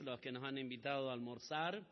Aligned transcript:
los 0.00 0.20
que 0.20 0.32
nos 0.32 0.44
han 0.44 0.58
invitado 0.58 1.10
a 1.10 1.12
almorzar. 1.12 1.82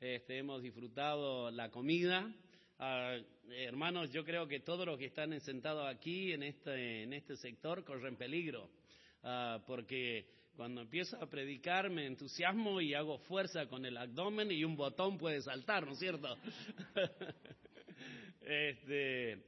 Este, 0.00 0.38
hemos 0.38 0.62
disfrutado 0.62 1.50
la 1.50 1.70
comida. 1.70 2.32
Ah, 2.78 3.16
hermanos, 3.50 4.10
yo 4.10 4.24
creo 4.24 4.46
que 4.46 4.60
todos 4.60 4.86
los 4.86 4.98
que 4.98 5.06
están 5.06 5.38
sentados 5.40 5.86
aquí 5.86 6.32
en 6.32 6.42
este, 6.42 7.02
en 7.02 7.12
este 7.12 7.36
sector 7.36 7.84
corren 7.84 8.16
peligro, 8.16 8.68
ah, 9.22 9.62
porque 9.66 10.26
cuando 10.56 10.82
empiezo 10.82 11.16
a 11.22 11.28
predicar 11.28 11.90
me 11.90 12.06
entusiasmo 12.06 12.80
y 12.80 12.94
hago 12.94 13.18
fuerza 13.18 13.66
con 13.66 13.84
el 13.84 13.96
abdomen 13.96 14.50
y 14.50 14.64
un 14.64 14.76
botón 14.76 15.18
puede 15.18 15.40
saltar, 15.40 15.86
¿no 15.86 15.92
es 15.92 15.98
cierto? 15.98 16.36
este, 18.42 19.42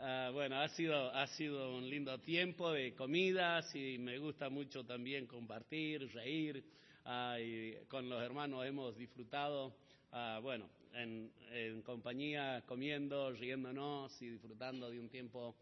Ah, 0.00 0.30
bueno, 0.32 0.60
ha 0.60 0.68
sido, 0.68 1.14
ha 1.14 1.26
sido 1.28 1.76
un 1.76 1.88
lindo 1.88 2.18
tiempo 2.18 2.72
de 2.72 2.94
comidas 2.94 3.74
y 3.74 3.96
me 3.98 4.18
gusta 4.18 4.50
mucho 4.50 4.84
también 4.84 5.26
compartir, 5.26 6.12
reír. 6.12 6.62
Ah, 7.04 7.38
y 7.38 7.74
con 7.88 8.08
los 8.08 8.22
hermanos 8.22 8.64
hemos 8.64 8.96
disfrutado, 8.96 9.74
ah, 10.12 10.40
bueno, 10.42 10.68
en, 10.94 11.30
en, 11.50 11.82
compañía, 11.82 12.62
comiendo, 12.66 13.30
riéndonos 13.32 14.20
y 14.22 14.30
disfrutando 14.30 14.90
de 14.90 14.98
un 14.98 15.08
tiempo 15.08 15.54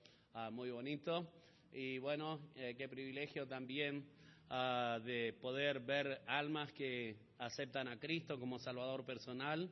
muy 0.53 0.71
bonito. 0.71 1.27
Y 1.73 1.99
bueno, 1.99 2.41
eh, 2.57 2.75
qué 2.77 2.89
privilegio 2.89 3.47
también 3.47 4.07
de 5.05 5.35
poder 5.41 5.81
ver 5.81 6.21
almas 6.27 6.71
que 6.73 7.17
aceptan 7.39 7.89
a 7.89 7.99
Cristo 7.99 8.39
como 8.39 8.59
Salvador 8.59 9.05
personal. 9.05 9.71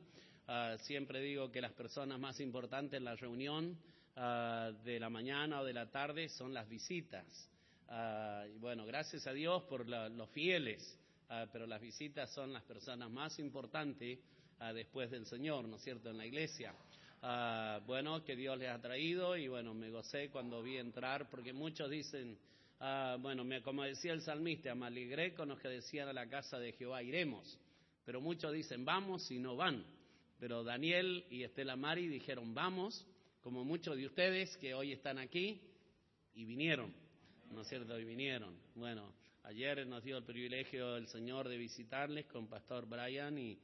siempre 0.79 1.21
digo 1.21 1.51
que 1.51 1.61
las 1.61 1.71
personas 1.73 2.19
más 2.19 2.39
importantes 2.39 2.97
en 2.97 3.05
la 3.05 3.15
reunión 3.15 3.77
de 4.15 4.99
la 4.99 5.09
mañana 5.09 5.61
o 5.61 5.65
de 5.65 5.73
la 5.73 5.89
tarde 5.91 6.29
son 6.29 6.53
las 6.53 6.67
visitas. 6.67 7.51
Uh, 7.91 8.47
y 8.47 8.57
bueno, 8.57 8.85
gracias 8.85 9.27
a 9.27 9.33
Dios 9.33 9.63
por 9.63 9.85
la, 9.85 10.07
los 10.07 10.29
fieles, 10.29 10.97
uh, 11.31 11.47
pero 11.51 11.65
las 11.65 11.81
visitas 11.81 12.31
son 12.33 12.53
las 12.53 12.63
personas 12.63 13.09
más 13.09 13.39
importantes 13.39 14.19
después 14.75 15.09
del 15.09 15.25
Señor, 15.25 15.67
¿no 15.67 15.77
es 15.77 15.81
cierto?, 15.81 16.11
en 16.11 16.17
la 16.17 16.25
iglesia. 16.27 16.71
bueno, 17.87 18.23
que 18.23 18.35
Dios 18.35 18.59
les 18.59 18.69
ha 18.69 18.79
traído 18.79 19.35
y 19.35 19.47
bueno, 19.47 19.73
me 19.73 19.89
gocé 19.89 20.29
cuando 20.29 20.61
vi 20.61 20.77
entrar, 20.77 21.31
porque 21.31 21.51
muchos 21.51 21.89
dicen, 21.89 22.37
bueno, 23.21 23.43
me, 23.43 23.61
como 23.61 23.83
decía 23.83 24.13
el 24.13 24.21
salmista, 24.21 24.75
me 24.75 24.85
alegré 24.85 25.33
con 25.33 25.49
los 25.49 25.59
que 25.59 25.67
decían 25.67 26.09
a 26.09 26.13
la 26.13 26.27
casa 26.27 26.59
de 26.59 26.73
Jehová, 26.73 27.01
iremos. 27.01 27.57
Pero 28.05 28.21
muchos 28.21 28.53
dicen, 28.53 28.83
vamos 28.85 29.29
y 29.31 29.39
no 29.39 29.55
van. 29.55 29.83
Pero 30.39 30.63
Daniel 30.63 31.25
y 31.29 31.43
Estela 31.43 31.75
Mari 31.75 32.07
dijeron, 32.07 32.53
vamos 32.53 33.05
como 33.41 33.63
muchos 33.63 33.95
de 33.95 34.05
ustedes 34.05 34.55
que 34.57 34.73
hoy 34.73 34.91
están 34.91 35.17
aquí 35.19 35.61
y 36.33 36.45
vinieron, 36.45 36.93
¿no 37.51 37.61
es 37.61 37.67
cierto? 37.67 37.99
Y 37.99 38.05
vinieron. 38.05 38.55
Bueno, 38.75 39.13
ayer 39.43 39.85
nos 39.87 40.03
dio 40.03 40.17
el 40.17 40.23
privilegio 40.23 40.97
el 40.97 41.07
Señor 41.07 41.47
de 41.47 41.57
visitarles 41.57 42.25
con 42.27 42.47
Pastor 42.47 42.85
Brian 42.85 43.37
y, 43.37 43.59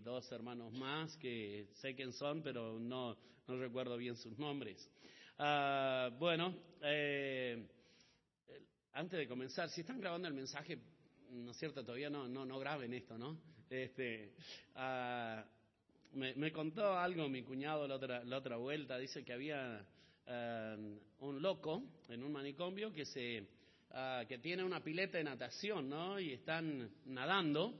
dos 0.00 0.30
hermanos 0.32 0.72
más 0.72 1.16
que 1.18 1.68
sé 1.74 1.94
quién 1.94 2.12
son, 2.12 2.42
pero 2.42 2.80
no, 2.80 3.16
no 3.46 3.56
recuerdo 3.56 3.96
bien 3.96 4.16
sus 4.16 4.36
nombres. 4.36 4.90
Uh, 5.38 6.10
bueno, 6.18 6.52
eh, 6.82 7.64
antes 8.92 9.20
de 9.20 9.28
comenzar, 9.28 9.68
si 9.70 9.82
están 9.82 10.00
grabando 10.00 10.26
el 10.26 10.34
mensaje, 10.34 10.78
¿no 11.30 11.52
es 11.52 11.56
cierto? 11.56 11.84
Todavía 11.84 12.10
no, 12.10 12.28
no, 12.28 12.44
no 12.44 12.58
graben 12.58 12.92
esto, 12.92 13.16
¿no? 13.16 13.38
Este, 13.70 14.34
me, 16.12 16.34
me, 16.34 16.52
contó 16.52 16.98
algo 16.98 17.28
mi 17.28 17.42
cuñado 17.42 17.86
la 17.86 17.94
otra, 17.94 18.24
la 18.24 18.38
otra 18.38 18.56
vuelta, 18.56 18.98
dice 18.98 19.24
que 19.24 19.32
había 19.32 19.86
uh, 20.26 21.24
un 21.24 21.40
loco 21.40 21.82
en 22.08 22.22
un 22.22 22.32
manicomio 22.32 22.92
que, 22.92 23.06
se, 23.06 23.46
uh, 23.92 24.26
que 24.26 24.38
tiene 24.38 24.64
una 24.64 24.82
pileta 24.82 25.18
de 25.18 25.24
natación, 25.24 25.88
¿no? 25.88 26.18
Y 26.18 26.32
están 26.32 26.90
nadando 27.06 27.74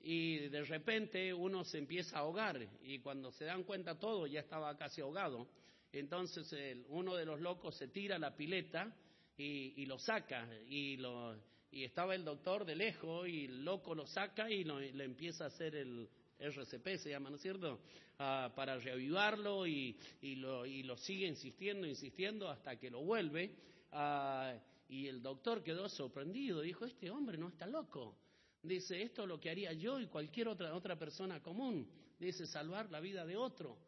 y 0.00 0.48
de 0.48 0.62
repente 0.64 1.32
uno 1.32 1.64
se 1.64 1.78
empieza 1.78 2.16
a 2.16 2.20
ahogar 2.20 2.60
y 2.82 2.98
cuando 2.98 3.32
se 3.32 3.46
dan 3.46 3.64
cuenta 3.64 3.98
todo 3.98 4.26
ya 4.26 4.40
estaba 4.40 4.76
casi 4.76 5.00
ahogado. 5.00 5.48
Entonces 5.92 6.52
el, 6.52 6.84
uno 6.88 7.16
de 7.16 7.24
los 7.24 7.40
locos 7.40 7.76
se 7.76 7.88
tira 7.88 8.18
la 8.18 8.36
pileta 8.36 8.94
y, 9.36 9.84
lo 9.86 9.98
saca 9.98 10.46
y 10.68 10.96
lo, 10.98 11.34
y 11.70 11.84
estaba 11.84 12.14
el 12.14 12.24
doctor 12.24 12.64
de 12.64 12.76
lejos 12.76 13.28
y 13.28 13.46
el 13.46 13.64
loco 13.64 13.94
lo 13.94 14.06
saca 14.06 14.50
y 14.50 14.64
lo, 14.64 14.78
le 14.78 15.04
empieza 15.04 15.44
a 15.44 15.46
hacer 15.48 15.74
el, 15.74 16.08
RCP 16.38 16.98
se 16.98 17.10
llama, 17.10 17.30
¿no 17.30 17.36
es 17.36 17.42
cierto? 17.42 17.80
Uh, 18.18 18.52
para 18.54 18.76
reavivarlo 18.78 19.66
y, 19.66 19.96
y, 20.20 20.36
lo, 20.36 20.66
y 20.66 20.82
lo 20.82 20.96
sigue 20.96 21.26
insistiendo, 21.26 21.86
insistiendo 21.86 22.48
hasta 22.48 22.76
que 22.76 22.90
lo 22.90 23.02
vuelve. 23.02 23.50
Uh, 23.92 24.58
y 24.88 25.06
el 25.06 25.22
doctor 25.22 25.62
quedó 25.62 25.88
sorprendido, 25.88 26.60
dijo, 26.60 26.84
este 26.84 27.10
hombre 27.10 27.38
no 27.38 27.48
está 27.48 27.66
loco. 27.66 28.16
Dice, 28.62 29.02
esto 29.02 29.22
es 29.22 29.28
lo 29.28 29.40
que 29.40 29.50
haría 29.50 29.72
yo 29.72 30.00
y 30.00 30.06
cualquier 30.06 30.48
otra, 30.48 30.74
otra 30.74 30.98
persona 30.98 31.42
común. 31.42 31.88
Dice, 32.18 32.46
salvar 32.46 32.90
la 32.90 33.00
vida 33.00 33.26
de 33.26 33.36
otro. 33.36 33.78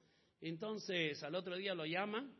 Entonces, 0.40 1.22
al 1.22 1.34
otro 1.34 1.56
día 1.56 1.74
lo 1.74 1.86
llama 1.86 2.30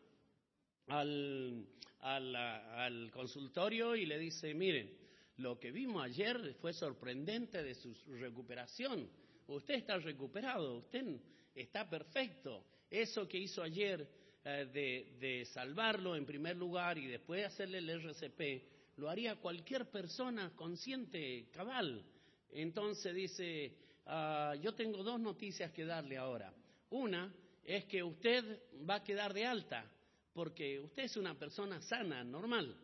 al, 0.89 1.67
al, 2.00 2.37
al 2.37 3.11
consultorio 3.11 3.97
y 3.97 4.05
le 4.05 4.19
dice, 4.19 4.53
miren, 4.55 4.97
lo 5.37 5.59
que 5.59 5.71
vimos 5.71 6.03
ayer 6.03 6.55
fue 6.61 6.73
sorprendente 6.73 7.62
de 7.62 7.75
su 7.75 7.94
recuperación 8.06 9.09
usted 9.55 9.75
está 9.75 9.99
recuperado, 9.99 10.78
usted 10.78 11.21
está 11.55 11.88
perfecto. 11.88 12.65
Eso 12.91 13.27
que 13.27 13.38
hizo 13.38 13.62
ayer 13.62 14.09
de, 14.50 15.16
de, 15.18 15.44
salvarlo 15.46 16.14
en 16.14 16.24
primer 16.24 16.56
lugar 16.56 16.98
y 16.98 17.06
después 17.06 17.44
hacerle 17.44 17.78
el 17.78 17.90
RCP, 17.90 18.96
lo 18.96 19.10
haría 19.10 19.36
cualquier 19.36 19.90
persona 19.90 20.52
consciente, 20.54 21.48
cabal. 21.52 22.04
Entonces 22.50 23.14
dice, 23.14 23.76
uh, 24.06 24.54
yo 24.60 24.74
tengo 24.74 25.02
dos 25.02 25.20
noticias 25.20 25.72
que 25.72 25.84
darle 25.84 26.16
ahora. 26.16 26.52
Una 26.90 27.32
es 27.64 27.84
que 27.86 28.02
usted 28.02 28.60
va 28.88 28.96
a 28.96 29.04
quedar 29.04 29.34
de 29.34 29.44
alta, 29.44 29.84
porque 30.32 30.78
usted 30.80 31.04
es 31.04 31.16
una 31.16 31.36
persona 31.36 31.80
sana, 31.82 32.22
normal. 32.22 32.76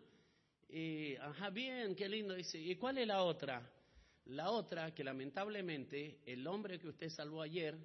Y, 0.69 1.15
ajá, 1.17 1.51
bien, 1.51 1.95
qué 1.95 2.09
lindo. 2.09 2.35
Dice, 2.35 2.59
¿y 2.59 2.75
cuál 2.77 2.99
es 2.99 3.07
la 3.07 3.23
otra? 3.23 3.71
La 4.27 4.51
otra, 4.51 4.93
que 4.95 5.05
lamentablemente 5.05 6.19
el 6.27 6.47
hombre 6.47 6.79
que 6.79 6.89
usted 6.89 7.09
salvó 7.09 7.43
ayer, 7.43 7.77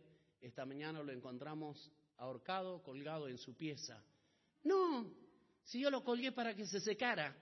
esta 0.42 0.66
mañana 0.66 1.04
lo 1.04 1.12
encontramos 1.12 1.92
ahorcado, 2.18 2.82
colgado 2.84 3.28
en 3.28 3.38
su 3.38 3.56
pieza. 3.56 4.04
No, 4.64 5.10
si 5.64 5.80
yo 5.80 5.90
lo 5.90 6.04
colgué 6.04 6.32
para 6.32 6.56
que 6.56 6.66
se 6.66 6.80
secara. 6.80 7.36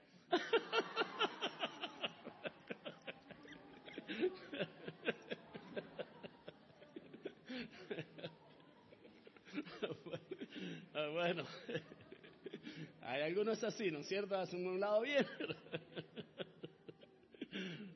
bueno, 11.12 11.44
hay 13.02 13.22
algunos 13.22 13.62
así, 13.64 13.90
¿no 13.90 14.00
es 14.00 14.08
cierto? 14.08 14.36
Hacen 14.36 14.66
un 14.66 14.80
lado 14.80 15.02
bien. 15.02 15.26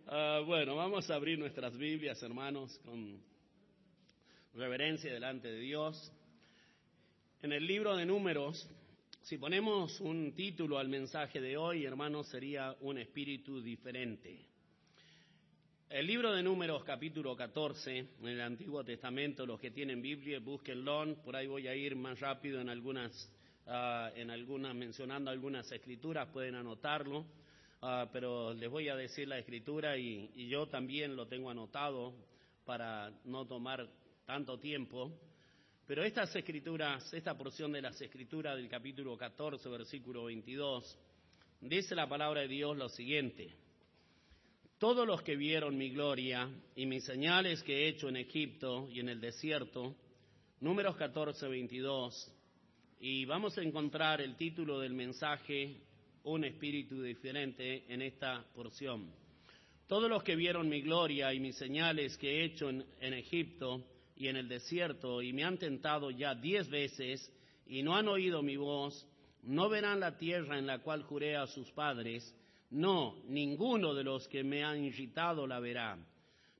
Uh, 0.07 0.45
bueno, 0.45 0.75
vamos 0.75 1.09
a 1.09 1.15
abrir 1.15 1.39
nuestras 1.39 1.77
Biblias, 1.79 2.21
hermanos, 2.25 2.77
con 2.85 3.23
reverencia 4.55 5.13
delante 5.13 5.47
de 5.47 5.61
Dios. 5.61 6.13
En 7.43 7.53
el 7.53 7.67
libro 7.67 7.97
de 7.97 8.05
números, 8.05 8.69
si 9.23 9.39
ponemos 9.39 9.99
un 10.01 10.35
título 10.35 10.77
al 10.77 10.89
mensaje 10.89 11.41
de 11.41 11.57
hoy, 11.57 11.87
hermanos, 11.87 12.29
sería 12.29 12.77
un 12.83 12.99
espíritu 12.99 13.63
diferente. 13.63 14.47
El 15.89 16.07
libro 16.07 16.35
de 16.35 16.43
números, 16.43 16.85
capítulo 16.85 17.35
14, 17.35 17.97
en 18.21 18.27
el 18.27 18.43
Antiguo 18.43 18.85
Testamento, 18.85 19.47
los 19.47 19.59
que 19.59 19.71
tienen 19.71 20.03
Biblia, 20.03 20.39
búsquenlo, 20.39 21.17
por 21.25 21.35
ahí 21.35 21.47
voy 21.47 21.67
a 21.67 21.75
ir 21.75 21.97
más 21.97 22.21
rápido 22.21 22.61
en 22.61 22.69
algunas, 22.69 23.33
uh, 23.67 24.15
en 24.15 24.31
algunas, 24.31 24.75
mencionando 24.75 25.31
algunas 25.31 25.73
escrituras, 25.73 26.29
pueden 26.29 26.57
anotarlo. 26.57 27.21
Uh, 27.81 28.07
pero 28.13 28.53
les 28.53 28.69
voy 28.69 28.91
a 28.91 28.97
decir 28.97 29.27
la 29.27 29.39
escritura 29.39 29.97
y, 29.97 30.47
yo 30.47 30.67
también 30.69 31.17
lo 31.17 31.27
tengo 31.27 31.49
anotado 31.49 32.13
para 32.67 33.11
no 33.25 33.47
tomar 33.47 33.89
tanto 34.27 34.59
tiempo. 34.59 35.11
Pero 35.91 36.05
estas 36.05 36.33
escrituras, 36.37 37.13
esta 37.13 37.37
porción 37.37 37.73
de 37.73 37.83
las 37.83 38.01
escrituras 38.01 38.57
del 38.57 38.69
capítulo 38.69 39.17
14, 39.17 39.69
versículo 39.71 40.27
22, 40.27 40.97
dice 41.63 41.97
la 41.97 42.09
palabra 42.09 42.43
de 42.43 42.47
Dios 42.47 42.77
lo 42.77 42.89
siguiente. 42.89 43.51
Todos 44.79 45.05
los 45.05 45.21
que 45.23 45.35
vieron 45.35 45.77
mi 45.77 45.91
gloria 45.91 46.49
y 46.77 46.87
mis 46.87 47.03
señales 47.03 47.65
que 47.65 47.75
he 47.75 47.89
hecho 47.89 48.09
en 48.09 48.19
Egipto 48.19 48.89
y 48.89 49.01
en 49.01 49.09
el 49.09 49.21
desierto, 49.21 49.97
números 50.61 50.95
14, 50.95 51.49
22, 51.49 52.33
y 53.01 53.25
vamos 53.25 53.59
a 53.59 53.63
encontrar 53.63 54.21
el 54.21 54.37
título 54.37 54.79
del 54.79 54.95
mensaje 54.95 55.75
un 56.23 56.45
espíritu 56.45 57.03
diferente 57.03 57.93
en 57.93 58.03
esta 58.03 58.45
porción. 58.55 59.11
Todos 59.89 60.09
los 60.09 60.23
que 60.23 60.37
vieron 60.37 60.69
mi 60.69 60.83
gloria 60.83 61.35
y 61.35 61.41
mis 61.41 61.57
señales 61.57 62.17
que 62.17 62.31
he 62.31 62.45
hecho 62.45 62.71
en, 62.71 62.87
en, 63.01 63.13
Egipto 63.15 63.85
y 64.21 64.29
en 64.29 64.37
el 64.37 64.49
desierto 64.49 65.23
y 65.23 65.33
me 65.33 65.45
han 65.45 65.57
tentado 65.57 66.11
ya 66.11 66.35
diez 66.35 66.69
veces 66.69 67.33
y 67.67 67.83
no 67.83 67.97
han 67.97 68.07
oído 68.07 68.43
mi 68.43 68.55
voz, 68.59 69.09
no 69.45 69.71
verán 69.71 69.99
la 69.99 70.19
tierra 70.19 70.59
en 70.59 70.67
la 70.67 70.81
cual 70.81 71.05
juré 71.05 71.37
a 71.37 71.47
sus 71.47 71.71
padres, 71.71 72.37
no, 72.69 73.17
ninguno 73.29 73.95
de 73.95 74.05
los 74.05 74.29
que 74.29 74.45
me 74.45 74.63
han 74.63 74.85
irritado 74.85 75.47
la 75.47 75.59
verá. 75.59 75.99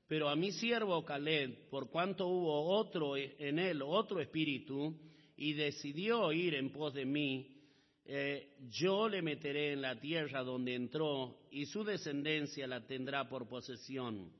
Pero 0.07 0.27
a 0.27 0.35
mi 0.35 0.51
siervo 0.51 1.05
Caleb, 1.05 1.69
por 1.69 1.91
cuanto 1.91 2.27
hubo 2.27 2.63
otro 2.79 3.15
en 3.15 3.59
él, 3.59 3.83
otro 3.83 4.19
espíritu, 4.19 4.97
y 5.37 5.53
decidió 5.53 6.31
ir 6.33 6.55
en 6.55 6.71
pos 6.71 6.95
de 6.95 7.05
mí, 7.05 7.47
eh, 8.05 8.55
yo 8.71 9.07
le 9.07 9.21
meteré 9.21 9.73
en 9.73 9.83
la 9.83 9.99
tierra 9.99 10.43
donde 10.43 10.73
entró, 10.73 11.37
y 11.51 11.67
su 11.67 11.83
descendencia 11.83 12.65
la 12.65 12.87
tendrá 12.87 13.29
por 13.29 13.47
posesión. 13.47 14.31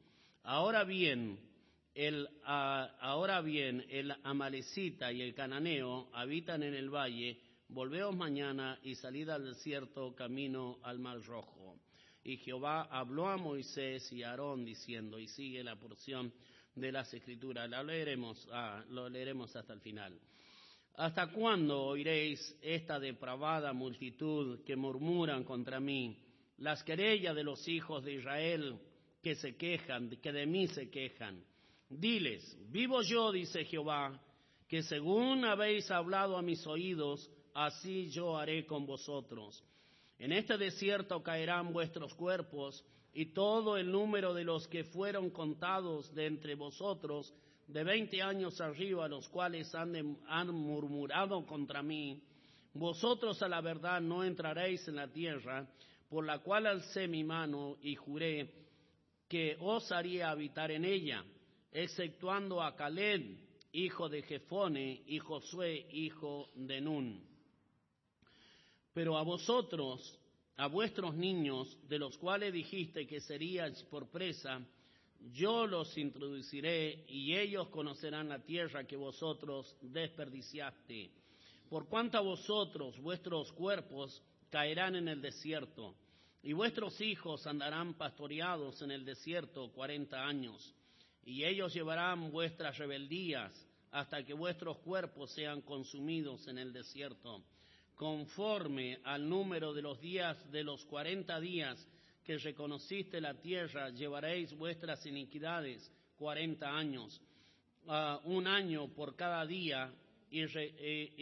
Ahora 0.43 0.83
bien, 0.83 1.50
el, 1.93 2.27
ahora 2.43 3.41
bien, 3.41 3.85
el 3.89 4.13
amalecita 4.23 5.11
y 5.11 5.21
el 5.21 5.33
cananeo 5.33 6.09
habitan 6.13 6.63
en 6.63 6.73
el 6.73 6.89
valle, 6.89 7.39
volveos 7.67 8.15
mañana 8.15 8.79
y 8.83 8.95
salid 8.95 9.29
al 9.29 9.45
desierto 9.45 10.15
camino 10.15 10.79
al 10.83 10.99
mar 10.99 11.21
rojo. 11.23 11.79
Y 12.23 12.37
Jehová 12.37 12.83
habló 12.83 13.27
a 13.27 13.37
Moisés 13.37 14.11
y 14.11 14.23
a 14.23 14.31
Aarón 14.31 14.63
diciendo, 14.63 15.19
y 15.19 15.27
sigue 15.27 15.63
la 15.63 15.75
porción 15.75 16.31
de 16.75 16.91
las 16.91 17.13
escrituras, 17.13 17.69
la 17.69 17.83
leeremos, 17.83 18.47
ah, 18.51 18.83
lo 18.89 19.09
leeremos 19.09 19.55
hasta 19.55 19.73
el 19.73 19.81
final. 19.81 20.17
¿Hasta 20.95 21.31
cuándo 21.31 21.83
oiréis 21.83 22.57
esta 22.61 22.99
depravada 22.99 23.73
multitud 23.73 24.63
que 24.63 24.75
murmuran 24.75 25.43
contra 25.43 25.79
mí? 25.79 26.17
Las 26.57 26.83
querellas 26.83 27.35
de 27.35 27.43
los 27.43 27.67
hijos 27.67 28.03
de 28.03 28.13
Israel 28.13 28.79
que 29.21 29.35
se 29.35 29.55
quejan, 29.55 30.09
que 30.21 30.31
de 30.31 30.45
mí 30.45 30.67
se 30.67 30.89
quejan. 30.89 31.43
Diles, 31.91 32.57
vivo 32.69 33.01
yo, 33.01 33.33
dice 33.33 33.65
Jehová, 33.65 34.17
que 34.69 34.81
según 34.81 35.43
habéis 35.43 35.91
hablado 35.91 36.37
a 36.37 36.41
mis 36.41 36.65
oídos, 36.65 37.29
así 37.53 38.09
yo 38.11 38.37
haré 38.37 38.65
con 38.65 38.85
vosotros. 38.85 39.61
En 40.17 40.31
este 40.31 40.57
desierto 40.57 41.21
caerán 41.21 41.73
vuestros 41.73 42.13
cuerpos, 42.13 42.81
y 43.13 43.33
todo 43.33 43.75
el 43.75 43.91
número 43.91 44.33
de 44.33 44.45
los 44.45 44.69
que 44.69 44.85
fueron 44.85 45.31
contados 45.31 46.13
de 46.15 46.27
entre 46.27 46.55
vosotros, 46.55 47.33
de 47.67 47.83
veinte 47.83 48.21
años 48.21 48.61
arriba, 48.61 49.09
los 49.09 49.27
cuales 49.27 49.75
han, 49.75 50.17
han 50.27 50.47
murmurado 50.47 51.45
contra 51.45 51.83
mí, 51.83 52.23
vosotros 52.73 53.43
a 53.43 53.49
la 53.49 53.59
verdad 53.59 53.99
no 53.99 54.23
entraréis 54.23 54.87
en 54.87 54.95
la 54.95 55.09
tierra, 55.09 55.67
por 56.09 56.25
la 56.25 56.39
cual 56.39 56.67
alcé 56.67 57.09
mi 57.09 57.25
mano 57.25 57.75
y 57.81 57.95
juré 57.95 58.49
que 59.27 59.57
os 59.59 59.91
haría 59.91 60.29
habitar 60.29 60.71
en 60.71 60.85
ella, 60.85 61.25
exceptuando 61.71 62.61
a 62.61 62.75
Caleb, 62.75 63.37
hijo 63.71 64.09
de 64.09 64.21
Jefone, 64.23 65.03
y 65.05 65.19
Josué, 65.19 65.87
hijo 65.91 66.49
de 66.55 66.81
Nun. 66.81 67.23
Pero 68.93 69.17
a 69.17 69.23
vosotros, 69.23 70.19
a 70.57 70.67
vuestros 70.67 71.15
niños, 71.15 71.77
de 71.87 71.97
los 71.97 72.17
cuales 72.17 72.53
dijiste 72.53 73.07
que 73.07 73.21
seríais 73.21 73.81
por 73.83 74.09
presa, 74.09 74.61
yo 75.31 75.67
los 75.67 75.97
introduciré 75.97 77.05
y 77.07 77.35
ellos 77.35 77.69
conocerán 77.69 78.29
la 78.29 78.43
tierra 78.43 78.85
que 78.85 78.97
vosotros 78.97 79.75
desperdiciaste. 79.81 81.11
Por 81.69 81.87
cuanto 81.87 82.17
a 82.17 82.21
vosotros, 82.21 82.99
vuestros 82.99 83.51
cuerpos 83.53 84.21
caerán 84.49 84.95
en 84.95 85.07
el 85.07 85.21
desierto, 85.21 85.95
y 86.43 86.53
vuestros 86.53 86.99
hijos 86.99 87.45
andarán 87.47 87.93
pastoreados 87.93 88.81
en 88.81 88.91
el 88.91 89.05
desierto 89.05 89.71
cuarenta 89.71 90.25
años, 90.25 90.75
y 91.23 91.43
ellos 91.43 91.73
llevarán 91.73 92.31
vuestras 92.31 92.77
rebeldías 92.77 93.53
hasta 93.91 94.23
que 94.23 94.33
vuestros 94.33 94.77
cuerpos 94.79 95.31
sean 95.31 95.61
consumidos 95.61 96.47
en 96.47 96.57
el 96.57 96.71
desierto, 96.71 97.43
conforme 97.95 98.99
al 99.03 99.27
número 99.27 99.73
de 99.73 99.81
los 99.81 99.99
días 99.99 100.51
de 100.51 100.63
los 100.63 100.83
cuarenta 100.85 101.39
días 101.39 101.85
que 102.23 102.37
reconociste 102.37 103.19
la 103.19 103.33
tierra, 103.33 103.89
llevaréis 103.89 104.55
vuestras 104.57 105.05
iniquidades 105.05 105.91
cuarenta 106.17 106.75
años, 106.75 107.21
un 108.25 108.47
año 108.47 108.87
por 108.89 109.15
cada 109.15 109.45
día, 109.45 109.91
y, 110.29 110.45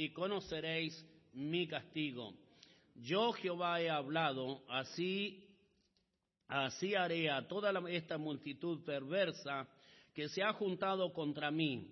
y 0.03 0.09
conoceréis 0.09 1.05
mi 1.33 1.67
castigo. 1.67 2.33
Yo 2.95 3.31
Jehová 3.31 3.81
he 3.81 3.89
hablado, 3.89 4.61
así, 4.67 5.43
así 6.47 6.95
haré 6.95 7.31
a 7.31 7.47
toda 7.47 7.71
esta 7.89 8.17
multitud 8.17 8.83
perversa 8.83 9.67
que 10.19 10.27
se 10.27 10.43
ha 10.43 10.51
juntado 10.51 11.13
contra 11.13 11.49
mí. 11.49 11.87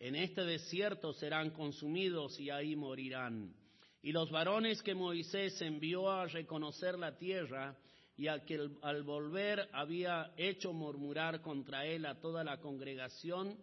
En 0.00 0.14
este 0.14 0.44
desierto 0.44 1.14
serán 1.14 1.48
consumidos 1.48 2.38
y 2.38 2.50
ahí 2.50 2.76
morirán. 2.76 3.54
Y 4.02 4.12
los 4.12 4.30
varones 4.30 4.82
que 4.82 4.94
Moisés 4.94 5.58
envió 5.62 6.10
a 6.10 6.26
reconocer 6.26 6.98
la 6.98 7.16
tierra 7.16 7.74
y 8.18 8.28
a 8.28 8.44
que 8.44 8.68
al 8.82 9.02
volver 9.02 9.66
había 9.72 10.30
hecho 10.36 10.74
murmurar 10.74 11.40
contra 11.40 11.86
él 11.86 12.04
a 12.04 12.20
toda 12.20 12.44
la 12.44 12.60
congregación, 12.60 13.56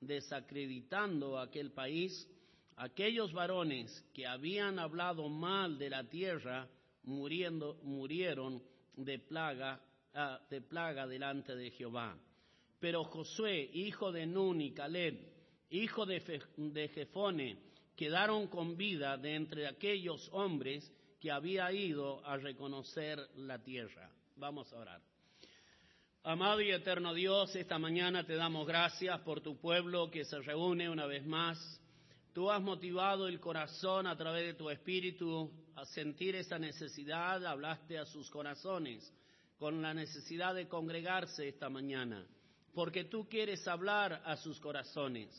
desacreditando 0.00 1.40
aquel 1.40 1.72
país, 1.72 2.30
aquellos 2.76 3.32
varones 3.32 3.90
que 4.14 4.24
habían 4.24 4.78
hablado 4.78 5.28
mal 5.28 5.78
de 5.78 5.90
la 5.90 6.04
tierra 6.04 6.68
muriendo, 7.02 7.80
murieron 7.82 8.62
de 8.94 9.18
plaga, 9.18 9.80
ah, 10.14 10.38
de 10.48 10.60
plaga 10.60 11.08
delante 11.08 11.56
de 11.56 11.72
Jehová. 11.72 12.16
Pero 12.84 13.02
Josué, 13.04 13.70
hijo 13.72 14.12
de 14.12 14.26
Nun 14.26 14.60
y 14.60 14.74
Caleb, 14.74 15.18
hijo 15.70 16.04
de, 16.04 16.20
de 16.58 16.88
Jefone, 16.88 17.56
quedaron 17.96 18.46
con 18.48 18.76
vida 18.76 19.16
de 19.16 19.36
entre 19.36 19.66
aquellos 19.66 20.28
hombres 20.32 20.92
que 21.18 21.30
había 21.30 21.72
ido 21.72 22.22
a 22.26 22.36
reconocer 22.36 23.18
la 23.36 23.58
tierra. 23.62 24.10
Vamos 24.36 24.70
a 24.74 24.76
orar. 24.76 25.00
Amado 26.24 26.60
y 26.60 26.72
eterno 26.72 27.14
Dios, 27.14 27.56
esta 27.56 27.78
mañana 27.78 28.26
te 28.26 28.34
damos 28.34 28.66
gracias 28.66 29.18
por 29.20 29.40
tu 29.40 29.56
pueblo 29.56 30.10
que 30.10 30.26
se 30.26 30.38
reúne 30.40 30.90
una 30.90 31.06
vez 31.06 31.24
más 31.24 31.80
Tú 32.34 32.50
has 32.50 32.60
motivado 32.60 33.28
el 33.28 33.40
corazón 33.40 34.06
a 34.06 34.14
través 34.14 34.44
de 34.44 34.54
tu 34.54 34.68
espíritu 34.68 35.50
a 35.74 35.86
sentir 35.86 36.34
esa 36.34 36.58
necesidad, 36.58 37.46
hablaste 37.46 37.96
a 37.96 38.04
sus 38.04 38.28
corazones 38.28 39.10
con 39.56 39.80
la 39.80 39.94
necesidad 39.94 40.54
de 40.54 40.68
congregarse 40.68 41.48
esta 41.48 41.70
mañana, 41.70 42.26
porque 42.74 43.04
tú 43.04 43.28
quieres 43.28 43.66
hablar 43.68 44.22
a 44.24 44.36
sus 44.36 44.58
corazones. 44.60 45.30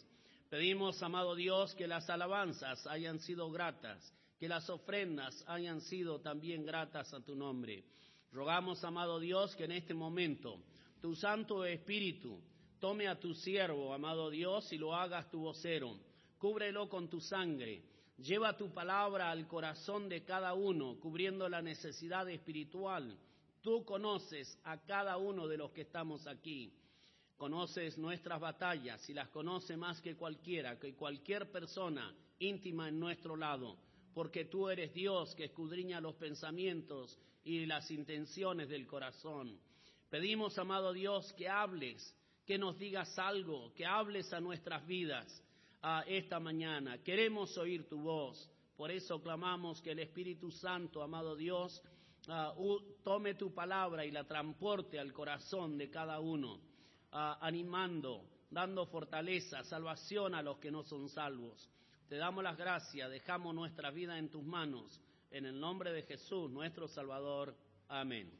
Pedimos, 0.49 1.01
amado 1.03 1.35
Dios, 1.35 1.75
que 1.75 1.87
las 1.87 2.09
alabanzas 2.09 2.85
hayan 2.87 3.19
sido 3.19 3.51
gratas, 3.51 4.13
que 4.39 4.47
las 4.47 4.69
ofrendas 4.69 5.43
hayan 5.47 5.81
sido 5.81 6.21
también 6.21 6.65
gratas 6.65 7.13
a 7.13 7.21
tu 7.21 7.35
nombre. 7.35 7.83
Rogamos, 8.31 8.83
amado 8.83 9.19
Dios, 9.19 9.55
que 9.55 9.65
en 9.65 9.71
este 9.71 9.93
momento 9.93 10.59
tu 11.01 11.15
Santo 11.15 11.65
Espíritu 11.65 12.39
tome 12.79 13.07
a 13.07 13.19
tu 13.19 13.33
siervo, 13.33 13.93
amado 13.93 14.29
Dios, 14.29 14.71
y 14.71 14.77
lo 14.77 14.95
hagas 14.95 15.29
tu 15.29 15.39
vocero 15.39 15.97
cúbrelo 16.45 16.87
con 16.87 17.09
tu 17.09 17.19
sangre. 17.19 17.81
Lleva 18.17 18.55
tu 18.55 18.71
palabra 18.71 19.31
al 19.31 19.47
corazón 19.47 20.07
de 20.07 20.23
cada 20.23 20.53
uno, 20.53 20.99
cubriendo 20.99 21.49
la 21.49 21.61
necesidad 21.61 22.29
espiritual. 22.29 23.17
Tú 23.61 23.83
conoces 23.83 24.55
a 24.63 24.77
cada 24.85 25.17
uno 25.17 25.47
de 25.47 25.57
los 25.57 25.71
que 25.71 25.81
estamos 25.81 26.27
aquí. 26.27 26.71
Conoces 27.37 27.97
nuestras 27.97 28.39
batallas 28.39 29.09
y 29.09 29.13
las 29.13 29.29
conoce 29.29 29.75
más 29.75 30.01
que 30.01 30.15
cualquiera, 30.15 30.79
que 30.79 30.95
cualquier 30.95 31.51
persona 31.51 32.15
íntima 32.39 32.87
en 32.87 32.99
nuestro 32.99 33.35
lado, 33.35 33.77
porque 34.13 34.45
tú 34.45 34.69
eres 34.69 34.93
Dios 34.93 35.35
que 35.35 35.45
escudriña 35.45 35.99
los 35.99 36.15
pensamientos 36.15 37.19
y 37.43 37.65
las 37.65 37.91
intenciones 37.91 38.69
del 38.69 38.87
corazón. 38.87 39.59
Pedimos, 40.09 40.57
amado 40.57 40.93
Dios, 40.93 41.33
que 41.33 41.49
hables, 41.49 42.15
que 42.45 42.57
nos 42.57 42.77
digas 42.77 43.17
algo, 43.19 43.73
que 43.73 43.85
hables 43.85 44.31
a 44.31 44.39
nuestras 44.39 44.85
vidas 44.87 45.43
esta 46.07 46.39
mañana. 46.39 46.97
Queremos 47.03 47.57
oír 47.57 47.87
tu 47.87 47.99
voz. 47.99 48.49
Por 48.75 48.91
eso 48.91 49.21
clamamos 49.21 49.81
que 49.81 49.91
el 49.91 49.99
Espíritu 49.99 50.51
Santo, 50.51 51.01
amado 51.01 51.35
Dios, 51.35 51.81
ah, 52.27 52.53
tome 53.03 53.35
tu 53.35 53.53
palabra 53.53 54.05
y 54.05 54.11
la 54.11 54.25
transporte 54.25 54.99
al 54.99 55.13
corazón 55.13 55.77
de 55.77 55.89
cada 55.89 56.19
uno, 56.19 56.59
animando, 57.15 58.25
dando 58.49 58.85
fortaleza, 58.87 59.63
salvación 59.63 60.35
a 60.35 60.41
los 60.41 60.57
que 60.59 60.71
no 60.71 60.83
son 60.83 61.07
salvos. 61.09 61.69
Te 62.09 62.17
damos 62.17 62.43
las 62.43 62.57
gracias, 62.57 63.09
dejamos 63.09 63.55
nuestra 63.55 63.89
vida 63.89 64.17
en 64.17 64.29
tus 64.29 64.43
manos. 64.43 65.01
En 65.31 65.45
el 65.45 65.59
nombre 65.59 65.91
de 65.91 66.03
Jesús, 66.03 66.51
nuestro 66.51 66.87
Salvador. 66.87 67.55
Amén. 67.87 68.31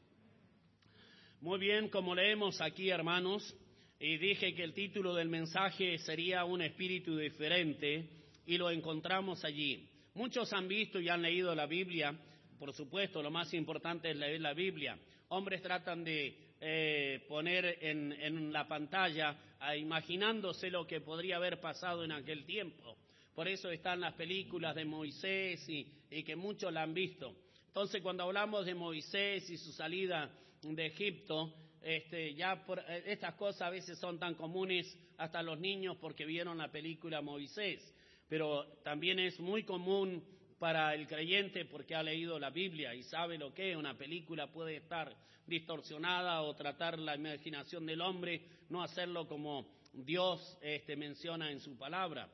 Muy 1.40 1.58
bien, 1.58 1.88
como 1.88 2.14
leemos 2.14 2.60
aquí, 2.60 2.90
hermanos, 2.90 3.54
y 3.98 4.18
dije 4.18 4.54
que 4.54 4.62
el 4.62 4.74
título 4.74 5.14
del 5.14 5.28
mensaje 5.28 5.98
sería 5.98 6.44
Un 6.44 6.62
espíritu 6.62 7.16
diferente 7.16 8.08
y 8.46 8.58
lo 8.58 8.70
encontramos 8.70 9.44
allí. 9.44 9.88
Muchos 10.14 10.52
han 10.52 10.68
visto 10.68 11.00
y 11.00 11.08
han 11.08 11.22
leído 11.22 11.54
la 11.54 11.66
Biblia, 11.66 12.16
por 12.58 12.72
supuesto, 12.72 13.22
lo 13.22 13.30
más 13.30 13.52
importante 13.52 14.10
es 14.10 14.16
leer 14.16 14.40
la 14.40 14.54
Biblia. 14.54 14.98
Hombres 15.28 15.60
tratan 15.60 16.04
de 16.04 16.45
eh, 16.60 17.24
poner 17.28 17.78
en, 17.80 18.52
la 18.52 18.66
pantalla 18.66 19.36
imaginándose 19.76 20.70
lo 20.70 20.86
que 20.86 21.00
podría 21.00 21.36
haber 21.36 21.60
pasado 21.60 22.04
en 22.04 22.12
aquel 22.12 22.44
tiempo. 22.44 22.96
Por 23.34 23.48
eso 23.48 23.70
están 23.70 24.00
las 24.00 24.14
películas 24.14 24.74
de 24.74 24.84
Moisés 24.84 25.68
y, 25.68 25.86
y 26.10 26.22
que 26.22 26.36
muchos 26.36 26.72
la 26.72 26.82
han 26.82 26.94
visto. 26.94 27.34
Entonces, 27.68 28.00
cuando 28.00 28.22
hablamos 28.22 28.64
de 28.64 28.74
Moisés 28.74 29.50
y 29.50 29.58
su 29.58 29.72
salida 29.72 30.30
de 30.62 30.86
Egipto, 30.86 31.52
este, 31.82 32.34
ya 32.34 32.64
eh, 32.88 33.04
estas 33.06 33.34
cosas 33.34 33.62
a 33.62 33.70
veces 33.70 33.98
son 33.98 34.18
tan 34.18 34.34
comunes 34.34 34.98
hasta 35.18 35.42
los 35.42 35.58
niños 35.60 35.96
porque 36.00 36.24
vieron 36.24 36.58
la 36.58 36.72
película 36.72 37.22
Moisés, 37.22 37.80
pero 38.28 38.66
también 38.82 39.18
es 39.18 39.38
muy 39.38 39.62
común 39.62 40.24
para 40.58 40.94
el 40.94 41.06
creyente 41.06 41.64
porque 41.64 41.94
ha 41.94 42.02
leído 42.02 42.38
la 42.38 42.50
Biblia 42.50 42.94
y 42.94 43.02
sabe 43.02 43.38
lo 43.38 43.52
que 43.52 43.76
una 43.76 43.96
película 43.96 44.46
puede 44.46 44.76
estar 44.76 45.14
distorsionada 45.46 46.42
o 46.42 46.54
tratar 46.54 46.98
la 46.98 47.14
imaginación 47.14 47.86
del 47.86 48.00
hombre, 48.00 48.42
no 48.68 48.82
hacerlo 48.82 49.28
como 49.28 49.66
Dios 49.92 50.58
este, 50.60 50.96
menciona 50.96 51.50
en 51.50 51.60
su 51.60 51.76
palabra. 51.76 52.28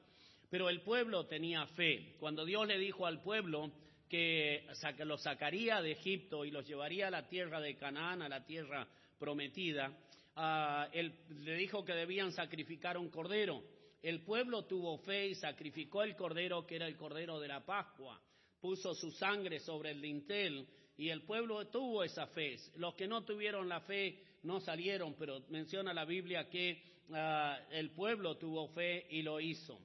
Pero 0.51 0.69
el 0.69 0.81
pueblo 0.83 1.27
tenía 1.27 1.67
fe. 1.67 2.15
Cuando 2.19 2.45
Dios 2.45 2.67
le 2.67 2.79
dijo 2.79 3.07
al 3.07 3.23
pueblo 3.23 3.71
que 4.09 4.67
lo 5.05 5.17
sacaría 5.17 5.81
de 5.81 5.93
Egipto 5.93 6.45
y 6.45 6.51
los 6.51 6.67
llevaría 6.67 7.09
a 7.09 7.11
la 7.11 7.27
tierra 7.29 7.61
de 7.61 7.77
Canaán, 7.77 8.21
a 8.23 8.29
la 8.29 8.45
tierra 8.45 8.87
prometida, 9.19 9.91
ah, 10.37 10.89
él 10.93 11.15
le 11.41 11.57
dijo 11.57 11.85
que 11.85 11.95
debían 11.95 12.33
sacrificar 12.33 12.99
un 12.99 13.09
cordero. 13.09 13.63
El 14.03 14.25
pueblo 14.25 14.65
tuvo 14.65 14.99
fe 14.99 15.29
y 15.29 15.35
sacrificó 15.37 16.03
el 16.03 16.17
cordero 16.17 16.67
que 16.67 16.77
era 16.77 16.87
el 16.87 16.97
cordero 16.97 17.39
de 17.39 17.49
la 17.49 17.65
Pascua. 17.65 18.21
Puso 18.61 18.95
su 18.95 19.13
sangre 19.13 19.61
sobre 19.61 19.93
el 19.93 20.03
dintel 20.03 20.67
y 20.97 21.09
el 21.09 21.23
pueblo 21.23 21.69
tuvo 21.69 22.03
esa 22.03 22.27
fe. 22.27 22.57
Los 22.77 22.95
que 22.95 23.07
no 23.07 23.25
tuvieron 23.25 23.69
la 23.69 23.81
fe 23.81 24.23
no 24.43 24.61
salieron, 24.61 25.15
pero 25.15 25.41
menciona 25.49 25.95
la 25.95 26.05
Biblia 26.05 26.49
que 26.49 26.83
ah, 27.13 27.59
el 27.71 27.91
pueblo 27.91 28.37
tuvo 28.37 28.69
fe 28.69 29.07
y 29.11 29.23
lo 29.23 29.41
hizo. 29.41 29.81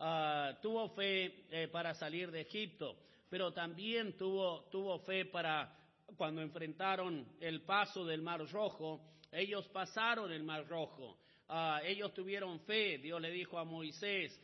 Ah, 0.00 0.58
tuvo 0.60 0.88
fe 0.90 1.46
eh, 1.50 1.68
para 1.68 1.94
salir 1.94 2.30
de 2.30 2.40
Egipto, 2.40 2.96
pero 3.28 3.52
también 3.52 4.16
tuvo, 4.16 4.64
tuvo 4.70 4.98
fe 5.00 5.26
para 5.26 5.76
cuando 6.16 6.40
enfrentaron 6.40 7.26
el 7.40 7.62
paso 7.62 8.04
del 8.04 8.22
Mar 8.22 8.44
Rojo, 8.50 9.00
ellos 9.30 9.68
pasaron 9.68 10.32
el 10.32 10.42
Mar 10.42 10.66
Rojo. 10.66 11.18
Ah, 11.52 11.80
ellos 11.84 12.14
tuvieron 12.14 12.60
fe, 12.60 12.98
Dios 12.98 13.20
le 13.20 13.30
dijo 13.32 13.58
a 13.58 13.64
Moisés 13.64 14.40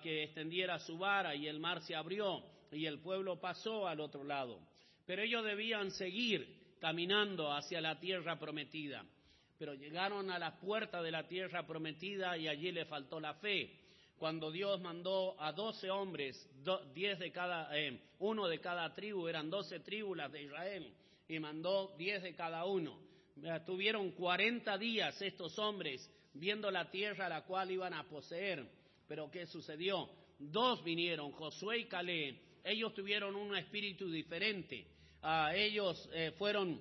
que 0.00 0.22
extendiera 0.22 0.78
su 0.78 0.96
vara 0.96 1.34
y 1.34 1.48
el 1.48 1.58
mar 1.58 1.82
se 1.82 1.96
abrió 1.96 2.40
y 2.70 2.86
el 2.86 3.00
pueblo 3.00 3.40
pasó 3.40 3.88
al 3.88 3.98
otro 3.98 4.22
lado. 4.22 4.60
Pero 5.04 5.22
ellos 5.22 5.44
debían 5.44 5.90
seguir 5.90 6.76
caminando 6.78 7.52
hacia 7.52 7.80
la 7.80 7.98
tierra 7.98 8.38
prometida. 8.38 9.04
Pero 9.58 9.74
llegaron 9.74 10.30
a 10.30 10.38
la 10.38 10.60
puerta 10.60 11.02
de 11.02 11.10
la 11.10 11.26
tierra 11.26 11.66
prometida 11.66 12.38
y 12.38 12.46
allí 12.46 12.70
le 12.70 12.84
faltó 12.84 13.18
la 13.18 13.34
fe. 13.34 13.80
Cuando 14.16 14.52
Dios 14.52 14.80
mandó 14.80 15.34
a 15.40 15.50
doce 15.50 15.90
hombres, 15.90 16.48
diez 16.94 17.18
de 17.18 17.32
cada, 17.32 17.76
eh, 17.76 17.98
uno 18.20 18.46
de 18.46 18.60
cada 18.60 18.94
tribu, 18.94 19.26
eran 19.26 19.50
doce 19.50 19.80
tribus 19.80 20.18
de 20.30 20.42
Israel, 20.44 20.94
y 21.28 21.40
mandó 21.40 21.94
diez 21.98 22.22
de 22.22 22.36
cada 22.36 22.64
uno. 22.66 23.00
Tuvieron 23.66 24.12
cuarenta 24.12 24.78
días 24.78 25.20
estos 25.20 25.58
hombres 25.58 26.08
viendo 26.38 26.70
la 26.70 26.90
tierra 26.90 27.28
la 27.28 27.42
cual 27.44 27.70
iban 27.70 27.94
a 27.94 28.04
poseer. 28.04 28.66
Pero 29.08 29.30
¿qué 29.30 29.46
sucedió? 29.46 30.08
Dos 30.38 30.82
vinieron, 30.84 31.32
Josué 31.32 31.78
y 31.78 31.84
Caleb. 31.86 32.36
Ellos 32.64 32.94
tuvieron 32.94 33.34
un 33.36 33.56
espíritu 33.56 34.10
diferente 34.10 34.96
ellos 35.54 36.08
eh, 36.12 36.32
fueron 36.38 36.80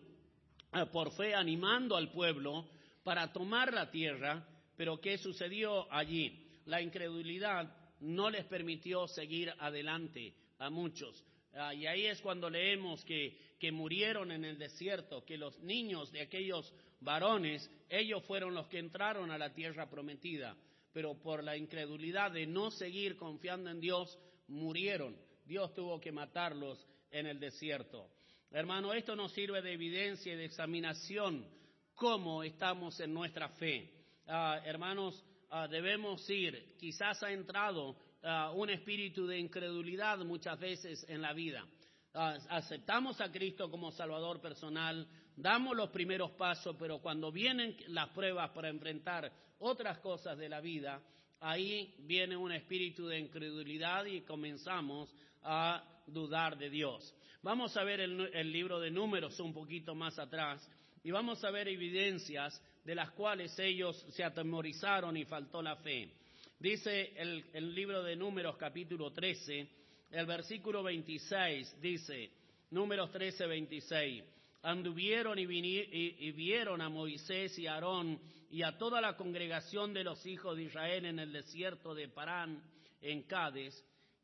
eh, 0.73 0.85
por 0.91 1.11
fe 1.11 1.33
animando 1.33 1.95
al 1.95 2.11
pueblo 2.11 2.65
para 3.03 3.31
tomar 3.31 3.73
la 3.73 3.89
tierra, 3.89 4.45
pero 4.75 4.99
¿qué 4.99 5.17
sucedió 5.17 5.91
allí? 5.91 6.43
La 6.65 6.81
incredulidad 6.81 7.75
no 8.01 8.29
les 8.29 8.45
permitió 8.45 9.07
seguir 9.07 9.53
adelante 9.59 10.33
a 10.59 10.69
muchos. 10.69 11.23
Ah, 11.55 11.73
y 11.73 11.87
ahí 11.87 12.05
es 12.05 12.21
cuando 12.21 12.49
leemos 12.49 13.03
que, 13.05 13.37
que 13.59 13.71
murieron 13.71 14.31
en 14.31 14.43
el 14.43 14.57
desierto, 14.57 15.23
que 15.23 15.37
los 15.37 15.57
niños 15.59 16.11
de 16.11 16.21
aquellos 16.21 16.73
varones, 16.99 17.69
ellos 17.89 18.23
fueron 18.25 18.53
los 18.53 18.67
que 18.67 18.79
entraron 18.79 19.31
a 19.31 19.37
la 19.37 19.53
tierra 19.53 19.89
prometida, 19.89 20.55
pero 20.91 21.17
por 21.17 21.43
la 21.43 21.55
incredulidad 21.55 22.31
de 22.31 22.45
no 22.45 22.71
seguir 22.71 23.15
confiando 23.15 23.69
en 23.69 23.79
Dios, 23.79 24.17
murieron. 24.47 25.15
Dios 25.45 25.73
tuvo 25.73 25.99
que 26.01 26.11
matarlos 26.11 26.85
en 27.11 27.27
el 27.27 27.39
desierto. 27.39 28.09
Hermano, 28.51 28.93
esto 28.93 29.15
nos 29.15 29.31
sirve 29.33 29.61
de 29.61 29.73
evidencia 29.73 30.33
y 30.33 30.37
de 30.37 30.45
examinación 30.45 31.47
cómo 31.95 32.43
estamos 32.43 32.99
en 32.99 33.13
nuestra 33.13 33.49
fe. 33.49 33.91
Ah, 34.27 34.59
hermanos, 34.65 35.23
ah, 35.49 35.67
debemos 35.67 36.29
ir, 36.29 36.75
quizás 36.77 37.21
ha 37.23 37.31
entrado 37.31 37.95
ah, 38.25 38.51
un 38.53 38.69
espíritu 38.69 39.25
de 39.25 39.39
incredulidad 39.39 40.17
muchas 40.19 40.59
veces 40.59 41.05
en 41.07 41.21
la 41.21 41.33
vida. 41.33 41.65
aceptamos 42.13 43.21
a 43.21 43.31
Cristo 43.31 43.69
como 43.71 43.91
Salvador 43.91 44.41
personal, 44.41 45.07
damos 45.35 45.75
los 45.75 45.89
primeros 45.89 46.31
pasos, 46.31 46.75
pero 46.77 46.99
cuando 46.99 47.31
vienen 47.31 47.77
las 47.87 48.09
pruebas 48.09 48.51
para 48.51 48.69
enfrentar 48.69 49.31
otras 49.59 49.99
cosas 49.99 50.37
de 50.37 50.49
la 50.49 50.61
vida, 50.61 51.01
ahí 51.39 51.93
viene 51.99 52.35
un 52.35 52.51
espíritu 52.51 53.07
de 53.07 53.19
incredulidad 53.19 54.05
y 54.05 54.21
comenzamos 54.21 55.13
a 55.43 55.83
dudar 56.07 56.57
de 56.57 56.69
Dios. 56.69 57.13
Vamos 57.41 57.77
a 57.77 57.83
ver 57.83 57.99
el, 57.99 58.51
libro 58.51 58.79
de 58.79 58.89
números 58.89 59.39
un 59.39 59.53
poquito 59.53 59.93
más 59.93 60.17
atrás 60.17 60.67
y 61.03 61.11
vamos 61.11 61.43
a 61.43 61.51
ver 61.51 61.67
evidencias 61.67 62.59
de 62.83 62.95
las 62.95 63.11
cuales 63.11 63.57
ellos 63.59 64.03
se 64.09 64.23
atemorizaron 64.23 65.15
y 65.15 65.25
faltó 65.25 65.61
la 65.61 65.75
fe. 65.75 66.11
Dice 66.59 67.13
el, 67.17 67.75
libro 67.75 68.01
de 68.01 68.15
números 68.15 68.55
capítulo 68.55 69.11
13, 69.11 69.67
el 70.11 70.25
versículo 70.25 70.83
26, 70.83 71.81
dice, 71.81 72.31
números 72.71 73.11
13, 73.11 73.45
26, 73.45 74.23
anduvieron 74.63 75.37
y, 75.37 75.43
y, 75.43 76.31
vieron 76.31 76.81
a 76.81 76.87
Moisés 76.87 77.59
y 77.59 77.67
a 77.67 77.73
Aarón 77.73 78.19
y 78.49 78.63
a 78.63 78.77
toda 78.77 79.01
la 79.01 79.17
congregación 79.17 79.93
de 79.93 80.05
los 80.05 80.25
hijos 80.25 80.55
de 80.55 80.63
Israel 80.63 81.05
en 81.05 81.19
el 81.19 81.33
desierto 81.33 81.93
de 81.93 82.07
Parán, 82.07 82.63
en 83.01 83.23
Cádiz, 83.23 83.75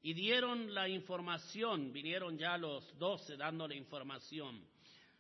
y 0.02 0.14
dieron 0.14 0.74
la 0.74 0.88
información, 0.88 1.92
vinieron 1.92 2.38
ya 2.38 2.58
los 2.58 2.98
doce 2.98 3.36
dando 3.36 3.68
la 3.68 3.76
información, 3.76 4.66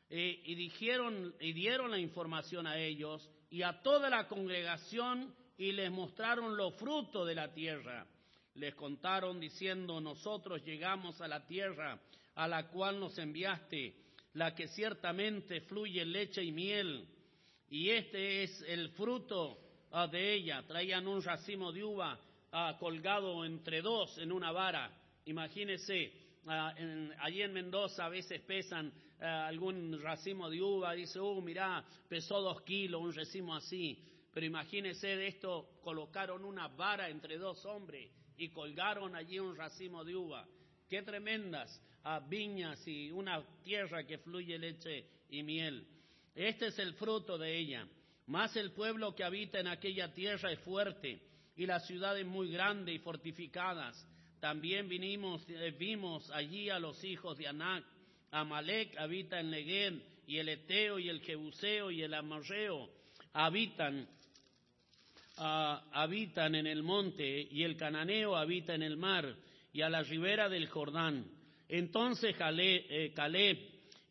eh, 0.09 0.41
y 0.45 0.55
dijeron, 0.55 1.35
y 1.41 1.51
dieron 1.51 1.91
la 1.91 1.99
información 1.99 2.67
a 2.67 2.79
ellos 2.79 3.29
y 3.49 3.63
a 3.63 3.81
toda 3.81 4.09
la 4.09 4.29
congregación 4.29 5.35
y 5.61 5.73
les 5.73 5.91
mostraron 5.91 6.57
los 6.57 6.73
frutos 6.73 7.27
de 7.27 7.35
la 7.35 7.53
tierra. 7.53 8.07
Les 8.55 8.73
contaron 8.73 9.39
diciendo, 9.39 10.01
nosotros 10.01 10.63
llegamos 10.65 11.21
a 11.21 11.27
la 11.27 11.45
tierra 11.45 12.01
a 12.33 12.47
la 12.47 12.67
cual 12.69 12.99
nos 12.99 13.15
enviaste, 13.19 13.93
la 14.33 14.55
que 14.55 14.67
ciertamente 14.69 15.61
fluye 15.61 16.03
leche 16.03 16.43
y 16.43 16.51
miel, 16.51 17.07
y 17.69 17.91
este 17.91 18.41
es 18.41 18.59
el 18.63 18.89
fruto 18.89 19.59
ah, 19.91 20.07
de 20.07 20.33
ella. 20.33 20.63
Traían 20.65 21.07
un 21.07 21.21
racimo 21.21 21.71
de 21.71 21.83
uva 21.83 22.19
colgado 22.79 23.45
entre 23.45 23.83
dos 23.83 24.17
en 24.17 24.31
una 24.31 24.51
vara. 24.51 24.91
Imagínese, 25.25 26.11
ah, 26.47 26.73
allí 27.19 27.43
en 27.43 27.53
Mendoza 27.53 28.05
a 28.05 28.09
veces 28.09 28.41
pesan 28.41 28.91
ah, 29.19 29.45
algún 29.45 30.01
racimo 30.01 30.49
de 30.49 30.59
uva, 30.59 30.93
dice, 30.93 31.19
oh, 31.19 31.39
mirá, 31.39 31.85
pesó 32.09 32.41
dos 32.41 32.63
kilos, 32.63 32.99
un 32.99 33.13
racimo 33.13 33.55
así. 33.55 34.07
Pero 34.33 34.45
imagínese 34.45 35.07
de 35.07 35.27
esto, 35.27 35.69
colocaron 35.83 36.45
una 36.45 36.67
vara 36.69 37.09
entre 37.09 37.37
dos 37.37 37.65
hombres 37.65 38.09
y 38.37 38.49
colgaron 38.49 39.15
allí 39.15 39.39
un 39.39 39.55
racimo 39.55 40.03
de 40.03 40.15
uva. 40.15 40.47
Qué 40.89 41.01
tremendas 41.01 41.81
ah, 42.03 42.19
viñas 42.19 42.85
y 42.87 43.11
una 43.11 43.43
tierra 43.63 44.05
que 44.05 44.17
fluye 44.19 44.57
leche 44.57 45.05
y 45.29 45.43
miel. 45.43 45.85
Este 46.33 46.67
es 46.67 46.79
el 46.79 46.93
fruto 46.93 47.37
de 47.37 47.57
ella. 47.57 47.87
Más 48.27 48.55
el 48.55 48.71
pueblo 48.71 49.13
que 49.15 49.23
habita 49.23 49.59
en 49.59 49.67
aquella 49.67 50.13
tierra 50.13 50.51
es 50.51 50.59
fuerte 50.59 51.21
y 51.55 51.65
las 51.65 51.85
ciudades 51.85 52.25
muy 52.25 52.51
grandes 52.51 52.95
y 52.95 52.99
fortificadas. 52.99 54.07
También 54.39 54.87
vinimos, 54.87 55.45
eh, 55.49 55.75
vimos 55.77 56.29
allí 56.31 56.69
a 56.69 56.79
los 56.79 57.03
hijos 57.03 57.37
de 57.37 57.47
Anac. 57.47 57.83
Amalek 58.31 58.97
habita 58.97 59.39
en 59.39 59.51
Negev, 59.51 60.01
y 60.25 60.37
el 60.37 60.47
Eteo, 60.47 60.97
y 60.97 61.09
el 61.09 61.21
Jebuseo, 61.21 61.91
y 61.91 62.01
el 62.01 62.13
Amorreo 62.13 62.89
habitan, 63.33 64.07
habitan 65.41 66.55
en 66.55 66.67
el 66.67 66.83
monte, 66.83 67.47
y 67.51 67.63
el 67.63 67.75
Cananeo 67.75 68.35
habita 68.35 68.75
en 68.75 68.83
el 68.83 68.97
mar, 68.97 69.35
y 69.73 69.81
a 69.81 69.89
la 69.89 70.03
ribera 70.03 70.49
del 70.49 70.67
Jordán. 70.67 71.25
Entonces 71.67 72.35
eh, 72.39 73.11
Caleb 73.15 73.57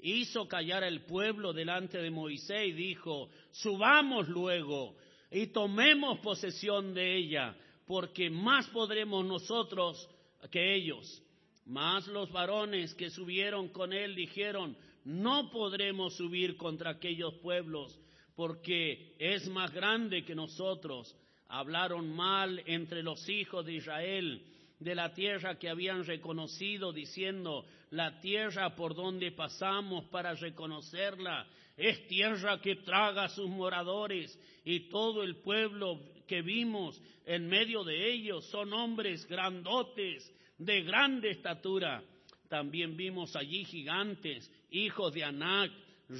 hizo 0.01 0.49
callar 0.49 0.83
al 0.83 1.03
pueblo 1.03 1.53
delante 1.53 1.99
de 1.99 2.11
Moisés 2.11 2.69
y 2.69 2.73
dijo, 2.73 3.29
subamos 3.51 4.29
luego 4.29 4.97
y 5.31 5.49
tomemos 5.49 6.19
posesión 6.21 6.95
de 6.95 7.17
ella, 7.17 7.55
porque 7.87 8.31
más 8.31 8.67
podremos 8.69 9.25
nosotros 9.25 10.09
que 10.51 10.75
ellos. 10.75 11.23
Más 11.67 12.07
los 12.09 12.33
varones 12.33 12.95
que 12.95 13.11
subieron 13.11 13.69
con 13.69 13.93
él 13.93 14.15
dijeron, 14.15 14.77
no 15.05 15.51
podremos 15.51 16.17
subir 16.17 16.57
contra 16.57 16.91
aquellos 16.91 17.35
pueblos, 17.35 17.99
porque 18.41 19.17
es 19.19 19.47
más 19.51 19.71
grande 19.71 20.25
que 20.25 20.35
nosotros. 20.35 21.15
Hablaron 21.49 22.11
mal 22.11 22.63
entre 22.65 23.03
los 23.03 23.29
hijos 23.29 23.67
de 23.67 23.75
Israel 23.75 24.43
de 24.79 24.95
la 24.95 25.13
tierra 25.13 25.59
que 25.59 25.69
habían 25.69 26.07
reconocido, 26.07 26.91
diciendo, 26.91 27.67
la 27.91 28.19
tierra 28.23 28.75
por 28.75 28.95
donde 28.95 29.31
pasamos 29.33 30.07
para 30.07 30.33
reconocerla 30.33 31.47
es 31.77 32.07
tierra 32.07 32.63
que 32.63 32.77
traga 32.77 33.25
a 33.25 33.29
sus 33.29 33.47
moradores 33.51 34.41
y 34.65 34.89
todo 34.89 35.23
el 35.23 35.37
pueblo 35.37 36.01
que 36.27 36.41
vimos 36.41 36.99
en 37.27 37.47
medio 37.47 37.85
de 37.85 38.11
ellos 38.11 38.47
son 38.47 38.73
hombres 38.73 39.27
grandotes, 39.27 40.35
de 40.57 40.81
grande 40.83 41.29
estatura. 41.33 42.03
También 42.49 42.97
vimos 42.97 43.37
allí 43.37 43.67
gigantes, 43.67 44.51
hijos 44.71 45.13
de 45.13 45.25
Anac, 45.25 45.71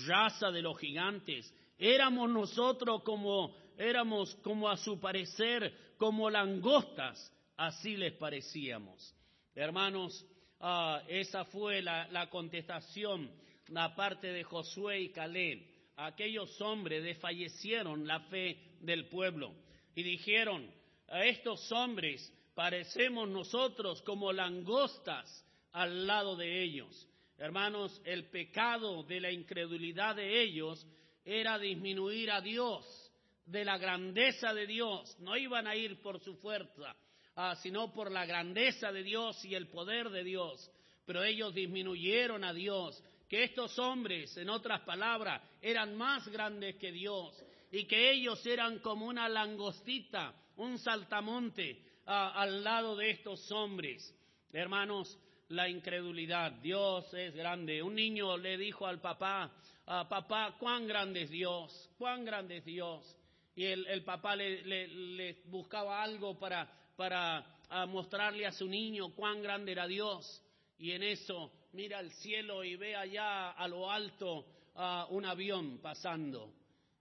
raza 0.07 0.51
de 0.51 0.61
los 0.61 0.79
gigantes. 0.79 1.51
Éramos 1.83 2.29
nosotros 2.29 3.03
como 3.05 3.57
éramos 3.79 4.37
como 4.43 4.69
a 4.69 4.77
su 4.77 5.01
parecer 5.01 5.73
como 5.97 6.29
langostas, 6.29 7.33
así 7.57 7.97
les 7.97 8.13
parecíamos. 8.13 9.15
Hermanos, 9.55 10.27
ah, 10.61 11.03
esa 11.09 11.47
fue 11.47 11.81
la, 11.81 12.07
la 12.09 12.29
contestación, 12.29 13.31
la 13.69 13.97
parte 13.97 14.27
de 14.27 14.45
Josué 14.45 15.01
y 15.01 15.09
Caleb. 15.09 15.67
Aquellos 15.97 16.61
hombres 16.61 17.03
desfallecieron 17.03 18.07
la 18.07 18.21
fe 18.21 18.59
del 18.81 19.09
pueblo 19.09 19.55
y 19.95 20.03
dijeron, 20.03 20.71
a 21.09 21.25
estos 21.25 21.73
hombres 21.73 22.31
parecemos 22.55 23.27
nosotros 23.27 24.03
como 24.03 24.35
langostas 24.35 25.47
al 25.73 26.07
lado 26.07 26.37
de 26.37 26.63
ellos. 26.63 27.09
Hermanos, 27.39 28.03
el 28.05 28.27
pecado 28.27 29.03
de 29.05 29.19
la 29.19 29.33
incredulidad 29.33 30.17
de 30.17 30.43
ellos 30.43 30.87
era 31.25 31.59
disminuir 31.59 32.31
a 32.31 32.41
Dios, 32.41 32.85
de 33.47 33.65
la 33.65 33.79
grandeza 33.79 34.55
de 34.55 34.67
Dios. 34.67 35.17
No 35.21 35.37
iban 35.37 35.67
a 35.67 35.77
ir 35.77 36.01
por 36.01 36.21
su 36.21 36.37
fuerza, 36.37 36.95
ah, 37.37 37.57
sino 37.57 37.93
por 37.93 38.11
la 38.11 38.27
grandeza 38.27 38.93
de 38.93 39.03
Dios 39.03 39.45
y 39.45 39.55
el 39.55 39.69
poder 39.69 40.11
de 40.11 40.25
Dios. 40.25 40.71
Pero 41.05 41.25
ellos 41.25 41.55
disminuyeron 41.55 42.45
a 42.45 42.53
Dios, 42.53 43.03
que 43.29 43.45
estos 43.45 43.79
hombres, 43.79 44.37
en 44.37 44.51
otras 44.51 44.81
palabras, 44.83 45.43
eran 45.61 45.97
más 45.97 46.27
grandes 46.29 46.77
que 46.77 46.93
Dios 46.93 47.35
y 47.71 47.85
que 47.85 48.11
ellos 48.11 48.45
eran 48.47 48.81
como 48.81 49.07
una 49.07 49.29
langostita, 49.29 50.35
un 50.57 50.79
saltamonte 50.79 51.83
ah, 52.07 52.33
al 52.35 52.65
lado 52.65 52.97
de 52.97 53.11
estos 53.11 53.51
hombres. 53.53 54.15
Hermanos, 54.53 55.17
la 55.51 55.69
incredulidad. 55.69 56.53
Dios 56.53 57.13
es 57.15 57.35
grande. 57.35 57.83
Un 57.83 57.95
niño 57.95 58.37
le 58.37 58.57
dijo 58.57 58.87
al 58.87 59.01
papá, 59.01 59.53
ah, 59.91 60.09
papá, 60.09 60.57
cuán 60.59 60.87
grande 60.87 61.23
es 61.23 61.31
Dios, 61.31 61.91
cuán 61.99 62.25
grande 62.25 62.59
es 62.59 62.65
Dios. 62.65 63.17
Y 63.57 63.65
el, 63.67 64.05
papá 64.05 64.37
le, 64.37 65.43
buscaba 65.47 66.03
algo 66.03 66.39
para, 66.39 66.71
para 66.97 67.45
ah, 67.69 67.87
mostrarle 67.87 68.47
a 68.47 68.53
su 68.53 68.67
niño 68.67 69.15
cuán 69.15 69.43
grande 69.43 69.73
era 69.73 69.87
Dios. 69.87 70.43
Y 70.79 70.93
en 70.93 71.03
eso 71.03 71.53
mira 71.73 71.99
al 71.99 72.11
cielo 72.13 72.65
y 72.65 72.77
ve 72.77 72.97
allá 72.97 73.51
a 73.51 73.69
lo 73.69 73.91
alto 73.91 74.47
uh, 74.77 75.15
un 75.15 75.27
avión 75.27 75.79
pasando. 75.79 76.55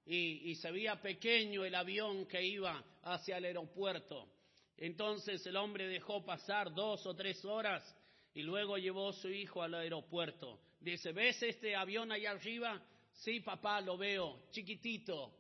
Y, 0.05 0.49
y 0.49 0.55
se 0.55 0.71
veía 0.71 0.99
pequeño 0.99 1.63
el 1.63 1.75
avión 1.75 2.25
que 2.25 2.43
iba 2.43 2.83
hacia 3.03 3.37
el 3.37 3.45
aeropuerto. 3.45 4.27
Entonces 4.75 5.45
el 5.45 5.55
hombre 5.55 5.87
dejó 5.87 6.25
pasar 6.25 6.73
dos 6.73 7.05
o 7.05 7.13
tres 7.13 7.45
horas 7.45 7.83
y 8.33 8.41
luego 8.41 8.77
llevó 8.77 9.09
a 9.09 9.13
su 9.13 9.29
hijo 9.29 9.61
al 9.61 9.75
aeropuerto. 9.75 10.59
Dice, 10.79 11.11
¿ves 11.11 11.41
este 11.43 11.75
avión 11.75 12.11
allá 12.11 12.31
arriba? 12.31 12.81
Sí, 13.11 13.41
papá, 13.41 13.81
lo 13.81 13.97
veo, 13.97 14.43
chiquitito. 14.51 15.33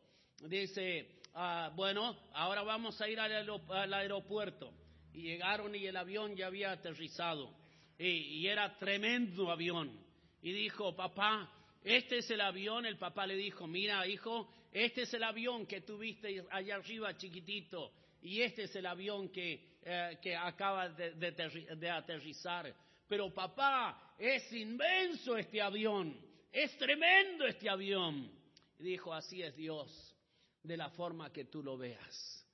Dice, 0.47 1.21
ah, 1.33 1.71
bueno, 1.75 2.17
ahora 2.33 2.61
vamos 2.63 2.99
a 3.01 3.07
ir 3.07 3.19
al, 3.19 3.93
aeropuerto. 3.93 4.73
Y 5.13 5.23
llegaron 5.23 5.73
y 5.75 5.85
el 5.85 5.95
avión 5.95 6.35
ya 6.35 6.47
había 6.47 6.71
aterrizado. 6.71 7.53
Y, 7.97 8.47
era 8.47 8.77
tremendo 8.77 9.51
avión. 9.51 9.97
Y 10.41 10.51
dijo, 10.51 10.95
papá, 10.95 11.51
este 11.83 12.19
es 12.19 12.29
el 12.31 12.41
avión. 12.41 12.85
El 12.85 12.97
papá 12.97 13.25
le 13.25 13.35
dijo, 13.35 13.65
mira, 13.67 14.05
hijo, 14.07 14.49
este 14.71 15.03
es 15.03 15.13
el 15.13 15.23
avión 15.23 15.65
que 15.65 15.81
tuviste 15.81 16.45
allá 16.51 16.75
arriba, 16.75 17.15
chiquitito. 17.17 17.93
Y 18.21 18.41
este 18.41 18.63
es 18.63 18.75
el 18.75 18.85
avión 18.85 19.29
que, 19.29 19.77
eh, 19.83 20.17
que 20.21 20.35
acaba 20.35 20.89
de, 20.89 21.89
aterrizar. 21.89 22.73
Pero 23.09 23.33
papá, 23.33 24.13
es 24.17 24.51
inmenso 24.53 25.35
este 25.35 25.61
avión, 25.61 26.15
es 26.51 26.77
tremendo 26.77 27.45
este 27.45 27.69
avión. 27.69 28.31
Dijo, 28.77 29.13
así 29.13 29.41
es 29.41 29.55
Dios, 29.57 30.15
de 30.63 30.77
la 30.77 30.89
forma 30.91 31.33
que 31.33 31.45
tú 31.45 31.61
lo 31.61 31.77
veas. 31.77 32.47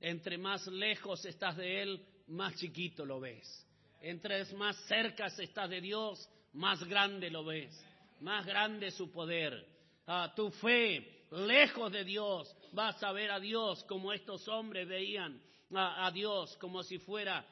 Entre 0.00 0.38
más 0.38 0.66
lejos 0.66 1.24
estás 1.24 1.56
de 1.56 1.82
Él, 1.82 2.06
más 2.28 2.56
chiquito 2.56 3.04
lo 3.04 3.20
ves. 3.20 3.66
Entre 4.00 4.44
más 4.54 4.76
cerca 4.86 5.26
estás 5.26 5.70
de 5.70 5.80
Dios, 5.80 6.28
más 6.54 6.82
grande 6.84 7.30
lo 7.30 7.44
ves. 7.44 7.78
Más 8.20 8.44
grande 8.46 8.90
su 8.90 9.12
poder. 9.12 9.64
Ah, 10.06 10.32
tu 10.34 10.50
fe, 10.50 11.26
lejos 11.30 11.92
de 11.92 12.02
Dios, 12.02 12.52
vas 12.72 13.00
a 13.02 13.12
ver 13.12 13.30
a 13.30 13.38
Dios 13.38 13.84
como 13.84 14.12
estos 14.12 14.48
hombres 14.48 14.88
veían 14.88 15.40
a, 15.74 16.10
Dios, 16.12 16.56
como 16.56 16.82
si 16.82 16.98
fuera, 16.98 17.44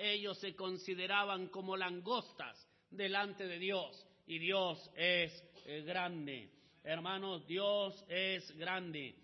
ellos 0.00 0.38
se 0.38 0.54
consideraban 0.54 1.48
como 1.48 1.76
langostas 1.76 2.66
delante 2.90 3.46
de 3.46 3.58
Dios. 3.58 4.06
Y 4.26 4.38
Dios 4.38 4.90
es 4.94 5.32
eh, 5.66 5.82
grande. 5.82 6.50
Hermanos, 6.84 7.46
Dios 7.46 8.04
es 8.08 8.50
grande. 8.56 9.14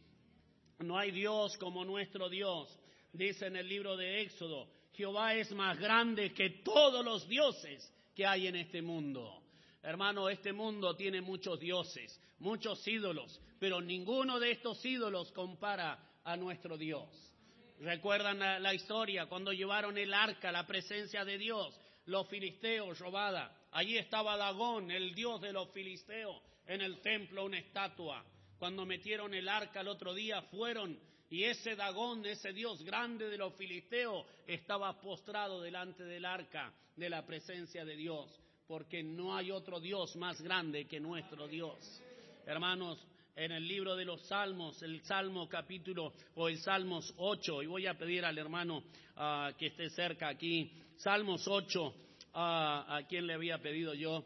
No 0.79 0.99
hay 0.99 1.11
Dios 1.11 1.57
como 1.59 1.85
nuestro 1.85 2.29
Dios. 2.29 2.79
Dice 3.13 3.47
en 3.47 3.57
el 3.57 3.69
libro 3.69 3.97
de 3.97 4.23
Éxodo, 4.23 4.69
Jehová 4.93 5.35
es 5.35 5.53
más 5.53 5.79
grande 5.79 6.33
que 6.33 6.51
todos 6.65 7.05
los 7.05 7.29
dioses 7.29 7.93
que 8.15 8.27
hay 8.27 8.47
en 8.47 8.57
este 8.57 8.83
mundo. 8.83 9.43
Hermano, 9.83 10.29
este 10.29 10.53
mundo 10.53 10.97
tiene 10.97 11.21
muchos 11.21 11.61
dioses, 11.61 12.21
muchos 12.39 12.87
ídolos, 12.89 13.41
pero 13.59 13.81
ninguno 13.81 14.41
de 14.41 14.53
estos 14.53 14.85
ídolos 14.85 15.31
compara 15.33 15.99
a 16.25 16.37
nuestro 16.37 16.79
Dios. 16.79 17.34
Recuerdan 17.81 18.39
la, 18.63 18.75
historia 18.75 19.27
cuando 19.27 19.53
llevaron 19.53 19.99
el 19.99 20.15
arca, 20.15 20.53
la 20.53 20.67
presencia 20.67 21.25
de 21.25 21.39
Dios, 21.39 21.79
los 22.07 22.29
filisteos 22.29 22.99
robada. 22.99 23.55
Allí 23.73 23.99
estaba 23.99 24.37
Dagón, 24.37 24.91
el 24.91 25.15
dios 25.15 25.41
de 25.41 25.53
los 25.53 25.71
filisteos, 25.71 26.41
en 26.67 26.81
el 26.81 27.01
templo 27.01 27.45
una 27.45 27.59
estatua. 27.59 28.25
Cuando 28.59 28.87
metieron 28.87 29.35
el 29.35 29.49
arca 29.49 29.81
el 29.81 29.89
otro 29.89 30.15
día 30.15 30.41
fueron 30.43 30.99
y 31.31 31.45
ese 31.45 31.75
Dagón, 31.75 32.25
ese 32.27 32.53
dios 32.53 32.83
grande 32.85 33.29
de 33.29 33.39
los 33.39 33.55
filisteos, 33.55 34.25
estaba 34.47 35.01
postrado 35.01 35.61
delante 35.61 36.05
del 36.05 36.25
arca 36.25 36.73
de 36.95 37.11
la 37.11 37.27
presencia 37.27 37.85
de 37.85 37.97
Dios, 37.97 38.31
porque 38.69 39.03
no 39.03 39.37
hay 39.37 39.51
otro 39.51 39.81
dios 39.81 40.15
más 40.17 40.41
grande 40.41 40.87
que 40.87 41.01
nuestro 41.01 41.49
Dios. 41.49 42.03
Hermanos, 42.47 43.05
en 43.37 43.51
el 43.53 43.67
libro 43.67 43.97
de 43.97 44.05
los 44.05 44.21
Salmos, 44.29 44.81
el 44.83 45.03
Salmo 45.03 45.49
capítulo 45.49 46.13
o 46.35 46.49
el 46.49 46.59
Salmos 46.59 47.13
8, 47.17 47.63
y 47.63 47.67
voy 47.67 47.87
a 47.87 47.95
pedir 47.95 48.25
al 48.25 48.39
hermano 48.39 48.85
ah, 49.17 49.51
que 49.59 49.67
esté 49.67 49.91
cerca 49.91 50.29
aquí, 50.29 50.71
Salmos 50.97 51.47
8, 51.49 51.95
ah, 52.35 52.97
a 52.97 53.07
quien 53.07 53.27
le 53.27 53.35
había 53.35 53.59
pedido 53.59 53.95
yo. 53.95 54.25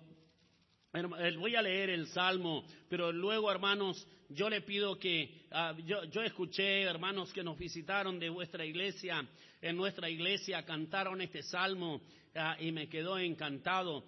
Eh, 0.92 1.36
voy 1.38 1.56
a 1.56 1.62
leer 1.62 1.90
el 1.90 2.06
Salmo, 2.08 2.64
pero 2.88 3.10
luego, 3.10 3.50
hermanos, 3.50 4.06
yo 4.28 4.50
le 4.50 4.60
pido 4.60 4.98
que, 4.98 5.46
ah, 5.52 5.74
yo, 5.86 6.04
yo 6.04 6.22
escuché, 6.22 6.82
hermanos, 6.82 7.32
que 7.32 7.42
nos 7.42 7.56
visitaron 7.56 8.18
de 8.18 8.28
vuestra 8.28 8.66
iglesia, 8.66 9.26
en 9.62 9.76
nuestra 9.76 10.10
iglesia 10.10 10.64
cantaron 10.64 11.20
este 11.20 11.42
Salmo 11.42 12.00
y 12.60 12.70
me 12.70 12.88
quedó 12.88 13.18
encantado. 13.18 14.04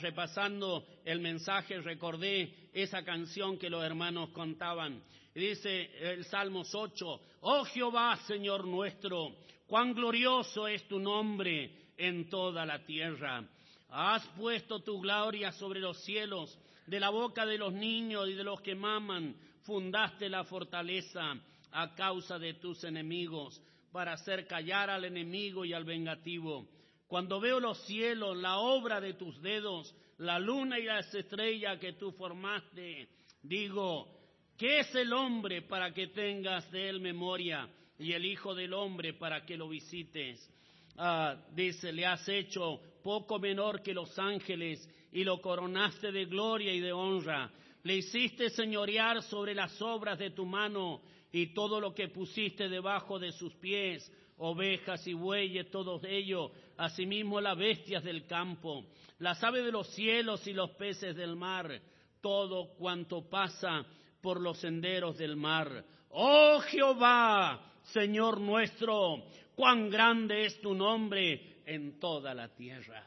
Repasando 0.00 0.86
el 1.04 1.20
mensaje, 1.20 1.78
recordé 1.82 2.63
esa 2.74 3.04
canción 3.04 3.56
que 3.56 3.70
los 3.70 3.82
hermanos 3.84 4.30
contaban. 4.30 5.02
Dice 5.34 5.90
el 6.00 6.24
Salmos 6.24 6.74
8, 6.74 7.20
Oh 7.42 7.64
Jehová, 7.64 8.16
Señor 8.26 8.66
nuestro, 8.66 9.36
cuán 9.66 9.94
glorioso 9.94 10.68
es 10.68 10.86
tu 10.88 10.98
nombre 10.98 11.70
en 11.96 12.28
toda 12.28 12.66
la 12.66 12.84
tierra. 12.84 13.44
Has 13.88 14.26
puesto 14.36 14.80
tu 14.80 15.00
gloria 15.00 15.52
sobre 15.52 15.80
los 15.80 16.02
cielos, 16.04 16.58
de 16.86 17.00
la 17.00 17.10
boca 17.10 17.46
de 17.46 17.58
los 17.58 17.72
niños 17.72 18.28
y 18.28 18.34
de 18.34 18.44
los 18.44 18.60
que 18.60 18.74
maman, 18.74 19.36
fundaste 19.62 20.28
la 20.28 20.44
fortaleza 20.44 21.34
a 21.70 21.94
causa 21.94 22.38
de 22.38 22.54
tus 22.54 22.84
enemigos, 22.84 23.60
para 23.92 24.14
hacer 24.14 24.46
callar 24.46 24.90
al 24.90 25.04
enemigo 25.04 25.64
y 25.64 25.72
al 25.72 25.84
vengativo. 25.84 26.66
Cuando 27.06 27.40
veo 27.40 27.60
los 27.60 27.78
cielos, 27.86 28.36
la 28.36 28.58
obra 28.58 29.00
de 29.00 29.14
tus 29.14 29.40
dedos, 29.42 29.94
la 30.18 30.38
luna 30.38 30.78
y 30.78 30.84
las 30.84 31.14
estrellas 31.14 31.78
que 31.78 31.92
tú 31.94 32.12
formaste, 32.12 33.08
digo, 33.42 34.08
¿qué 34.56 34.80
es 34.80 34.94
el 34.94 35.12
hombre 35.12 35.62
para 35.62 35.92
que 35.92 36.08
tengas 36.08 36.70
de 36.70 36.88
él 36.88 37.00
memoria 37.00 37.68
y 37.98 38.12
el 38.12 38.24
Hijo 38.24 38.54
del 38.54 38.72
Hombre 38.72 39.12
para 39.12 39.44
que 39.44 39.56
lo 39.56 39.68
visites? 39.68 40.50
Ah, 40.96 41.36
dice, 41.52 41.92
le 41.92 42.06
has 42.06 42.26
hecho 42.28 42.80
poco 43.02 43.38
menor 43.38 43.82
que 43.82 43.92
los 43.92 44.18
ángeles 44.18 44.88
y 45.12 45.24
lo 45.24 45.40
coronaste 45.40 46.10
de 46.10 46.24
gloria 46.24 46.72
y 46.72 46.80
de 46.80 46.92
honra. 46.92 47.50
Le 47.82 47.96
hiciste 47.96 48.48
señorear 48.50 49.22
sobre 49.22 49.54
las 49.54 49.80
obras 49.82 50.18
de 50.18 50.30
tu 50.30 50.46
mano 50.46 51.02
y 51.30 51.48
todo 51.52 51.80
lo 51.80 51.94
que 51.94 52.08
pusiste 52.08 52.68
debajo 52.68 53.18
de 53.18 53.32
sus 53.32 53.54
pies 53.56 54.10
ovejas 54.38 55.06
y 55.06 55.14
bueyes, 55.14 55.70
todos 55.70 56.02
ellos, 56.04 56.50
asimismo 56.76 57.40
las 57.40 57.56
bestias 57.56 58.02
del 58.04 58.26
campo, 58.26 58.84
las 59.18 59.42
aves 59.42 59.64
de 59.64 59.72
los 59.72 59.88
cielos 59.94 60.46
y 60.46 60.52
los 60.52 60.70
peces 60.72 61.16
del 61.16 61.36
mar, 61.36 61.80
todo 62.20 62.74
cuanto 62.76 63.28
pasa 63.28 63.84
por 64.20 64.40
los 64.40 64.58
senderos 64.58 65.18
del 65.18 65.36
mar. 65.36 65.84
Oh 66.10 66.60
Jehová, 66.60 67.72
Señor 67.82 68.40
nuestro, 68.40 69.24
cuán 69.54 69.90
grande 69.90 70.46
es 70.46 70.60
tu 70.60 70.74
nombre 70.74 71.60
en 71.66 71.98
toda 71.98 72.34
la 72.34 72.48
tierra. 72.48 73.04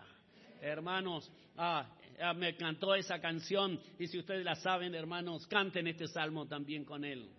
Hermanos, 0.61 1.31
ah, 1.57 1.89
ah 2.21 2.33
me 2.33 2.55
cantó 2.55 2.95
esa 2.95 3.19
canción 3.19 3.79
y 3.97 4.07
si 4.07 4.19
ustedes 4.19 4.43
la 4.43 4.55
saben, 4.55 4.93
hermanos, 4.95 5.47
canten 5.47 5.87
este 5.87 6.07
salmo 6.07 6.47
también 6.47 6.85
con 6.85 7.03
él. 7.03 7.29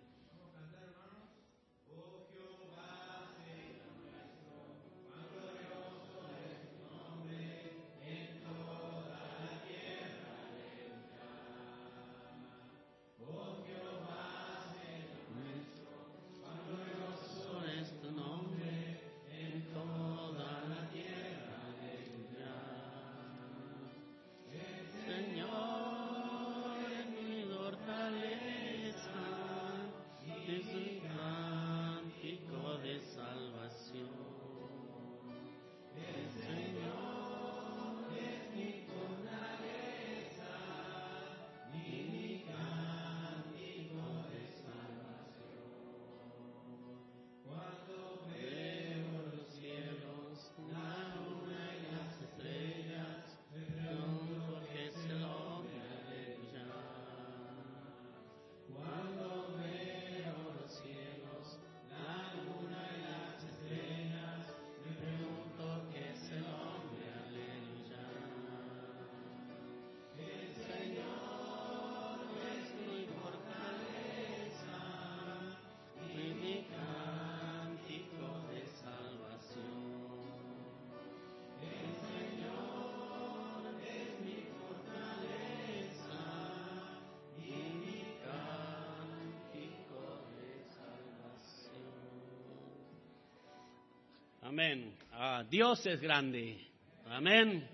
Amén. 94.49 94.97
Ah, 95.11 95.45
Dios 95.47 95.85
es 95.85 96.01
grande. 96.01 96.57
Amén. 97.05 97.69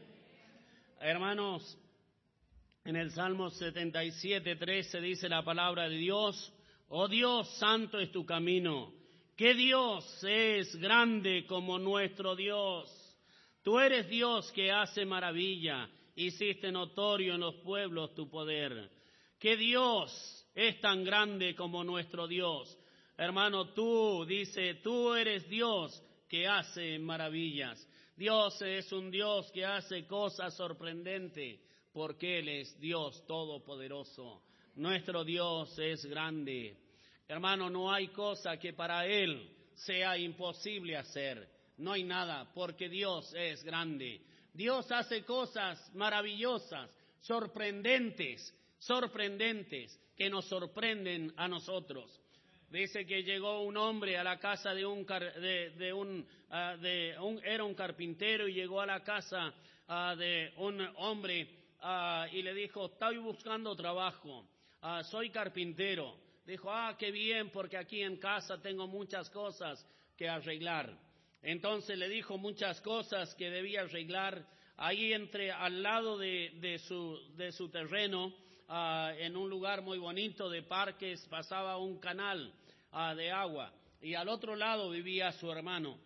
Hermanos, 1.00 1.78
en 2.84 2.98
el 2.98 3.12
Salmo 3.12 3.50
77, 3.50 4.58
13 4.58 5.00
dice 5.00 5.30
la 5.30 5.42
palabra 5.42 5.88
de 5.88 5.96
Dios, 5.96 6.52
oh 6.90 7.08
Dios, 7.08 7.48
santo 7.60 7.98
es 7.98 8.12
tu 8.12 8.26
camino. 8.26 8.92
Que 9.38 9.54
Dios 9.54 10.22
es 10.26 10.76
grande 10.76 11.46
como 11.48 11.80
nuestro 11.80 12.36
Dios. 12.36 12.92
Tú 13.64 13.80
eres 13.80 14.10
Dios 14.10 14.52
que 14.52 14.70
hace 14.70 15.06
maravilla. 15.06 15.90
Hiciste 16.18 16.74
notorio 16.74 17.36
en 17.36 17.40
los 17.40 17.56
pueblos 17.56 18.14
tu 18.16 18.30
poder. 18.30 18.92
Que 19.40 19.56
Dios 19.56 20.46
es 20.54 20.82
tan 20.82 21.06
grande 21.06 21.56
como 21.56 21.86
nuestro 21.86 22.28
Dios. 22.28 22.78
Hermano, 23.18 23.70
tú, 23.70 24.26
dice, 24.26 24.74
tú 24.84 25.14
eres 25.14 25.48
Dios 25.48 26.04
que 26.36 26.50
hace 26.50 27.00
maravillas. 27.00 27.88
Dios 28.18 28.62
es 28.62 28.92
un 28.92 29.10
Dios 29.10 29.50
que 29.54 29.66
hace 29.66 30.06
cosas 30.06 30.54
sorprendentes 30.54 31.62
porque 31.94 32.40
Él 32.40 32.50
es 32.50 32.78
Dios 32.78 33.26
todopoderoso. 33.26 34.42
Nuestro 34.76 35.24
Dios 35.24 35.80
es 35.80 36.04
grande. 36.06 36.76
Hermano, 37.26 37.70
no 37.70 37.90
hay 37.90 38.10
cosa 38.10 38.58
que 38.58 38.74
para 38.74 39.08
Él 39.08 39.50
sea 39.76 40.18
imposible 40.18 40.98
hacer. 40.98 41.48
No 41.78 41.94
hay 41.94 42.04
nada 42.04 42.52
porque 42.54 42.90
Dios 42.90 43.34
es 43.34 43.64
grande. 43.64 44.20
Dios 44.54 44.92
hace 44.92 45.24
cosas 45.24 45.90
maravillosas, 45.96 46.92
sorprendentes, 47.22 48.54
sorprendentes, 48.78 49.98
que 50.18 50.30
nos 50.30 50.44
sorprenden 50.50 51.34
a 51.38 51.48
nosotros. 51.48 52.12
Dice 52.76 53.06
que 53.06 53.24
llegó 53.24 53.62
un 53.62 53.78
hombre 53.78 54.18
a 54.18 54.24
la 54.26 54.38
casa 54.38 54.74
de 54.74 54.86
un, 54.86 55.06
ah, 56.50 56.76
de 56.76 57.18
un, 57.18 57.42
era 57.46 57.64
un 57.64 57.74
carpintero 57.74 58.50
y 58.50 58.54
llegó 58.54 58.82
a 58.82 58.86
la 58.86 59.02
casa 59.02 59.54
ah, 59.88 60.14
de 60.14 60.52
un 60.58 60.86
hombre 60.98 61.48
ah, 61.80 62.28
y 62.34 62.42
le 62.42 62.54
dijo, 62.54 62.88
estoy 62.88 63.18
buscando 63.20 63.74
trabajo, 63.78 64.46
soy 65.04 65.30
carpintero. 65.30 66.18
Dijo, 66.46 66.70
ah, 66.70 66.98
qué 67.00 67.12
bien, 67.12 67.50
porque 67.50 67.78
aquí 67.78 68.02
en 68.02 68.18
casa 68.18 68.62
tengo 68.62 68.88
muchas 68.88 69.30
cosas 69.30 69.88
que 70.18 70.28
arreglar. 70.28 71.00
Entonces 71.44 71.98
le 71.98 72.10
dijo 72.10 72.38
muchas 72.38 72.82
cosas 72.82 73.34
que 73.36 73.50
debía 73.50 73.84
arreglar. 73.84 74.46
Ahí 74.76 75.14
entre 75.14 75.50
al 75.50 75.82
lado 75.82 76.18
de, 76.18 76.82
su, 76.86 77.18
de 77.38 77.54
su 77.54 77.70
terreno 77.70 78.34
Ah, 78.68 79.14
en 79.20 79.38
un 79.38 79.48
lugar 79.48 79.84
muy 79.84 80.00
bonito 80.00 80.50
de 80.50 80.64
parques, 80.64 81.24
pasaba 81.30 81.78
un 81.78 82.00
canal 82.00 82.52
ah, 82.96 83.14
de 83.14 83.32
agua 83.32 83.72
y 84.02 84.16
al 84.16 84.30
otro 84.30 84.56
lado 84.56 84.90
vivía 84.90 85.32
su 85.34 85.52
hermano. 85.52 85.98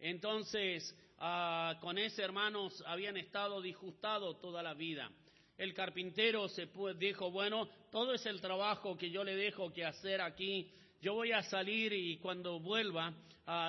Entonces, 0.00 0.94
ah, 1.18 1.76
con 1.80 1.98
ese 1.98 2.22
hermano 2.22 2.68
habían 2.86 3.16
estado 3.16 3.60
disgustados 3.60 4.40
toda 4.40 4.62
la 4.62 4.74
vida. 4.74 5.10
El 5.56 5.74
carpintero 5.74 6.48
se 6.48 6.68
dijo, 6.98 7.30
bueno, 7.30 7.68
todo 7.90 8.14
es 8.14 8.24
el 8.26 8.40
trabajo 8.40 8.96
que 8.96 9.10
yo 9.10 9.24
le 9.24 9.34
dejo 9.34 9.72
que 9.72 9.84
hacer 9.84 10.20
aquí. 10.20 10.70
Yo 11.00 11.14
voy 11.14 11.32
a 11.32 11.42
salir 11.42 11.92
y 11.92 12.16
cuando 12.18 12.60
vuelva 12.60 13.12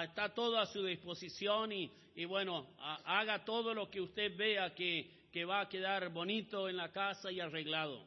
está 0.03 0.33
todo 0.33 0.59
a 0.59 0.67
su 0.67 0.83
disposición 0.83 1.71
y, 1.71 1.91
y 2.15 2.25
bueno, 2.25 2.67
haga 3.05 3.43
todo 3.43 3.73
lo 3.73 3.89
que 3.89 4.01
usted 4.01 4.35
vea 4.37 4.73
que, 4.75 5.09
que 5.31 5.45
va 5.45 5.61
a 5.61 5.69
quedar 5.69 6.09
bonito 6.09 6.69
en 6.69 6.77
la 6.77 6.91
casa 6.91 7.31
y 7.31 7.39
arreglado. 7.39 8.05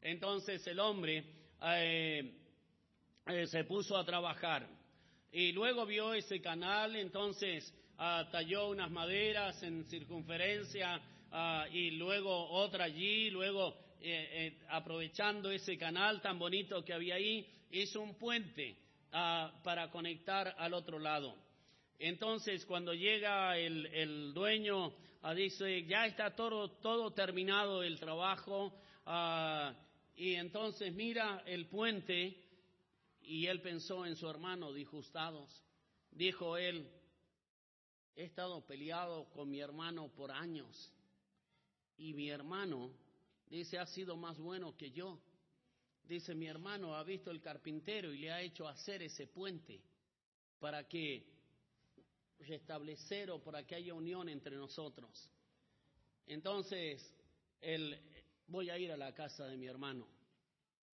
Entonces 0.00 0.64
el 0.66 0.78
hombre 0.78 1.24
eh, 1.62 2.43
eh, 3.26 3.46
se 3.46 3.64
puso 3.64 3.96
a 3.96 4.04
trabajar 4.04 4.68
y 5.32 5.52
luego 5.52 5.86
vio 5.86 6.12
ese 6.12 6.42
canal, 6.42 6.94
entonces 6.94 7.72
ah, 7.96 8.28
talló 8.30 8.68
unas 8.68 8.90
maderas 8.90 9.62
en 9.62 9.86
circunferencia 9.86 11.00
ah, 11.32 11.66
y 11.72 11.92
luego 11.92 12.50
otra 12.50 12.84
allí, 12.84 13.30
luego 13.30 13.78
eh, 14.02 14.58
aprovechando 14.68 15.50
ese 15.50 15.78
canal 15.78 16.20
tan 16.20 16.38
bonito 16.38 16.84
que 16.84 16.92
había 16.92 17.14
ahí, 17.14 17.48
hizo 17.70 18.02
un 18.02 18.14
puente 18.18 18.76
ah, 19.12 19.50
para 19.64 19.90
conectar 19.90 20.54
al 20.58 20.74
otro 20.74 20.98
lado. 20.98 21.34
Entonces, 21.98 22.66
cuando 22.66 22.92
llega 22.92 23.56
el, 23.56 23.86
el 23.86 24.34
dueño, 24.34 24.92
dice, 25.34 25.86
ya 25.86 26.04
está 26.04 26.34
todo, 26.34 26.72
todo 26.72 27.12
terminado 27.12 27.82
el 27.82 27.98
trabajo, 27.98 28.74
y 30.16 30.34
entonces 30.34 30.92
mira 30.92 31.42
el 31.46 31.66
puente 31.66 32.43
y 33.26 33.46
él 33.46 33.60
pensó 33.60 34.06
en 34.06 34.16
su 34.16 34.28
hermano 34.28 34.72
disgustados. 34.72 35.62
Dijo 36.10 36.56
él, 36.56 36.88
he 38.14 38.24
estado 38.24 38.64
peleado 38.66 39.28
con 39.30 39.50
mi 39.50 39.60
hermano 39.60 40.08
por 40.08 40.30
años 40.30 40.92
y 41.96 42.12
mi 42.14 42.28
hermano, 42.28 42.90
dice, 43.46 43.78
ha 43.78 43.86
sido 43.86 44.16
más 44.16 44.38
bueno 44.38 44.76
que 44.76 44.90
yo. 44.90 45.20
Dice, 46.04 46.34
mi 46.34 46.46
hermano 46.46 46.94
ha 46.96 47.02
visto 47.02 47.30
el 47.30 47.40
carpintero 47.40 48.12
y 48.12 48.18
le 48.18 48.32
ha 48.32 48.42
hecho 48.42 48.68
hacer 48.68 49.02
ese 49.02 49.26
puente 49.26 49.80
para 50.58 50.86
que 50.86 51.26
restablecer 52.40 53.30
o 53.30 53.42
para 53.42 53.66
que 53.66 53.74
haya 53.74 53.94
unión 53.94 54.28
entre 54.28 54.56
nosotros. 54.56 55.30
Entonces, 56.26 57.14
el, 57.60 57.98
voy 58.48 58.70
a 58.70 58.78
ir 58.78 58.92
a 58.92 58.96
la 58.96 59.14
casa 59.14 59.46
de 59.46 59.56
mi 59.56 59.66
hermano. 59.66 60.06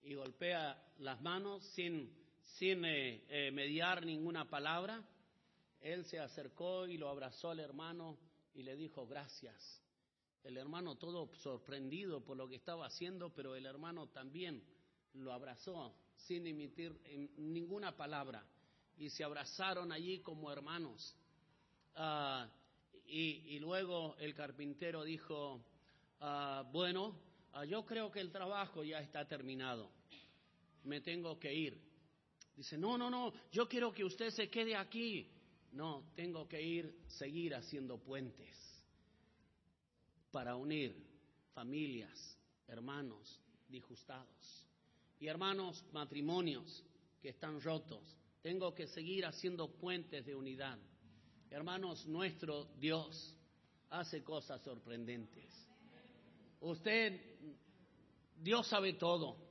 Y 0.03 0.15
golpea 0.15 0.81
las 0.99 1.21
manos 1.21 1.65
sin, 1.75 2.11
sin 2.59 2.85
eh, 2.85 3.25
eh, 3.29 3.51
mediar 3.51 4.05
ninguna 4.05 4.49
palabra. 4.49 5.03
Él 5.81 6.05
se 6.05 6.19
acercó 6.19 6.87
y 6.87 6.99
lo 6.99 7.09
abrazó 7.09 7.51
al 7.51 7.61
hermano 7.61 8.19
y 8.55 8.63
le 8.63 8.77
dijo 8.77 9.07
gracias. 9.07 9.83
El 10.43 10.57
hermano 10.57 10.97
todo 10.97 11.35
sorprendido 11.37 12.25
por 12.25 12.37
lo 12.37 12.49
que 12.49 12.57
estaba 12.57 12.87
haciendo, 12.87 13.31
pero 13.31 13.55
el 13.55 13.67
hermano 13.67 14.09
también 14.09 14.63
lo 15.15 15.33
abrazó 15.33 15.95
sin 16.17 16.47
emitir 16.47 16.99
ninguna 17.37 17.97
palabra 17.97 18.45
y 18.97 19.11
se 19.11 19.25
abrazaron 19.25 19.93
allí 19.93 20.21
como 20.21 20.53
hermanos. 20.53 21.17
Ah, 21.95 22.49
y, 23.07 23.59
luego 23.59 24.17
el 24.19 24.35
carpintero 24.35 25.03
dijo, 25.03 25.65
ah, 26.21 26.65
bueno, 26.71 27.19
ah, 27.53 27.65
yo 27.65 27.85
creo 27.85 28.11
que 28.11 28.21
el 28.21 28.31
trabajo 28.31 28.85
ya 28.85 29.01
está 29.01 29.27
terminado, 29.27 29.91
me 30.85 31.01
tengo 31.01 31.39
que 31.39 31.53
ir. 31.53 31.90
Dice, 32.61 32.77
no, 32.77 32.99
no, 32.99 33.09
no, 33.09 33.33
yo 33.51 33.67
quiero 33.67 33.91
que 33.91 34.05
usted 34.05 34.29
se 34.33 34.51
quede 34.51 34.77
aquí. 34.77 35.27
No, 35.73 36.13
tengo 36.15 36.47
que 36.47 36.61
ir, 36.61 36.95
seguir 37.07 37.55
haciendo 37.55 37.97
puentes 37.97 38.55
para 40.31 40.57
unir 40.57 40.95
familias, 41.55 42.39
hermanos 42.69 43.41
disgustados 43.67 44.67
y 45.19 45.29
hermanos 45.29 45.83
matrimonios 45.95 46.85
que 47.23 47.31
están 47.31 47.63
rotos. 47.63 48.15
Tengo 48.43 48.75
que 48.75 48.89
seguir 48.89 49.25
haciendo 49.25 49.67
puentes 49.79 50.27
de 50.27 50.35
unidad. 50.35 50.79
Hermanos, 51.49 52.05
nuestro 52.05 52.67
Dios 52.79 53.35
hace 53.89 54.23
cosas 54.23 54.61
sorprendentes. 54.61 55.67
Usted, 56.61 57.19
Dios 58.37 58.67
sabe 58.67 58.93
todo, 58.93 59.50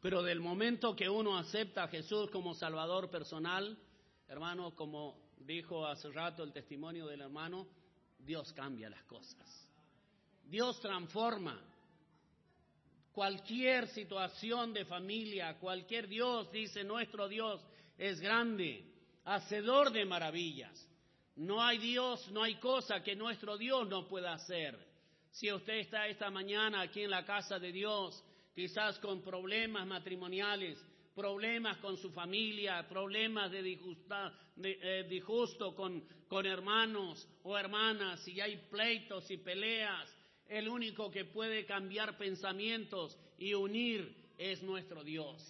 pero 0.00 0.22
del 0.22 0.40
momento 0.40 0.96
que 0.96 1.08
uno 1.08 1.36
acepta 1.36 1.84
a 1.84 1.88
Jesús 1.88 2.30
como 2.30 2.54
Salvador 2.54 3.10
personal, 3.10 3.76
hermano, 4.28 4.74
como 4.74 5.16
dijo 5.38 5.86
hace 5.86 6.10
rato 6.10 6.42
el 6.42 6.52
testimonio 6.52 7.06
del 7.06 7.20
hermano, 7.20 7.66
Dios 8.18 8.52
cambia 8.52 8.88
las 8.88 9.02
cosas. 9.04 9.68
Dios 10.44 10.80
transforma 10.80 11.60
cualquier 13.12 13.88
situación 13.88 14.72
de 14.72 14.84
familia, 14.84 15.58
cualquier 15.58 16.08
Dios, 16.08 16.50
dice 16.50 16.82
nuestro 16.84 17.28
Dios, 17.28 17.60
es 17.98 18.20
grande, 18.20 18.84
hacedor 19.24 19.92
de 19.92 20.04
maravillas. 20.06 20.88
No 21.36 21.62
hay 21.62 21.78
Dios, 21.78 22.30
no 22.30 22.42
hay 22.42 22.56
cosa 22.56 23.02
que 23.02 23.14
nuestro 23.14 23.56
Dios 23.58 23.88
no 23.88 24.08
pueda 24.08 24.32
hacer. 24.32 24.78
Si 25.30 25.52
usted 25.52 25.74
está 25.74 26.06
esta 26.08 26.30
mañana 26.30 26.80
aquí 26.80 27.02
en 27.02 27.10
la 27.10 27.24
casa 27.24 27.58
de 27.58 27.72
Dios, 27.72 28.22
quizás 28.60 28.98
con 28.98 29.22
problemas 29.22 29.86
matrimoniales, 29.86 30.78
problemas 31.14 31.78
con 31.78 31.96
su 31.96 32.10
familia, 32.10 32.86
problemas 32.86 33.50
de, 33.50 33.78
eh, 34.62 35.06
disgusto 35.08 35.74
con, 35.74 36.04
con 36.28 36.44
hermanos 36.44 37.26
o 37.42 37.56
hermanas, 37.56 38.20
si 38.22 38.38
hay 38.38 38.58
pleitos 38.70 39.30
y 39.30 39.38
peleas, 39.38 40.14
el 40.46 40.68
único 40.68 41.10
que 41.10 41.24
puede 41.24 41.64
cambiar 41.64 42.18
pensamientos 42.18 43.16
y 43.38 43.54
unir 43.54 44.14
es 44.36 44.62
nuestro 44.62 45.02
Dios, 45.02 45.42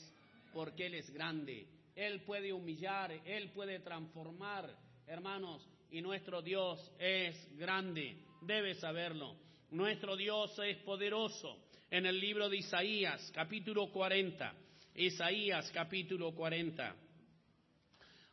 porque 0.52 0.86
Él 0.86 0.94
es 0.94 1.10
grande. 1.10 1.66
Él 1.96 2.22
puede 2.22 2.52
humillar, 2.52 3.10
Él 3.24 3.50
puede 3.50 3.80
transformar, 3.80 4.72
hermanos, 5.08 5.68
y 5.90 6.00
nuestro 6.00 6.42
Dios 6.42 6.92
es 7.00 7.34
grande, 7.56 8.22
debe 8.42 8.76
saberlo. 8.76 9.34
Nuestro 9.70 10.16
Dios 10.16 10.56
es 10.60 10.76
poderoso. 10.84 11.69
En 11.90 12.06
el 12.06 12.20
libro 12.20 12.48
de 12.48 12.58
Isaías, 12.58 13.32
capítulo 13.34 13.90
40, 13.90 14.54
Isaías, 14.94 15.70
capítulo 15.74 16.32
40. 16.32 16.94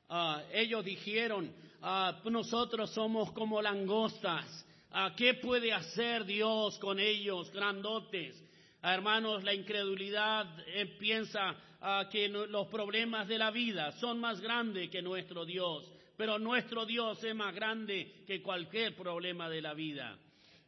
Ah, 0.10 0.43
ellos 0.54 0.86
dijeron, 0.86 1.52
ah, 1.82 2.22
nosotros 2.26 2.91
somos 2.91 3.32
como 3.32 3.60
langostas. 3.60 4.65
Ah, 4.91 5.13
¿Qué 5.17 5.34
puede 5.34 5.74
hacer 5.74 6.24
Dios 6.26 6.78
con 6.78 7.00
ellos, 7.00 7.52
grandotes? 7.52 8.43
hermanos, 8.84 9.43
la 9.43 9.54
incredulidad 9.56 10.46
eh, 10.67 10.86
piensa 11.00 11.56
que 12.12 12.30
los 12.30 12.67
problemas 12.67 13.28
de 13.28 13.38
la 13.38 13.52
vida 13.52 13.91
son 13.93 14.20
más 14.20 14.39
grandes 14.39 14.89
que 14.89 15.02
nuestro 15.02 15.46
Dios 15.46 15.91
pero 16.17 16.39
nuestro 16.39 16.86
Dios 16.86 17.24
es 17.24 17.36
más 17.36 17.54
grande 17.54 18.24
que 18.26 18.41
cualquier 18.41 18.96
problema 18.96 19.48
de 19.50 19.62
la 19.62 19.76
vida. 19.76 20.17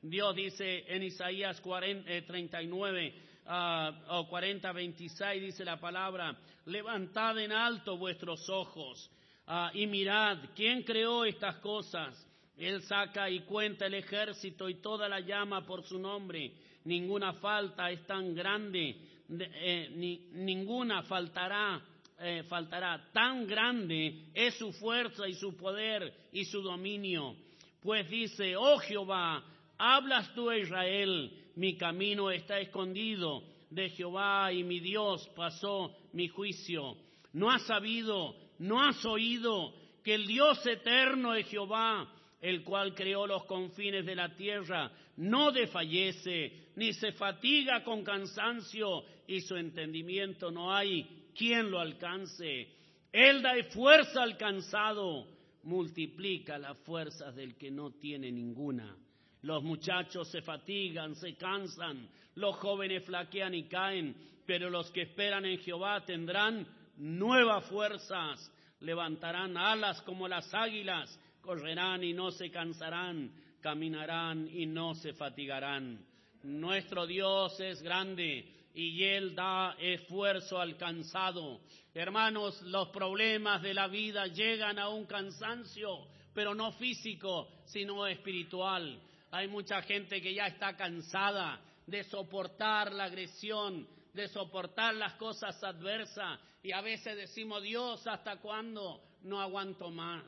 Dios 0.02 0.36
dice 0.36 0.86
en 0.88 1.04
Isaías 1.04 1.60
40, 1.62 2.26
39 2.26 3.06
eh, 3.06 3.14
ah, 3.46 3.92
o 4.10 4.28
40, 4.28 4.72
26, 4.72 5.42
dice 5.42 5.66
la 5.66 5.80
palabra, 5.80 6.38
levantad 6.66 7.38
en 7.38 7.52
alto 7.52 7.98
vuestros 7.98 8.50
ojos 8.50 9.10
ah, 9.48 9.72
y 9.74 9.88
mirad, 9.88 10.38
¿quién 10.56 10.84
creó 10.84 11.26
estas 11.26 11.58
cosas? 11.58 12.26
Él 12.58 12.82
saca 12.84 13.30
y 13.30 13.42
cuenta 13.42 13.86
el 13.86 13.94
ejército 13.94 14.70
y 14.70 14.76
toda 14.76 15.08
la 15.08 15.22
llama 15.22 15.66
por 15.66 15.84
su 15.84 15.98
nombre. 15.98 16.52
Ninguna 16.84 17.34
falta 17.34 17.90
es 17.90 18.06
tan 18.06 18.36
grande, 18.36 18.98
eh, 19.30 19.90
ni, 19.96 20.28
ninguna 20.32 21.04
faltará 21.04 21.82
eh, 22.22 22.44
faltará. 22.44 23.02
Tan 23.14 23.48
grande 23.48 24.26
es 24.34 24.56
su 24.56 24.74
fuerza 24.74 25.26
y 25.28 25.36
su 25.36 25.56
poder 25.56 26.14
y 26.34 26.44
su 26.44 26.62
dominio. 26.62 27.36
Pues 27.82 28.10
dice, 28.10 28.58
oh 28.58 28.78
Jehová, 28.80 29.42
hablas 29.80 30.32
tú 30.36 30.50
a 30.50 30.58
Israel, 30.58 31.32
mi 31.56 31.78
camino 31.78 32.30
está 32.30 32.60
escondido 32.60 33.44
de 33.70 33.90
Jehová 33.90 34.52
y 34.52 34.64
mi 34.64 34.80
Dios 34.80 35.28
pasó 35.36 35.96
mi 36.14 36.28
juicio. 36.28 36.98
No 37.34 37.50
has 37.50 37.64
sabido, 37.64 38.36
no 38.60 38.84
has 38.84 39.04
oído 39.06 39.74
que 40.04 40.16
el 40.16 40.28
Dios 40.28 40.64
eterno 40.66 41.34
es 41.34 41.48
Jehová, 41.48 42.08
el 42.42 42.64
cual 42.64 42.94
creó 42.94 43.26
los 43.26 43.46
confines 43.46 44.06
de 44.06 44.16
la 44.16 44.36
tierra, 44.36 44.92
no 45.18 45.52
desfallece, 45.52 46.70
ni 46.76 46.94
se 46.94 47.12
fatiga 47.14 47.84
con 47.84 48.04
cansancio, 48.04 49.04
y 49.28 49.42
su 49.42 49.56
entendimiento 49.56 50.50
no 50.50 50.74
hay 50.74 51.30
quien 51.36 51.70
lo 51.70 51.80
alcance. 51.80 52.68
Él 53.12 53.42
da 53.42 53.54
fuerza 53.72 54.24
al 54.24 54.38
cansado, 54.38 55.28
multiplica 55.64 56.58
las 56.58 56.78
fuerzas 56.80 57.36
del 57.36 57.56
que 57.56 57.70
no 57.70 57.92
tiene 57.92 58.32
ninguna. 58.32 58.98
Los 59.42 59.64
muchachos 59.64 60.28
se 60.30 60.42
fatigan, 60.42 61.16
se 61.16 61.36
cansan, 61.36 62.10
los 62.36 62.56
jóvenes 62.58 63.06
flaquean 63.06 63.54
y 63.54 63.64
caen, 63.64 64.16
pero 64.46 64.70
los 64.70 64.92
que 64.92 65.04
esperan 65.04 65.46
en 65.46 65.60
Jehová 65.60 66.04
tendrán 66.06 66.68
nuevas 66.98 67.66
fuerzas, 67.66 68.52
levantarán 68.82 69.58
alas 69.58 70.02
como 70.02 70.28
las 70.28 70.54
águilas, 70.54 71.20
correrán 71.42 72.04
y 72.04 72.14
no 72.14 72.32
se 72.32 72.52
cansarán, 72.52 73.32
caminarán 73.62 74.50
y 74.52 74.66
no 74.66 74.96
se 74.96 75.14
fatigarán. 75.14 76.06
Nuestro 76.44 77.06
Dios 77.06 77.60
es 77.60 77.82
grande, 77.82 78.46
y 78.74 79.04
Él 79.04 79.36
da 79.36 79.76
esfuerzo 79.80 80.60
al 80.60 80.78
cansado. 80.78 81.60
Hermanos, 81.94 82.62
los 82.64 82.90
problemas 82.90 83.62
de 83.62 83.74
la 83.74 83.88
vida 83.88 84.28
llegan 84.28 84.80
a 84.80 84.90
un 84.90 85.06
cansancio, 85.06 86.08
pero 86.34 86.54
no 86.54 86.72
físico, 86.74 87.50
sino 87.66 88.08
espiritual. 88.08 89.02
Hay 89.32 89.48
mucha 89.48 89.82
gente 89.82 90.22
que 90.22 90.34
ya 90.34 90.48
está 90.48 90.76
cansada 90.76 91.62
de 91.86 92.04
soportar 92.04 92.92
la 92.94 93.06
agresión, 93.06 93.88
de 94.14 94.28
soportar 94.28 94.96
las 94.96 95.14
cosas 95.16 95.64
adversas. 95.64 96.40
Y 96.64 96.72
a 96.72 96.82
veces 96.82 97.16
decimos, 97.16 97.64
Dios, 97.64 98.06
¿hasta 98.08 98.38
cuándo? 98.38 99.04
No 99.22 99.40
aguanto 99.42 99.92
más, 99.92 100.24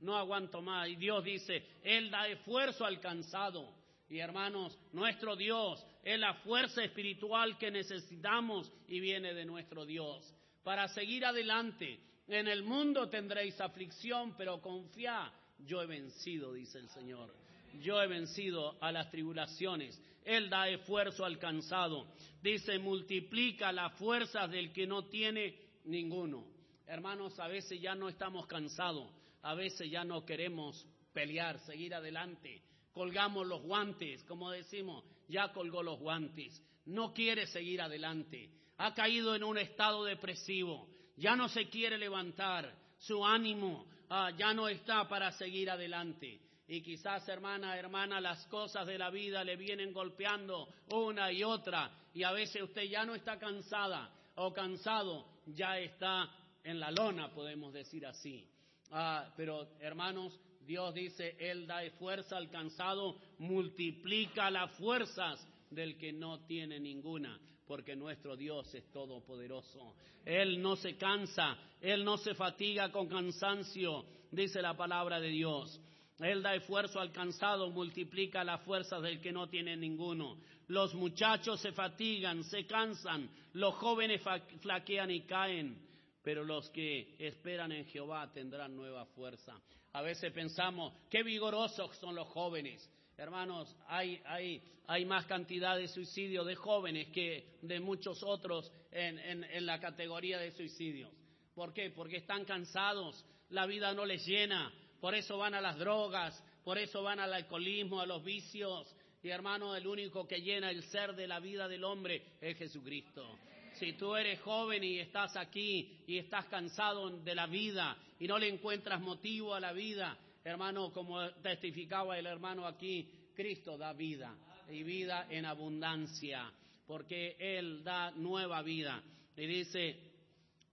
no 0.00 0.16
aguanto 0.16 0.62
más. 0.62 0.88
Y 0.88 0.96
Dios 0.96 1.24
dice, 1.24 1.64
Él 1.82 2.10
da 2.10 2.26
esfuerzo 2.28 2.84
al 2.84 3.00
cansado. 3.00 3.74
Y 4.08 4.18
hermanos, 4.20 4.78
nuestro 4.92 5.34
Dios 5.36 5.84
es 6.02 6.18
la 6.18 6.34
fuerza 6.34 6.84
espiritual 6.84 7.58
que 7.58 7.70
necesitamos 7.70 8.72
y 8.86 9.00
viene 9.00 9.34
de 9.34 9.44
nuestro 9.44 9.84
Dios. 9.84 10.32
Para 10.62 10.88
seguir 10.88 11.24
adelante, 11.24 11.98
en 12.28 12.48
el 12.48 12.62
mundo 12.62 13.08
tendréis 13.08 13.60
aflicción, 13.60 14.34
pero 14.36 14.60
confía, 14.60 15.32
yo 15.58 15.82
he 15.82 15.86
vencido, 15.86 16.52
dice 16.52 16.78
el 16.78 16.88
Señor. 16.88 17.45
Yo 17.80 18.02
he 18.02 18.06
vencido 18.06 18.76
a 18.80 18.92
las 18.92 19.10
tribulaciones. 19.10 20.00
Él 20.24 20.50
da 20.50 20.68
esfuerzo 20.68 21.24
al 21.24 21.38
cansado. 21.38 22.06
Dice, 22.42 22.78
multiplica 22.78 23.72
las 23.72 23.92
fuerzas 23.94 24.50
del 24.50 24.72
que 24.72 24.86
no 24.86 25.04
tiene 25.04 25.58
ninguno. 25.84 26.44
Hermanos, 26.86 27.38
a 27.38 27.48
veces 27.48 27.80
ya 27.80 27.94
no 27.94 28.08
estamos 28.08 28.46
cansados, 28.46 29.08
a 29.42 29.54
veces 29.54 29.90
ya 29.90 30.04
no 30.04 30.24
queremos 30.24 30.86
pelear, 31.12 31.58
seguir 31.60 31.94
adelante 31.94 32.62
colgamos 32.96 33.46
los 33.46 33.60
guantes, 33.60 34.24
como 34.24 34.50
decimos, 34.50 35.04
ya 35.28 35.52
colgó 35.52 35.82
los 35.82 35.98
guantes, 35.98 36.62
no 36.86 37.12
quiere 37.12 37.46
seguir 37.46 37.82
adelante, 37.82 38.48
ha 38.78 38.94
caído 38.94 39.34
en 39.34 39.44
un 39.44 39.58
estado 39.58 40.02
depresivo, 40.02 40.88
ya 41.14 41.36
no 41.36 41.50
se 41.50 41.68
quiere 41.68 41.98
levantar, 41.98 42.74
su 42.96 43.22
ánimo 43.22 43.84
ah, 44.08 44.30
ya 44.38 44.54
no 44.54 44.66
está 44.66 45.06
para 45.06 45.30
seguir 45.32 45.68
adelante. 45.68 46.40
Y 46.68 46.82
quizás, 46.82 47.28
hermana, 47.28 47.76
hermana, 47.78 48.20
las 48.20 48.44
cosas 48.46 48.86
de 48.86 48.98
la 48.98 49.10
vida 49.10 49.44
le 49.44 49.56
vienen 49.56 49.92
golpeando 49.92 50.68
una 50.90 51.30
y 51.30 51.44
otra, 51.44 51.90
y 52.12 52.24
a 52.24 52.32
veces 52.32 52.62
usted 52.62 52.82
ya 52.84 53.04
no 53.04 53.14
está 53.14 53.38
cansada 53.38 54.10
o 54.34 54.52
cansado, 54.52 55.26
ya 55.46 55.78
está 55.78 56.28
en 56.64 56.80
la 56.80 56.90
lona, 56.90 57.32
podemos 57.32 57.72
decir 57.72 58.04
así. 58.04 58.44
Ah, 58.90 59.32
pero, 59.36 59.68
hermanos, 59.80 60.38
Dios 60.66 60.92
dice, 60.92 61.36
Él 61.38 61.66
da 61.66 61.80
fuerza 61.98 62.36
al 62.36 62.50
cansado, 62.50 63.16
multiplica 63.38 64.50
las 64.50 64.72
fuerzas 64.72 65.46
del 65.70 65.96
que 65.96 66.12
no 66.12 66.40
tiene 66.46 66.80
ninguna. 66.80 67.38
porque 67.66 67.96
nuestro 67.96 68.36
Dios 68.36 68.72
es 68.74 68.90
todopoderoso. 68.92 69.96
Él 70.24 70.62
no 70.62 70.76
se 70.76 70.96
cansa, 70.96 71.58
Él 71.80 72.04
no 72.04 72.16
se 72.16 72.34
fatiga 72.34 72.90
con 72.90 73.08
cansancio, 73.08 74.04
dice 74.30 74.62
la 74.62 74.76
palabra 74.76 75.20
de 75.20 75.28
Dios. 75.28 75.80
Él 76.18 76.42
da 76.42 76.54
esfuerzo 76.54 76.98
al 76.98 77.12
cansado, 77.12 77.70
multiplica 77.70 78.42
las 78.42 78.62
fuerzas 78.62 79.02
del 79.02 79.20
que 79.20 79.32
no 79.32 79.48
tiene 79.48 79.76
ninguno. 79.76 80.38
Los 80.68 80.94
muchachos 80.94 81.60
se 81.60 81.72
fatigan, 81.72 82.42
se 82.44 82.66
cansan, 82.66 83.28
los 83.52 83.74
jóvenes 83.74 84.22
flaquean 84.60 85.10
y 85.10 85.22
caen, 85.22 85.78
pero 86.22 86.42
los 86.42 86.70
que 86.70 87.16
esperan 87.18 87.70
en 87.72 87.84
Jehová 87.86 88.32
tendrán 88.32 88.74
nueva 88.74 89.04
fuerza. 89.06 89.60
A 89.92 90.02
veces 90.02 90.32
pensamos, 90.32 90.94
qué 91.10 91.22
vigorosos 91.22 91.96
son 91.98 92.14
los 92.14 92.28
jóvenes. 92.28 92.90
Hermanos, 93.18 93.74
hay, 93.86 94.20
hay, 94.24 94.62
hay 94.86 95.04
más 95.04 95.26
cantidad 95.26 95.76
de 95.76 95.88
suicidio 95.88 96.44
de 96.44 96.54
jóvenes 96.54 97.08
que 97.08 97.58
de 97.62 97.78
muchos 97.78 98.22
otros 98.22 98.70
en, 98.90 99.18
en 99.44 99.66
la 99.66 99.78
categoría 99.80 100.38
de 100.38 100.50
suicidios. 100.52 101.10
¿Por 101.54 101.72
qué? 101.72 101.90
Porque 101.90 102.16
están 102.16 102.44
cansados, 102.44 103.24
la 103.50 103.66
vida 103.66 103.94
no 103.94 104.04
les 104.04 104.26
llena, 104.26 104.70
por 105.00 105.14
eso 105.14 105.38
van 105.38 105.54
a 105.54 105.60
las 105.60 105.78
drogas, 105.78 106.42
por 106.64 106.78
eso 106.78 107.02
van 107.02 107.20
al 107.20 107.32
alcoholismo, 107.32 108.00
a 108.00 108.06
los 108.06 108.24
vicios. 108.24 108.94
Y 109.22 109.28
hermano, 109.28 109.74
el 109.74 109.86
único 109.86 110.26
que 110.26 110.40
llena 110.40 110.70
el 110.70 110.82
ser 110.84 111.14
de 111.14 111.26
la 111.26 111.40
vida 111.40 111.68
del 111.68 111.84
hombre 111.84 112.22
es 112.40 112.56
Jesucristo. 112.56 113.38
Si 113.74 113.92
tú 113.92 114.16
eres 114.16 114.40
joven 114.40 114.82
y 114.82 114.98
estás 114.98 115.36
aquí 115.36 116.02
y 116.06 116.18
estás 116.18 116.46
cansado 116.46 117.10
de 117.10 117.34
la 117.34 117.46
vida 117.46 117.96
y 118.18 118.26
no 118.26 118.38
le 118.38 118.48
encuentras 118.48 119.00
motivo 119.00 119.54
a 119.54 119.60
la 119.60 119.72
vida, 119.72 120.16
hermano, 120.42 120.92
como 120.92 121.28
testificaba 121.42 122.18
el 122.18 122.26
hermano 122.26 122.66
aquí, 122.66 123.08
Cristo 123.34 123.76
da 123.76 123.92
vida 123.92 124.34
y 124.70 124.82
vida 124.82 125.26
en 125.28 125.44
abundancia, 125.44 126.50
porque 126.86 127.36
Él 127.38 127.84
da 127.84 128.12
nueva 128.12 128.62
vida. 128.62 129.02
Y 129.36 129.46
dice 129.46 130.00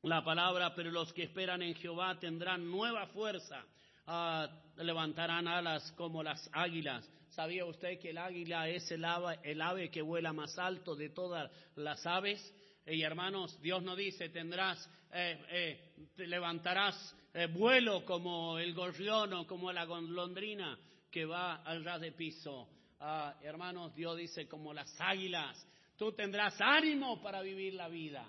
la 0.03 0.23
palabra, 0.23 0.73
pero 0.73 0.89
los 0.91 1.11
que 1.11 1.23
esperan 1.23 1.61
en 1.61 1.75
Jehová 1.75 2.17
tendrán 2.19 2.69
nueva 2.69 3.07
fuerza 3.07 3.65
Ah, 4.05 4.49
levantarán 4.77 5.47
alas 5.47 5.91
como 5.93 6.23
las 6.23 6.49
águilas. 6.51 7.09
¿Sabía 7.29 7.65
usted 7.65 7.99
que 7.99 8.11
el 8.11 8.17
águila 8.17 8.67
es 8.69 8.91
el 8.91 9.05
ave, 9.05 9.39
el 9.43 9.61
ave 9.61 9.89
que 9.89 10.01
vuela 10.01 10.33
más 10.33 10.57
alto 10.59 10.95
de 10.95 11.09
todas 11.09 11.49
las 11.75 12.05
aves? 12.05 12.53
Y 12.85 13.01
hermanos, 13.01 13.59
Dios 13.61 13.81
no 13.81 13.95
dice, 13.95 14.29
tendrás, 14.29 14.89
eh, 15.11 15.39
eh, 15.49 15.93
levantarás 16.17 17.15
eh, 17.33 17.47
vuelo 17.47 18.03
como 18.05 18.59
el 18.59 18.73
gorrión 18.73 19.33
o 19.33 19.47
como 19.47 19.71
la 19.71 19.85
golondrina 19.85 20.77
que 21.09 21.25
va 21.25 21.63
al 21.63 21.83
ras 21.83 22.01
de 22.01 22.11
piso. 22.11 22.67
Ah, 22.99 23.35
hermanos, 23.41 23.95
Dios 23.95 24.17
dice, 24.17 24.47
como 24.47 24.73
las 24.73 24.93
águilas, 24.99 25.65
tú 25.97 26.11
tendrás 26.11 26.59
ánimo 26.59 27.21
para 27.21 27.41
vivir 27.41 27.73
la 27.75 27.87
vida. 27.87 28.25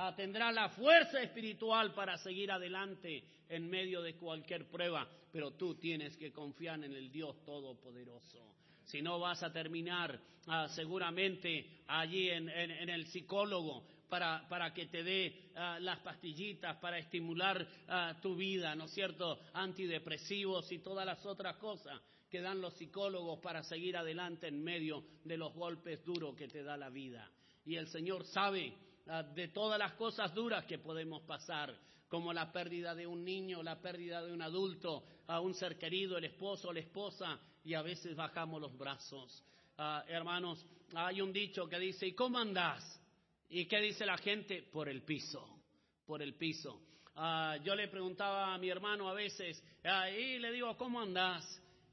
Ah, 0.00 0.14
tendrás 0.14 0.54
la 0.54 0.68
fuerza 0.68 1.20
espiritual 1.20 1.92
para 1.92 2.16
seguir 2.18 2.52
adelante 2.52 3.24
en 3.48 3.68
medio 3.68 4.00
de 4.00 4.14
cualquier 4.14 4.70
prueba, 4.70 5.08
pero 5.32 5.54
tú 5.54 5.74
tienes 5.74 6.16
que 6.16 6.30
confiar 6.30 6.84
en 6.84 6.94
el 6.94 7.10
Dios 7.10 7.44
Todopoderoso. 7.44 8.54
Si 8.84 9.02
no 9.02 9.18
vas 9.18 9.42
a 9.42 9.52
terminar 9.52 10.20
ah, 10.46 10.68
seguramente 10.68 11.82
allí 11.88 12.30
en, 12.30 12.48
el 12.48 13.06
psicólogo 13.08 13.88
para, 14.08 14.46
para, 14.48 14.72
que 14.72 14.86
te 14.86 15.02
dé 15.02 15.50
ah, 15.56 15.78
las 15.80 15.98
pastillitas 15.98 16.76
para 16.76 16.98
estimular 16.98 17.66
tu 18.22 18.36
vida, 18.36 18.76
¿no 18.76 18.84
es 18.84 18.92
cierto? 18.92 19.40
Antidepresivos 19.54 20.70
y 20.70 20.78
todas 20.78 21.06
las 21.06 21.26
otras 21.26 21.56
cosas 21.56 22.00
que 22.30 22.40
dan 22.40 22.60
los 22.60 22.74
psicólogos 22.74 23.40
para 23.40 23.64
seguir 23.64 23.96
adelante 23.96 24.46
en 24.46 24.62
medio 24.62 25.02
de 25.24 25.36
los 25.36 25.52
golpes 25.54 26.04
duros 26.04 26.36
que 26.36 26.46
te 26.46 26.62
da 26.62 26.76
la 26.76 26.88
vida. 26.88 27.28
Y 27.64 27.74
el 27.74 27.88
Señor 27.88 28.24
sabe 28.26 28.72
de 29.34 29.48
todas 29.48 29.78
las 29.78 29.92
cosas 29.94 30.34
duras 30.34 30.66
que 30.66 30.78
podemos 30.78 31.22
pasar 31.22 31.74
como 32.08 32.32
la 32.32 32.50
pérdida 32.52 32.94
de 32.94 33.06
un 33.06 33.24
niño, 33.24 33.62
la 33.62 33.80
pérdida 33.80 34.22
de 34.22 34.32
un 34.32 34.42
adulto, 34.42 35.04
a 35.26 35.40
un 35.40 35.54
ser 35.54 35.78
querido, 35.78 36.16
el 36.16 36.24
esposo 36.24 36.72
la 36.72 36.80
esposa, 36.80 37.38
y 37.64 37.74
a 37.74 37.82
veces 37.82 38.16
bajamos 38.16 38.60
los 38.60 38.76
brazos. 38.76 39.44
Ah, 39.76 40.04
hermanos, 40.08 40.64
hay 40.94 41.20
un 41.20 41.32
dicho 41.32 41.68
que 41.68 41.78
dice, 41.78 42.06
¿y 42.06 42.12
cómo 42.12 42.38
andás? 42.38 43.00
¿Y 43.50 43.66
qué 43.66 43.80
dice 43.80 44.06
la 44.06 44.16
gente? 44.16 44.62
Por 44.62 44.88
el 44.88 45.02
piso, 45.02 45.46
por 46.06 46.22
el 46.22 46.34
piso. 46.34 46.80
Ah, 47.14 47.56
yo 47.62 47.74
le 47.74 47.88
preguntaba 47.88 48.54
a 48.54 48.58
mi 48.58 48.70
hermano 48.70 49.08
a 49.08 49.14
veces, 49.14 49.62
ah, 49.84 50.10
y 50.10 50.38
le 50.38 50.50
digo, 50.52 50.76
¿cómo 50.76 51.00
andás? 51.00 51.44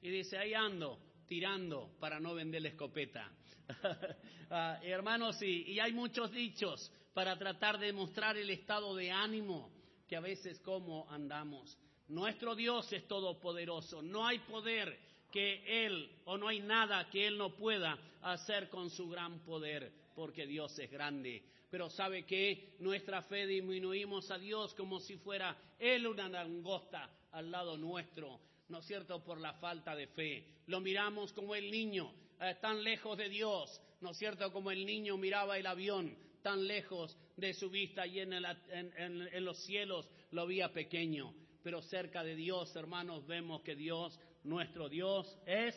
Y 0.01 0.09
dice, 0.09 0.37
ahí 0.37 0.53
ando, 0.53 0.99
tirando 1.27 1.91
para 1.99 2.19
no 2.19 2.33
vender 2.35 2.61
la 2.61 2.69
escopeta. 2.69 3.29
hermanos, 4.83 5.41
y 5.41 5.79
hay 5.79 5.91
muchos 5.91 6.31
dichos 6.31 6.91
para 7.15 7.39
tratar 7.39 7.79
de 7.79 7.93
mostrar 7.93 8.35
el 8.35 8.49
estado 8.49 8.93
de 8.93 9.09
ánimo 9.09 9.71
que 10.05 10.17
a 10.17 10.19
veces 10.19 10.59
como 10.59 11.09
andamos. 11.09 11.77
Nuestro 12.09 12.55
Dios 12.55 12.91
es 12.91 13.07
todopoderoso, 13.07 14.01
no 14.01 14.27
hay 14.27 14.39
poder 14.39 14.99
que 15.31 15.85
Él 15.85 16.11
o 16.25 16.37
no 16.37 16.49
hay 16.49 16.59
nada 16.59 17.09
que 17.09 17.25
Él 17.25 17.37
no 17.37 17.55
pueda 17.55 17.97
hacer 18.21 18.69
con 18.69 18.89
su 18.89 19.07
gran 19.07 19.39
poder, 19.45 19.93
porque 20.13 20.45
Dios 20.45 20.77
es 20.77 20.91
grande. 20.91 21.41
Pero 21.71 21.89
sabe 21.89 22.25
que 22.25 22.75
nuestra 22.79 23.21
fe 23.21 23.47
disminuimos 23.47 24.29
a 24.29 24.37
Dios 24.37 24.73
como 24.73 24.99
si 24.99 25.15
fuera 25.15 25.57
Él 25.79 26.07
una 26.07 26.27
langosta 26.27 27.09
al 27.31 27.49
lado 27.49 27.77
nuestro, 27.77 28.41
¿no 28.67 28.79
es 28.79 28.85
cierto? 28.85 29.23
Por 29.23 29.39
la 29.39 29.53
falta 29.53 29.95
de 29.95 30.07
fe. 30.07 30.45
Lo 30.67 30.81
miramos 30.81 31.31
como 31.31 31.55
el 31.55 31.71
niño, 31.71 32.13
eh, 32.41 32.57
tan 32.59 32.83
lejos 32.83 33.17
de 33.17 33.29
Dios, 33.29 33.81
¿no 34.01 34.11
es 34.11 34.17
cierto? 34.17 34.51
Como 34.51 34.69
el 34.69 34.85
niño 34.85 35.15
miraba 35.15 35.57
el 35.57 35.65
avión, 35.65 36.24
tan 36.45 36.67
lejos 36.67 37.17
de 37.37 37.55
su 37.55 37.71
vista 37.71 38.05
y 38.05 38.19
en, 38.19 38.31
en, 38.31 39.43
los 39.43 39.57
cielos 39.65 40.07
lo 40.29 40.45
veía 40.45 40.71
pequeño. 40.71 41.33
Pero 41.63 41.81
cerca 41.81 42.23
de 42.23 42.35
Dios, 42.35 42.75
hermanos, 42.75 43.25
vemos 43.25 43.63
que 43.63 43.75
Dios, 43.75 44.19
nuestro 44.43 44.87
Dios, 44.87 45.25
es 45.47 45.75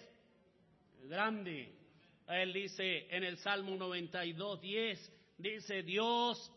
grande. 1.04 1.74
Él 2.28 2.52
dice 2.52 3.06
en 3.08 3.24
el 3.24 3.38
Salmo 3.38 3.76
92, 3.76 4.60
10, 4.60 5.12
dice, 5.38 5.82
Dios 5.84 6.52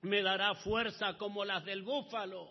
me 0.00 0.22
dará 0.22 0.54
fuerza 0.54 1.18
como 1.18 1.44
las 1.44 1.62
del 1.66 1.82
búfalo. 1.82 2.48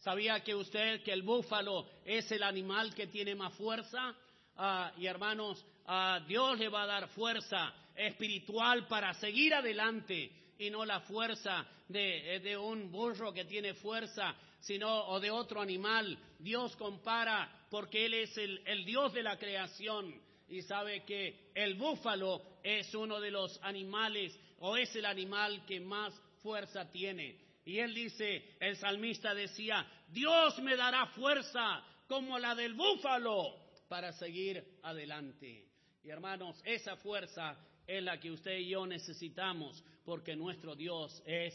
¿Sabía 0.00 0.44
que 0.44 0.54
usted 0.54 1.02
que 1.04 1.14
el 1.14 1.22
búfalo 1.22 1.88
es 2.04 2.30
el 2.32 2.42
animal 2.42 2.94
que 2.94 3.06
tiene 3.06 3.34
más 3.34 3.54
fuerza? 3.54 4.14
Ah, 4.56 4.92
y 4.98 5.06
hermanos, 5.06 5.64
a 5.86 6.20
Dios 6.28 6.58
le 6.58 6.68
va 6.68 6.82
a 6.82 6.86
dar 6.86 7.08
fuerza 7.08 7.72
espiritual 7.98 8.86
para 8.86 9.12
seguir 9.14 9.54
adelante 9.54 10.30
y 10.58 10.70
no 10.70 10.84
la 10.84 11.00
fuerza 11.00 11.66
de, 11.88 12.36
eh, 12.36 12.40
de, 12.40 12.56
un 12.56 12.90
burro 12.90 13.32
que 13.32 13.44
tiene 13.44 13.74
fuerza, 13.74 14.34
sino 14.60 15.06
o 15.08 15.20
de 15.20 15.30
otro 15.30 15.60
animal. 15.60 16.18
Dios 16.38 16.76
compara 16.76 17.66
porque 17.70 18.06
Él 18.06 18.14
es 18.14 18.36
el, 18.38 18.62
el 18.66 18.84
Dios 18.84 19.12
de 19.12 19.22
la 19.22 19.38
creación 19.38 20.14
y 20.48 20.62
sabe 20.62 21.04
que 21.04 21.50
el 21.54 21.74
búfalo 21.74 22.42
es 22.62 22.94
uno 22.94 23.20
de 23.20 23.30
los 23.30 23.58
animales 23.62 24.38
o 24.60 24.76
es 24.76 24.94
el 24.96 25.04
animal 25.04 25.64
que 25.66 25.80
más 25.80 26.14
fuerza 26.42 26.90
tiene. 26.90 27.36
Y 27.64 27.80
él 27.80 27.94
dice, 27.94 28.56
el 28.60 28.76
salmista 28.76 29.34
decía, 29.34 29.86
Dios 30.08 30.58
me 30.60 30.74
dará 30.74 31.06
fuerza 31.08 31.84
como 32.06 32.38
la 32.38 32.54
del 32.54 32.72
búfalo 32.72 33.54
para 33.88 34.12
seguir 34.12 34.78
adelante. 34.82 35.66
Y 36.02 36.08
hermanos, 36.08 36.58
esa 36.64 36.96
fuerza 36.96 37.58
es 37.88 38.02
la 38.02 38.20
que 38.20 38.30
usted 38.30 38.58
y 38.58 38.68
yo 38.68 38.86
necesitamos, 38.86 39.82
porque 40.04 40.36
nuestro 40.36 40.76
Dios 40.76 41.22
es 41.24 41.54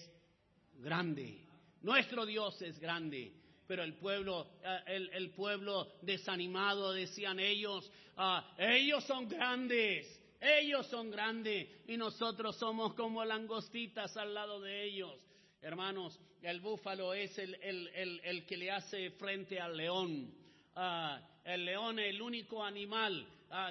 grande. 0.79 1.45
Nuestro 1.83 2.25
Dios 2.25 2.59
es 2.63 2.79
grande. 2.79 3.31
Pero 3.67 3.83
el 3.83 3.93
pueblo, 3.93 4.47
eh, 4.63 5.09
el, 5.13 5.29
pueblo 5.29 5.93
desanimado, 6.01 6.91
decían 6.91 7.39
ellos, 7.39 7.89
ah, 8.17 8.53
ellos 8.57 9.03
son 9.05 9.29
grandes, 9.29 10.19
ellos 10.41 10.87
son 10.87 11.11
grandes 11.11 11.69
y 11.87 11.95
nosotros 11.97 12.57
somos 12.57 12.95
como 12.95 13.23
langostitas 13.23 14.17
al 14.17 14.33
lado 14.33 14.59
de 14.59 14.85
ellos. 14.85 15.15
Hermanos, 15.61 16.19
el 16.41 16.59
búfalo 16.59 17.13
es 17.13 17.37
el, 17.37 17.55
el, 17.61 18.45
que 18.45 18.57
le 18.57 18.71
hace 18.71 19.11
frente 19.11 19.59
al 19.59 19.77
león. 19.77 20.33
Ah, 20.75 21.21
el 21.45 21.63
león 21.63 21.99
es 21.99 22.09
el 22.09 22.21
único 22.21 22.63
animal 22.63 23.25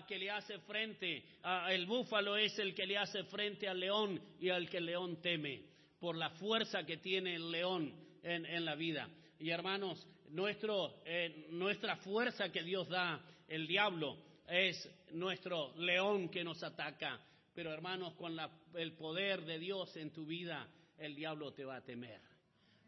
que 0.07 0.19
le 0.19 0.31
hace 0.31 0.59
frente, 0.61 1.25
el 1.71 1.87
búfalo 1.87 2.37
es 2.37 2.57
el 2.59 2.75
que 2.75 2.87
le 2.87 2.99
hace 2.99 3.25
frente 3.25 3.69
al 3.69 3.81
león 3.81 4.21
y 4.39 4.49
al 4.49 4.69
que 4.69 4.79
el 4.79 4.87
león 4.87 5.21
teme, 5.21 5.63
por 5.99 6.17
la 6.17 6.31
fuerza 6.31 6.85
que 6.85 6.99
tiene 6.99 7.35
el 7.35 7.51
león 7.51 7.93
en, 8.23 8.65
la 8.65 8.75
vida. 8.75 9.09
Y 9.39 9.51
hermanos, 9.51 10.07
nuestro, 10.31 11.03
eh, 11.05 11.47
nuestra 11.51 11.97
fuerza 11.97 12.51
que 12.51 12.63
Dios 12.63 12.89
da, 12.89 13.21
el 13.49 13.67
diablo, 13.67 14.17
es 14.49 14.89
nuestro 15.13 15.75
león 15.77 16.29
que 16.29 16.45
nos 16.45 16.63
ataca. 16.63 17.21
Pero 17.55 17.73
hermanos, 17.73 18.15
con 18.15 18.37
el 18.75 18.93
poder 18.93 19.45
de 19.45 19.59
Dios 19.59 19.97
en 19.97 20.13
tu 20.13 20.25
vida, 20.27 20.67
el 20.99 21.15
diablo 21.15 21.53
te 21.53 21.65
va 21.65 21.77
a 21.77 21.85
temer. 21.85 22.21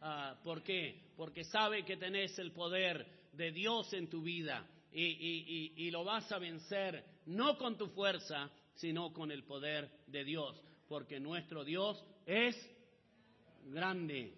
Ah, 0.01 0.39
¿Por 0.43 0.63
qué? 0.63 1.13
Porque 1.17 1.45
sabe 1.45 1.85
que 1.85 1.97
tenés 1.97 2.39
el 2.39 2.53
poder 2.53 3.05
de 3.33 3.51
Dios 3.51 3.93
en 3.93 4.09
tu 4.09 4.23
vida 4.23 4.65
y, 4.95 5.91
lo 5.91 6.05
vas 6.05 6.31
a 6.31 6.39
vencer 6.39 7.05
no 7.27 7.59
con 7.59 7.77
tu 7.77 7.89
fuerza, 7.89 8.51
sino 8.75 9.13
con 9.13 9.31
el 9.31 9.45
poder 9.45 9.91
de 10.07 10.25
Dios. 10.25 10.61
porque 10.89 11.19
nuestro 11.19 11.65
Dios 11.65 12.05
es 12.27 12.55
grande. 13.65 14.35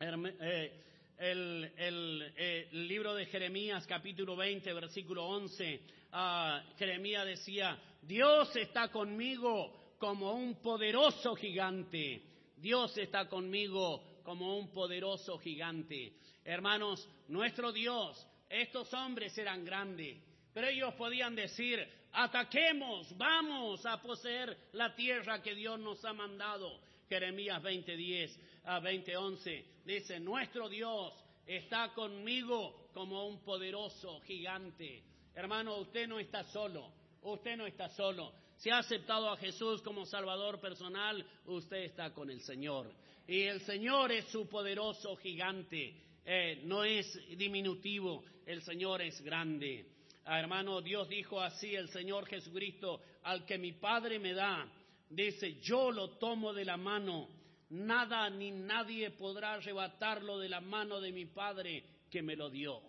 Eh, 0.00 0.82
el, 1.18 1.72
el, 1.76 2.88
libro 2.88 3.14
de 3.14 3.26
Jeremías, 3.26 3.86
capítulo 3.86 4.34
20, 4.34 4.72
versículo 4.72 5.26
11, 5.26 5.80
ah, 6.12 6.64
Jeremías 6.78 7.26
decía, 7.26 7.78
Dios 8.00 8.56
está 8.56 8.88
conmigo 8.88 9.94
como 9.98 10.32
un 10.32 10.56
poderoso 10.56 11.36
gigante. 11.36 12.22
Dios 12.56 12.96
está 12.98 13.28
conmigo 13.28 14.02
como 14.24 14.56
un 14.56 14.72
poderoso 14.72 15.38
gigante. 15.38 16.14
Hermanos, 16.44 17.08
nuestro 17.28 17.72
Dios, 17.72 18.26
estos 18.52 18.92
hombres 18.92 19.36
eran 19.38 19.64
grandes, 19.64 20.18
pero 20.52 20.68
ellos 20.68 20.92
podían 20.94 21.34
decir, 21.34 21.86
ataquemos, 22.12 23.16
vamos 23.16 23.84
a 23.86 24.00
poseer 24.02 24.56
la 24.72 24.94
tierra 24.94 25.42
que 25.42 25.54
Dios 25.54 25.80
nos 25.80 26.04
ha 26.04 26.12
mandado. 26.12 26.80
Jeremías 27.08 27.62
20:10 27.62 28.38
a 28.64 28.80
20:11 28.80 29.64
dice, 29.84 30.20
nuestro 30.20 30.68
Dios 30.68 31.14
está 31.46 31.92
conmigo 31.94 32.88
como 32.92 33.26
un 33.26 33.42
poderoso 33.42 34.20
gigante. 34.20 35.02
Hermano, 35.34 35.78
usted 35.78 36.06
no 36.06 36.18
está 36.18 36.44
solo, 36.44 36.92
usted 37.22 37.56
no 37.56 37.66
está 37.66 37.88
solo. 37.88 38.32
Si 38.56 38.70
ha 38.70 38.78
aceptado 38.78 39.30
a 39.30 39.36
Jesús 39.38 39.82
como 39.82 40.04
Salvador 40.04 40.60
personal, 40.60 41.26
usted 41.46 41.78
está 41.78 42.12
con 42.12 42.30
el 42.30 42.40
Señor. 42.42 42.92
Y 43.26 43.42
el 43.42 43.60
Señor 43.62 44.12
es 44.12 44.26
su 44.26 44.46
poderoso 44.48 45.16
gigante, 45.16 45.96
eh, 46.24 46.60
no 46.64 46.84
es 46.84 47.18
diminutivo, 47.36 48.22
el 48.46 48.62
Señor 48.62 49.02
es 49.02 49.20
grande. 49.22 49.86
Ah, 50.24 50.38
hermano, 50.38 50.80
Dios 50.80 51.08
dijo 51.08 51.40
así, 51.40 51.74
el 51.74 51.88
Señor 51.88 52.26
Jesucristo, 52.26 53.00
al 53.24 53.44
que 53.44 53.58
mi 53.58 53.72
Padre 53.72 54.18
me 54.18 54.34
da, 54.34 54.68
dice, 55.10 55.60
yo 55.60 55.90
lo 55.90 56.10
tomo 56.18 56.52
de 56.52 56.64
la 56.64 56.76
mano, 56.76 57.28
nada 57.70 58.30
ni 58.30 58.50
nadie 58.50 59.10
podrá 59.10 59.54
arrebatarlo 59.54 60.38
de 60.38 60.48
la 60.48 60.60
mano 60.60 61.00
de 61.00 61.12
mi 61.12 61.26
Padre 61.26 61.84
que 62.10 62.22
me 62.22 62.36
lo 62.36 62.50
dio. 62.50 62.80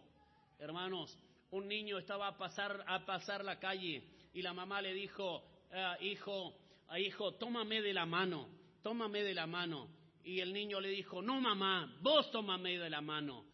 Hermanos, 0.59 1.17
un 1.51 1.67
niño 1.67 1.97
estaba 1.97 2.27
a 2.27 2.37
pasar, 2.37 2.83
a 2.87 3.05
pasar 3.05 3.43
la 3.43 3.59
calle 3.59 4.03
y 4.33 4.41
la 4.41 4.53
mamá 4.53 4.81
le 4.81 4.93
dijo, 4.93 5.43
ah, 5.71 5.97
hijo, 6.01 6.53
ah, 6.87 6.99
hijo, 6.99 7.33
tómame 7.33 7.81
de 7.81 7.93
la 7.93 8.05
mano, 8.05 8.47
tómame 8.81 9.23
de 9.23 9.33
la 9.33 9.47
mano. 9.47 9.89
Y 10.23 10.39
el 10.39 10.53
niño 10.53 10.79
le 10.79 10.89
dijo, 10.89 11.21
no 11.21 11.41
mamá, 11.41 11.97
vos 12.01 12.31
tómame 12.31 12.77
de 12.77 12.89
la 12.89 13.01
mano. 13.01 13.45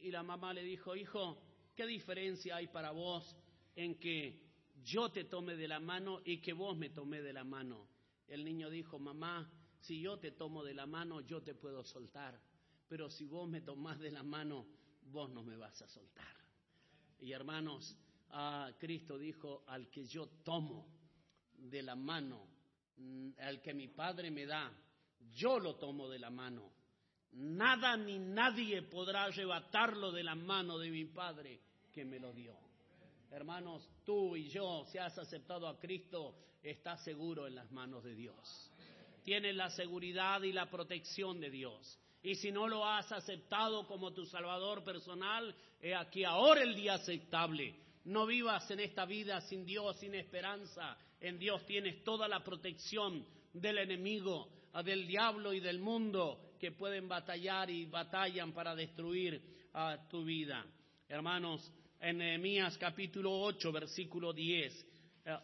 Y 0.00 0.10
la 0.10 0.22
mamá 0.22 0.52
le 0.52 0.62
dijo, 0.62 0.96
hijo, 0.96 1.42
¿qué 1.74 1.86
diferencia 1.86 2.56
hay 2.56 2.68
para 2.68 2.90
vos 2.90 3.36
en 3.74 3.98
que 3.98 4.40
yo 4.84 5.10
te 5.10 5.24
tome 5.24 5.56
de 5.56 5.68
la 5.68 5.80
mano 5.80 6.20
y 6.24 6.40
que 6.40 6.52
vos 6.52 6.76
me 6.76 6.90
tome 6.90 7.20
de 7.20 7.32
la 7.32 7.44
mano? 7.44 7.88
El 8.28 8.44
niño 8.44 8.70
dijo, 8.70 8.98
mamá, 8.98 9.50
si 9.80 10.00
yo 10.00 10.18
te 10.18 10.32
tomo 10.32 10.62
de 10.64 10.74
la 10.74 10.86
mano, 10.86 11.20
yo 11.20 11.42
te 11.42 11.54
puedo 11.54 11.84
soltar, 11.84 12.40
pero 12.88 13.10
si 13.10 13.26
vos 13.26 13.48
me 13.48 13.60
tomás 13.60 13.98
de 13.98 14.10
la 14.10 14.22
mano, 14.22 14.66
vos 15.10 15.30
no 15.30 15.42
me 15.42 15.56
vas 15.56 15.80
a 15.82 15.88
soltar. 15.88 16.36
Y 17.20 17.32
hermanos, 17.32 17.96
a 18.30 18.72
Cristo 18.78 19.18
dijo, 19.18 19.64
al 19.66 19.88
que 19.88 20.04
yo 20.04 20.28
tomo 20.44 20.86
de 21.56 21.82
la 21.82 21.96
mano, 21.96 22.46
mm, 22.96 23.30
al 23.38 23.60
que 23.60 23.74
mi 23.74 23.88
Padre 23.88 24.30
me 24.30 24.46
da, 24.46 24.72
yo 25.32 25.58
lo 25.58 25.76
tomo 25.76 26.08
de 26.08 26.18
la 26.18 26.30
mano. 26.30 26.70
Nada 27.32 27.96
ni 27.96 28.18
nadie 28.18 28.82
podrá 28.82 29.24
arrebatarlo 29.24 30.10
de 30.12 30.24
la 30.24 30.34
mano 30.34 30.78
de 30.78 30.90
mi 30.90 31.04
Padre 31.04 31.60
que 31.92 32.04
me 32.04 32.18
lo 32.18 32.32
dio. 32.32 32.56
Hermanos, 33.30 33.88
tú 34.04 34.36
y 34.36 34.48
yo, 34.48 34.84
si 34.90 34.98
has 34.98 35.16
aceptado 35.18 35.68
a 35.68 35.78
Cristo, 35.78 36.34
estás 36.62 37.04
seguro 37.04 37.46
en 37.46 37.54
las 37.54 37.70
manos 37.70 38.02
de 38.02 38.14
Dios. 38.14 38.70
Tienes 39.22 39.54
la 39.54 39.70
seguridad 39.70 40.42
y 40.42 40.52
la 40.52 40.70
protección 40.70 41.38
de 41.38 41.50
Dios. 41.50 41.98
Y 42.22 42.34
si 42.36 42.50
no 42.50 42.66
lo 42.66 42.84
has 42.84 43.12
aceptado 43.12 43.86
como 43.86 44.12
tu 44.12 44.24
Salvador 44.26 44.82
personal, 44.82 45.54
he 45.80 45.94
aquí 45.94 46.24
ahora 46.24 46.62
el 46.62 46.74
día 46.74 46.94
aceptable. 46.94 47.74
No 48.04 48.26
vivas 48.26 48.70
en 48.70 48.80
esta 48.80 49.04
vida 49.04 49.40
sin 49.42 49.66
Dios, 49.66 49.98
sin 49.98 50.14
esperanza. 50.14 50.96
En 51.20 51.38
Dios 51.38 51.64
tienes 51.66 52.02
toda 52.02 52.26
la 52.26 52.42
protección 52.42 53.26
del 53.52 53.78
enemigo, 53.78 54.48
del 54.82 55.06
diablo 55.06 55.52
y 55.52 55.60
del 55.60 55.78
mundo 55.78 56.47
que 56.58 56.72
pueden 56.72 57.08
batallar 57.08 57.70
y 57.70 57.86
batallan 57.86 58.52
para 58.52 58.74
destruir 58.74 59.40
a 59.72 60.08
tu 60.08 60.24
vida. 60.24 60.64
Hermanos, 61.08 61.72
en 62.00 62.18
Nehemías 62.18 62.76
capítulo 62.78 63.32
8, 63.42 63.72
versículo 63.72 64.32
10, 64.32 64.86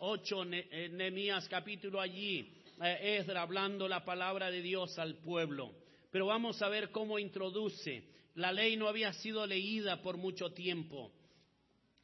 8, 0.01 0.45
eh, 0.53 0.89
Nehemías 0.91 1.49
capítulo 1.49 2.01
allí, 2.01 2.53
eh, 2.83 3.19
Esdra 3.19 3.43
hablando 3.43 3.89
la 3.89 4.05
palabra 4.05 4.51
de 4.51 4.61
Dios 4.61 4.99
al 4.99 5.17
pueblo. 5.17 5.73
Pero 6.11 6.27
vamos 6.27 6.61
a 6.63 6.69
ver 6.69 6.91
cómo 6.91 7.19
introduce. 7.19 8.05
La 8.35 8.53
ley 8.53 8.77
no 8.77 8.89
había 8.89 9.13
sido 9.13 9.47
leída 9.47 10.03
por 10.03 10.17
mucho 10.17 10.53
tiempo. 10.53 11.13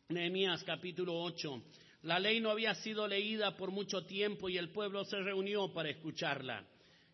Nehemías 0.08 0.64
capítulo 0.64 1.20
8. 1.22 1.62
La 2.02 2.18
ley 2.18 2.40
no 2.40 2.50
había 2.50 2.74
sido 2.76 3.06
leída 3.06 3.56
por 3.56 3.70
mucho 3.70 4.04
tiempo 4.06 4.48
y 4.48 4.56
el 4.56 4.70
pueblo 4.70 5.04
se 5.04 5.18
reunió 5.20 5.72
para 5.72 5.90
escucharla. 5.90 6.64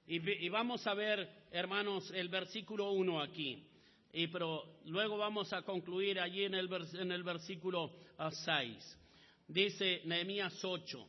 Y, 0.09 0.49
vamos 0.49 0.86
a 0.86 0.94
ver, 0.94 1.28
hermanos, 1.57 2.11
el 2.15 2.29
versículo 2.29 2.91
1 2.93 3.21
aquí. 3.21 3.65
Y, 4.13 4.27
pero 4.29 4.81
luego 4.87 5.17
vamos 5.17 5.53
a 5.53 5.63
concluir 5.63 6.21
allí 6.21 6.45
en 6.45 6.55
el, 6.55 6.69
en 6.95 7.13
el 7.13 7.23
versículo 7.23 7.93
6. 8.19 8.47
Ah, 8.49 8.73
Dice 9.49 10.03
Nehemías 10.05 10.63
8. 10.65 11.07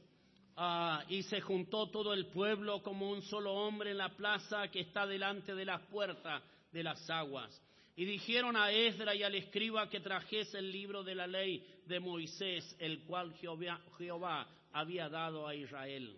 Ah, 0.55 1.03
y 1.09 1.23
se 1.23 1.41
juntó 1.41 1.89
todo 1.89 2.13
el 2.13 2.27
pueblo 2.27 2.81
como 2.81 3.11
un 3.11 3.21
solo 3.23 3.53
hombre 3.53 3.91
en 3.91 3.97
la 3.97 4.15
plaza 4.15 4.69
que 4.69 4.81
está 4.81 5.05
delante 5.05 5.53
de 5.53 5.65
las 5.65 5.81
puertas 5.83 6.41
de 6.71 6.83
las 6.83 7.09
aguas. 7.09 7.61
Y 7.95 8.05
dijeron 8.05 8.55
a 8.55 8.71
Esdra 8.71 9.15
y 9.15 9.23
al 9.23 9.35
escriba 9.35 9.89
que 9.89 9.99
trajese 9.99 10.59
el 10.59 10.71
libro 10.71 11.03
de 11.03 11.15
la 11.15 11.27
ley 11.27 11.65
de 11.85 11.99
Moisés, 11.99 12.75
el 12.79 13.01
cual 13.01 13.33
Jehová, 13.35 13.81
Jehová 13.97 14.47
había 14.71 15.09
dado 15.09 15.47
a 15.47 15.55
Israel. 15.55 16.17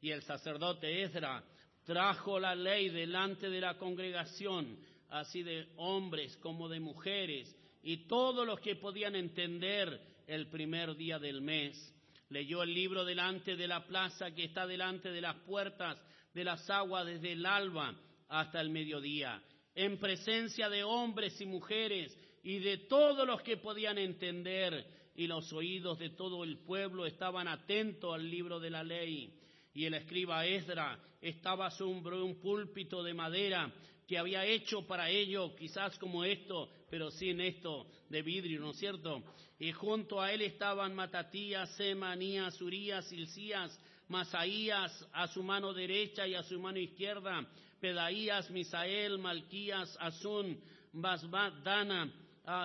Y 0.00 0.10
el 0.10 0.22
sacerdote 0.22 1.02
Esdra 1.02 1.42
trajo 1.86 2.40
la 2.40 2.54
ley 2.54 2.90
delante 2.90 3.48
de 3.48 3.60
la 3.60 3.78
congregación, 3.78 4.76
así 5.08 5.42
de 5.42 5.68
hombres 5.76 6.36
como 6.38 6.68
de 6.68 6.80
mujeres, 6.80 7.56
y 7.82 8.08
todos 8.08 8.44
los 8.44 8.60
que 8.60 8.74
podían 8.74 9.14
entender 9.14 10.00
el 10.26 10.48
primer 10.48 10.96
día 10.96 11.20
del 11.20 11.40
mes. 11.40 11.94
Leyó 12.28 12.64
el 12.64 12.74
libro 12.74 13.04
delante 13.04 13.54
de 13.54 13.68
la 13.68 13.86
plaza 13.86 14.32
que 14.32 14.44
está 14.44 14.66
delante 14.66 15.12
de 15.12 15.20
las 15.20 15.36
puertas 15.46 15.96
de 16.34 16.42
las 16.42 16.68
aguas 16.68 17.06
desde 17.06 17.32
el 17.32 17.46
alba 17.46 17.94
hasta 18.28 18.60
el 18.60 18.70
mediodía, 18.70 19.40
en 19.72 19.98
presencia 19.98 20.68
de 20.68 20.82
hombres 20.82 21.40
y 21.40 21.46
mujeres 21.46 22.18
y 22.42 22.58
de 22.58 22.78
todos 22.78 23.24
los 23.26 23.42
que 23.42 23.58
podían 23.58 23.96
entender, 23.98 24.84
y 25.14 25.28
los 25.28 25.52
oídos 25.52 25.98
de 26.00 26.10
todo 26.10 26.42
el 26.42 26.58
pueblo 26.58 27.06
estaban 27.06 27.46
atentos 27.46 28.12
al 28.12 28.28
libro 28.28 28.58
de 28.58 28.70
la 28.70 28.82
ley 28.82 29.32
y 29.76 29.84
el 29.84 29.92
escriba 29.92 30.46
Esdra 30.46 30.98
estaba 31.20 31.70
sobre 31.70 32.16
un 32.16 32.40
púlpito 32.40 33.02
de 33.02 33.12
madera 33.12 33.70
que 34.08 34.16
había 34.16 34.46
hecho 34.46 34.86
para 34.86 35.10
ello, 35.10 35.54
quizás 35.54 35.98
como 35.98 36.24
esto, 36.24 36.70
pero 36.88 37.10
sin 37.10 37.42
esto 37.42 37.86
de 38.08 38.22
vidrio, 38.22 38.58
¿no 38.60 38.70
es 38.70 38.78
cierto? 38.78 39.22
Y 39.58 39.72
junto 39.72 40.22
a 40.22 40.32
él 40.32 40.40
estaban 40.40 40.94
Matatías, 40.94 41.76
Semanías, 41.76 42.58
Urías, 42.62 43.06
Silcías, 43.06 43.78
Masaías 44.08 45.06
a 45.12 45.28
su 45.28 45.42
mano 45.42 45.74
derecha 45.74 46.26
y 46.26 46.34
a 46.34 46.42
su 46.42 46.58
mano 46.58 46.78
izquierda, 46.78 47.46
Pedaías, 47.78 48.50
Misael, 48.50 49.18
Malquías, 49.18 49.94
Azún, 50.00 50.58
Basbat, 50.94 51.52
Dana, 51.62 52.10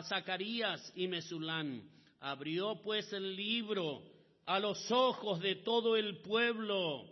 Zacarías 0.08 0.94
y 0.96 1.10
Mesulán. 1.10 1.84
Abrió 2.22 2.82
pues 2.82 3.12
el 3.12 3.36
libro 3.36 4.02
a 4.46 4.60
los 4.60 4.92
ojos 4.92 5.40
de 5.40 5.56
todo 5.56 5.96
el 5.96 6.18
pueblo, 6.18 7.06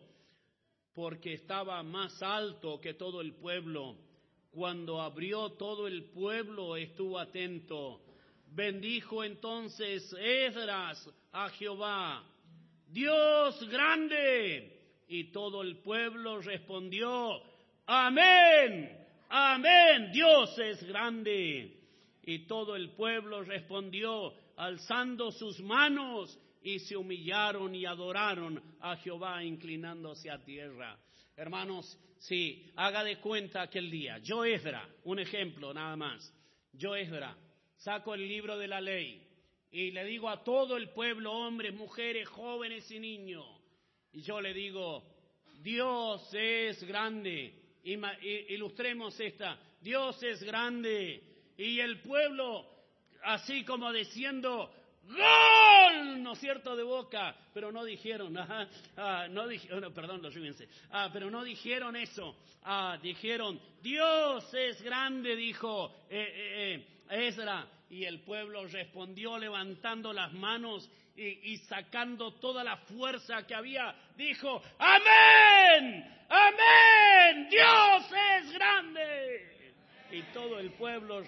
porque 0.94 1.34
estaba 1.34 1.82
más 1.84 2.22
alto 2.22 2.80
que 2.82 2.94
todo 2.94 3.22
el 3.22 3.34
pueblo. 3.34 3.96
Cuando 4.52 5.02
abrió 5.02 5.52
todo 5.52 5.88
el 5.88 6.06
pueblo 6.06 6.76
estuvo 6.76 7.20
atento. 7.20 8.02
Bendijo 8.48 9.24
entonces 9.24 10.12
Esdras 10.14 11.08
a 11.32 11.50
Jehová, 11.50 12.24
Dios 12.88 13.70
grande. 13.70 14.76
Y 15.08 15.32
todo 15.32 15.62
el 15.62 15.78
pueblo 15.78 16.40
respondió, 16.40 17.42
amén, 17.86 18.96
amén, 19.30 20.12
Dios 20.12 20.58
es 20.60 20.84
grande. 20.84 21.80
Y 22.24 22.40
todo 22.46 22.76
el 22.76 22.92
pueblo 22.92 23.44
respondió, 23.44 24.34
alzando 24.56 25.32
sus 25.32 25.60
manos 25.62 26.38
y 26.62 26.80
se 26.80 26.98
humillaron 26.98 27.74
y 27.74 27.86
adoraron 27.86 28.62
a 28.80 28.98
Jehová 28.98 29.44
inclinándose 29.44 30.30
a 30.30 30.44
tierra. 30.44 30.98
Hermanos, 31.36 31.98
sí, 32.20 32.70
haga 32.76 33.04
de 33.04 33.18
cuenta 33.18 33.62
aquel 33.62 33.90
día. 33.90 34.18
Yo 34.20 34.44
Esdra, 34.44 34.88
un 35.06 35.20
ejemplo 35.20 35.74
nada 35.74 35.96
más. 35.96 36.34
Yo 36.74 36.96
Esdra, 36.96 37.36
saco 37.78 38.14
el 38.14 38.28
libro 38.28 38.58
de 38.58 38.68
la 38.68 38.82
ley 38.82 39.26
y 39.72 39.92
le 39.92 40.04
digo 40.06 40.30
a 40.30 40.44
todo 40.44 40.78
el 40.78 40.90
pueblo, 40.90 41.32
hombres, 41.32 41.74
mujeres, 41.74 42.28
jóvenes 42.28 42.90
y 42.92 43.00
niños, 43.00 43.46
y 44.12 44.22
yo 44.22 44.42
le 44.42 44.54
digo, 44.54 45.04
Dios 45.62 46.28
es 46.34 46.84
grande. 46.84 47.54
Ilustremos 47.84 49.20
esta. 49.20 49.60
Dios 49.82 50.22
es 50.24 50.42
grande. 50.44 51.24
Y 51.58 51.80
el 51.80 52.02
pueblo, 52.02 52.66
así 53.24 53.64
como 53.64 53.92
diciendo, 53.92 54.74
¡Gol! 55.10 56.22
¿No 56.22 56.34
es 56.34 56.40
cierto? 56.40 56.76
De 56.76 56.84
boca. 56.84 57.36
Pero 57.54 57.72
no 57.72 57.84
dijeron, 57.84 58.38
ah, 58.38 59.28
no 59.30 59.48
dijeron, 59.48 59.94
perdón, 59.94 60.22
los 60.22 60.36
ah, 60.92 61.10
pero 61.12 61.32
no 61.32 61.44
dijeron 61.44 61.96
eso. 61.96 62.36
Ah, 62.64 62.98
dijeron, 63.02 63.60
Dios 63.82 64.54
es 64.54 64.82
grande, 64.82 65.36
dijo 65.36 65.96
eh, 66.10 66.34
eh, 66.36 66.88
eh, 67.10 67.28
Ezra. 67.28 67.66
Y 67.90 68.06
el 68.06 68.20
pueblo 68.20 68.68
respondió 68.68 69.40
levantando 69.40 70.14
las 70.14 70.32
manos 70.34 70.88
y, 71.16 71.58
sacando 71.58 72.36
toda 72.36 72.64
la 72.64 72.78
fuerza 72.78 73.46
que 73.48 73.56
había. 73.56 73.96
Dijo, 74.16 74.62
amén, 74.78 76.06
amén, 76.30 77.50
Dios 77.50 78.12
es 78.42 78.54
grande. 78.54 79.74
Y 80.12 80.22
todo 80.34 80.60
el 80.60 80.72
pueblo 80.74 81.24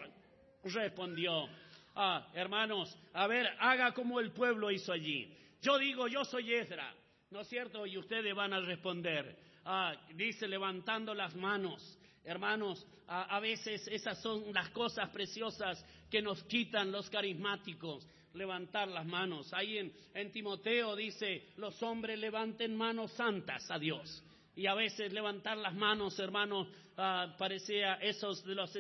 respondió, 0.64 1.50
Ah, 1.96 2.28
hermanos, 2.34 2.98
a 3.14 3.28
ver, 3.28 3.48
haga 3.60 3.94
como 3.94 4.20
el 4.20 4.32
pueblo 4.32 4.72
hizo 4.72 4.94
allí. 4.94 5.36
Yo 5.62 5.78
digo, 5.78 6.08
yo 6.08 6.24
soy 6.24 6.54
Ezra, 6.54 6.94
¿no 7.30 7.42
es 7.42 7.48
cierto? 7.48 7.86
Y 7.86 7.98
ustedes 7.98 8.34
van 8.34 8.54
a 8.54 8.62
responder. 8.62 9.38
Ah, 9.66 9.94
dice 10.16 10.48
levantando 10.48 11.14
las 11.14 11.36
manos. 11.36 11.98
Hermanos, 12.24 12.86
a, 13.08 13.39
veces 13.39 13.88
esas 13.88 14.22
son 14.22 14.54
las 14.54 14.70
cosas 14.70 15.10
preciosas 15.10 15.84
que 16.10 16.22
nos 16.22 16.44
quitan 16.44 16.92
los 16.92 17.10
carismáticos 17.10 18.08
levantar 18.34 18.88
las 18.88 19.06
manos. 19.06 19.52
Ahí 19.54 19.78
en, 19.78 19.92
en, 20.14 20.32
Timoteo 20.32 20.96
dice, 20.96 21.50
los 21.58 21.82
hombres 21.84 22.18
levanten 22.18 22.76
manos 22.76 23.12
santas 23.14 23.70
a 23.70 23.78
Dios. 23.78 24.24
Y 24.56 24.68
a 24.68 24.74
veces 24.74 25.12
levantar 25.12 25.58
las 25.58 25.74
manos, 25.74 26.18
hermanos, 26.20 26.68
ah, 27.02 27.36
parecía 27.38 27.95
esos 27.95 28.43
de 28.43 28.56
los 28.56 28.72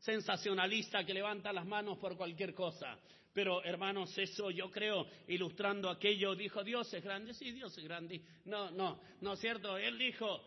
sensacionalistas 0.00 1.04
que 1.04 1.14
levantan 1.14 1.54
las 1.54 1.66
manos 1.66 1.98
por 1.98 2.16
cualquier 2.16 2.54
cosa. 2.54 2.98
Pero 3.32 3.64
hermanos, 3.64 4.16
eso 4.18 4.50
yo 4.50 4.70
creo, 4.70 5.06
ilustrando 5.28 5.88
aquello, 5.88 6.34
dijo, 6.34 6.62
Dios 6.62 6.92
es 6.92 7.02
grande, 7.02 7.32
sí, 7.32 7.50
Dios 7.52 7.76
es 7.78 7.84
grande. 7.84 8.20
No, 8.44 8.70
no, 8.70 9.00
no 9.20 9.32
es 9.32 9.40
cierto. 9.40 9.78
Él 9.78 9.96
dijo, 9.96 10.42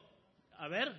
a 0.57 0.67
ver, 0.67 0.93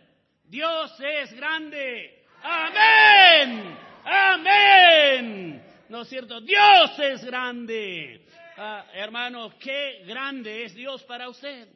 Dios 0.44 0.92
es 1.00 1.32
grande. 1.34 2.24
Amén. 2.42 3.76
Amén. 4.04 5.62
¿No 5.88 6.02
es 6.02 6.08
cierto? 6.08 6.40
Dios 6.40 6.98
es 6.98 7.24
grande. 7.24 8.26
Ah, 8.56 8.86
hermanos, 8.94 9.54
qué 9.54 10.02
grande 10.06 10.64
es 10.64 10.74
Dios 10.74 11.04
para 11.04 11.28
usted. 11.28 11.68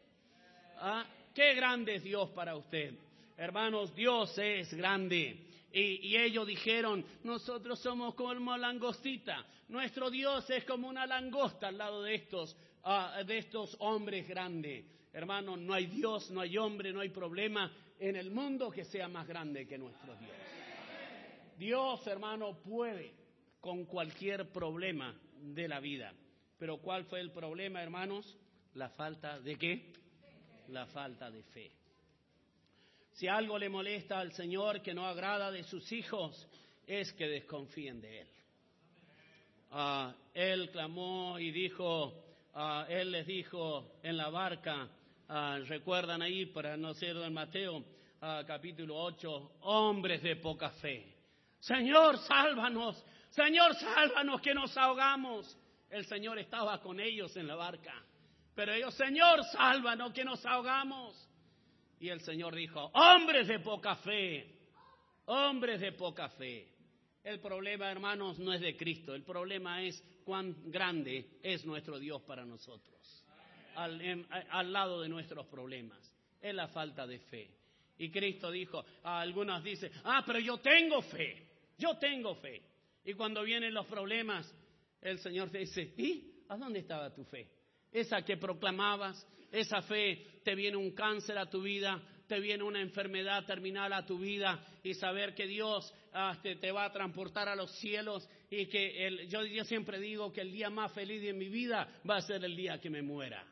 Ah, 0.78 1.04
qué 1.34 1.54
grande 1.54 1.96
es 1.96 2.02
Dios 2.02 2.30
para 2.30 2.56
usted. 2.56 2.94
Hermanos, 3.40 3.94
Dios 3.94 4.36
es 4.36 4.74
grande. 4.74 5.46
Y, 5.72 6.14
ellos 6.14 6.46
dijeron, 6.46 7.02
nosotros 7.24 7.78
somos 7.78 8.14
como 8.14 8.54
langostita, 8.54 9.46
nuestro 9.68 10.10
Dios 10.10 10.50
es 10.50 10.64
como 10.64 10.88
una 10.88 11.06
langosta 11.06 11.68
al 11.68 11.78
lado 11.78 12.02
de 12.02 12.16
estos, 12.16 12.54
ah, 12.82 13.22
de 13.26 13.38
estos 13.38 13.74
hombres 13.78 14.28
grandes. 14.28 14.84
Hermanos, 15.10 15.58
no 15.58 15.72
hay 15.72 15.86
Dios, 15.86 16.30
no 16.30 16.42
hay 16.42 16.58
hombre, 16.58 16.92
no 16.92 17.00
hay 17.00 17.08
problema 17.08 17.72
en 17.98 18.16
el 18.16 18.30
mundo 18.30 18.70
que 18.70 18.84
sea 18.84 19.08
más 19.08 19.26
grande 19.26 19.66
que 19.66 19.78
nuestro 19.78 20.14
Dios. 20.16 20.32
Dios, 21.56 22.06
hermano, 22.08 22.58
puede 22.62 23.14
con 23.58 23.86
cualquier 23.86 24.52
problema 24.52 25.18
de 25.40 25.66
la 25.66 25.80
vida. 25.80 26.12
Pero 26.58 26.76
¿cuál 26.76 27.06
fue 27.06 27.20
el 27.20 27.30
problema, 27.30 27.82
hermanos? 27.82 28.36
La 28.74 28.90
falta 28.90 29.40
de 29.40 29.56
qué? 29.56 29.92
La 30.68 30.84
falta 30.84 31.30
de 31.30 31.42
fe. 31.42 31.79
Si 33.20 33.28
algo 33.28 33.58
le 33.58 33.68
molesta 33.68 34.18
al 34.18 34.32
Señor 34.32 34.80
que 34.80 34.94
no 34.94 35.04
agrada 35.04 35.50
de 35.50 35.62
sus 35.64 35.92
hijos, 35.92 36.48
es 36.86 37.12
que 37.12 37.28
desconfíen 37.28 38.00
de 38.00 38.22
Él. 38.22 38.28
Ah, 39.72 40.14
él 40.32 40.70
clamó 40.70 41.38
y 41.38 41.50
dijo, 41.50 42.14
ah, 42.54 42.86
Él 42.88 43.12
les 43.12 43.26
dijo 43.26 43.98
en 44.02 44.16
la 44.16 44.30
barca, 44.30 44.88
ah, 45.28 45.58
recuerdan 45.66 46.22
ahí, 46.22 46.46
para 46.46 46.78
no 46.78 46.94
ser 46.94 47.14
en 47.18 47.34
Mateo, 47.34 47.84
capítulo 48.46 48.96
8, 48.96 49.52
hombres 49.64 50.22
de 50.22 50.36
poca 50.36 50.70
fe. 50.70 51.14
Señor, 51.58 52.16
sálvanos, 52.20 53.04
Señor, 53.28 53.74
sálvanos 53.74 54.40
que 54.40 54.54
nos 54.54 54.74
ahogamos. 54.78 55.58
El 55.90 56.06
Señor 56.06 56.38
estaba 56.38 56.80
con 56.80 56.98
ellos 56.98 57.36
en 57.36 57.48
la 57.48 57.54
barca. 57.54 58.02
Pero 58.54 58.72
ellos, 58.72 58.94
Señor, 58.94 59.44
sálvanos 59.44 60.10
que 60.14 60.24
nos 60.24 60.42
ahogamos. 60.46 61.29
Y 62.00 62.08
el 62.08 62.20
Señor 62.22 62.54
dijo, 62.54 62.90
hombres 62.94 63.46
de 63.46 63.60
poca 63.60 63.94
fe, 63.96 64.46
hombres 65.26 65.80
de 65.80 65.92
poca 65.92 66.30
fe. 66.30 66.66
El 67.22 67.40
problema, 67.40 67.90
hermanos, 67.90 68.38
no 68.38 68.54
es 68.54 68.62
de 68.62 68.74
Cristo, 68.74 69.14
el 69.14 69.22
problema 69.22 69.82
es 69.82 70.02
cuán 70.24 70.56
grande 70.70 71.38
es 71.42 71.66
nuestro 71.66 71.98
Dios 71.98 72.22
para 72.22 72.46
nosotros, 72.46 73.24
al, 73.74 74.72
lado 74.72 75.02
de 75.02 75.10
nuestros 75.10 75.46
problemas, 75.48 75.98
es 76.40 76.54
la 76.54 76.68
falta 76.68 77.06
de 77.06 77.18
fe. 77.18 77.50
Y 77.98 78.10
Cristo 78.10 78.50
dijo, 78.50 78.82
a 79.02 79.20
algunos 79.20 79.62
dicen, 79.62 79.92
ah, 80.04 80.22
pero 80.26 80.38
yo 80.38 80.56
tengo 80.56 81.02
fe, 81.02 81.46
yo 81.76 81.98
tengo 81.98 82.34
fe. 82.36 82.62
Y 83.04 83.12
cuando 83.12 83.42
vienen 83.42 83.74
los 83.74 83.86
problemas, 83.86 84.50
el 85.02 85.18
Señor 85.18 85.50
dice, 85.50 85.92
¿y 85.98 86.44
a 86.48 86.56
dónde 86.56 86.78
estaba 86.78 87.12
tu 87.12 87.24
fe? 87.24 87.50
Esa 87.92 88.22
que 88.22 88.38
proclamabas, 88.38 89.26
esa 89.52 89.82
fe, 89.82 90.24
te 90.44 90.54
viene 90.54 90.76
un 90.76 90.92
cáncer 90.92 91.38
a 91.38 91.48
tu 91.48 91.62
vida, 91.62 92.02
te 92.30 92.38
viene 92.38 92.62
una 92.62 92.80
enfermedad 92.80 93.44
terminal 93.44 93.92
a 93.92 94.06
tu 94.06 94.18
vida 94.18 94.64
y 94.84 94.94
saber 94.94 95.34
que 95.34 95.48
Dios 95.48 95.92
ah, 96.12 96.38
te, 96.40 96.70
va 96.70 96.84
a 96.84 96.92
transportar 96.92 97.48
a 97.48 97.56
los 97.56 97.72
cielos 97.78 98.28
y 98.48 98.66
que 98.66 99.06
el, 99.06 99.28
yo, 99.28 99.64
siempre 99.64 99.98
digo 99.98 100.32
que 100.32 100.42
el 100.42 100.52
día 100.52 100.70
más 100.70 100.92
feliz 100.92 101.20
de 101.22 101.32
mi 101.32 101.48
vida 101.48 101.88
va 102.08 102.18
a 102.18 102.22
ser 102.22 102.44
el 102.44 102.54
día 102.54 102.80
que 102.80 102.88
me 102.88 103.02
muera. 103.02 103.44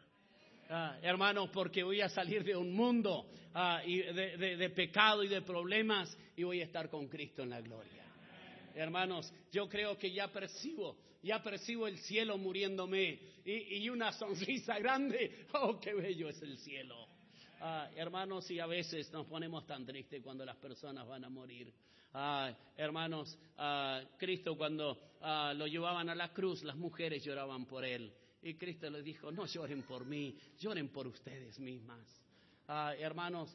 Ah, 0.71 0.97
hermanos, 1.03 1.51
porque 1.53 1.83
voy 1.83 2.01
a 2.01 2.09
salir 2.09 2.45
de 2.45 2.55
un 2.55 2.73
mundo 2.73 3.27
ah, 3.53 3.83
de, 3.85 4.73
pecado 4.77 5.25
y 5.25 5.29
de 5.29 5.43
problemas 5.43 6.17
y 6.37 6.45
voy 6.45 6.61
a 6.61 6.65
estar 6.65 6.89
con 6.89 7.09
Cristo 7.09 7.43
en 7.43 7.51
la 7.51 7.61
gloria. 7.61 8.05
Hermanos, 8.77 9.33
yo 9.51 9.69
creo 9.69 9.99
que 9.99 10.13
ya 10.13 10.29
percibo 10.29 10.97
ya 11.23 11.43
percibo 11.43 11.87
el 11.87 11.99
cielo 11.99 12.39
muriéndome 12.39 13.19
y, 13.45 13.89
una 13.89 14.13
sonrisa 14.13 14.79
grande. 14.79 15.47
Oh, 15.55 15.81
qué 15.81 15.95
bello 15.95 16.29
es 16.29 16.41
el 16.43 16.59
cielo. 16.59 17.09
Ah, 17.61 17.91
hermanos, 17.97 18.49
y 18.51 18.61
a 18.61 18.67
veces 18.67 19.11
nos 19.13 19.27
ponemos 19.27 19.67
tan 19.67 19.85
tristes 19.85 20.23
cuando 20.23 20.45
las 20.45 20.57
personas 20.57 21.07
van 21.07 21.25
a 21.25 21.29
morir. 21.29 21.73
Ah, 22.15 22.53
hermanos, 22.77 23.37
ah, 23.57 24.01
Cristo 24.17 24.57
cuando 24.57 24.97
lo 25.21 25.67
llevaban 25.67 26.09
a 26.09 26.15
la 26.15 26.33
cruz, 26.33 26.63
las 26.63 26.77
mujeres 26.77 27.25
lloraban 27.25 27.67
por 27.67 27.85
él. 27.85 28.13
Y 28.43 28.55
Cristo 28.55 28.89
les 28.89 29.03
dijo, 29.03 29.33
no 29.33 29.47
lloren 29.47 29.83
por 29.83 30.05
mí, 30.05 30.39
lloren 30.61 30.89
por 30.91 31.09
ustedes 31.09 31.59
mismas. 31.59 32.07
hermanos, 32.69 33.53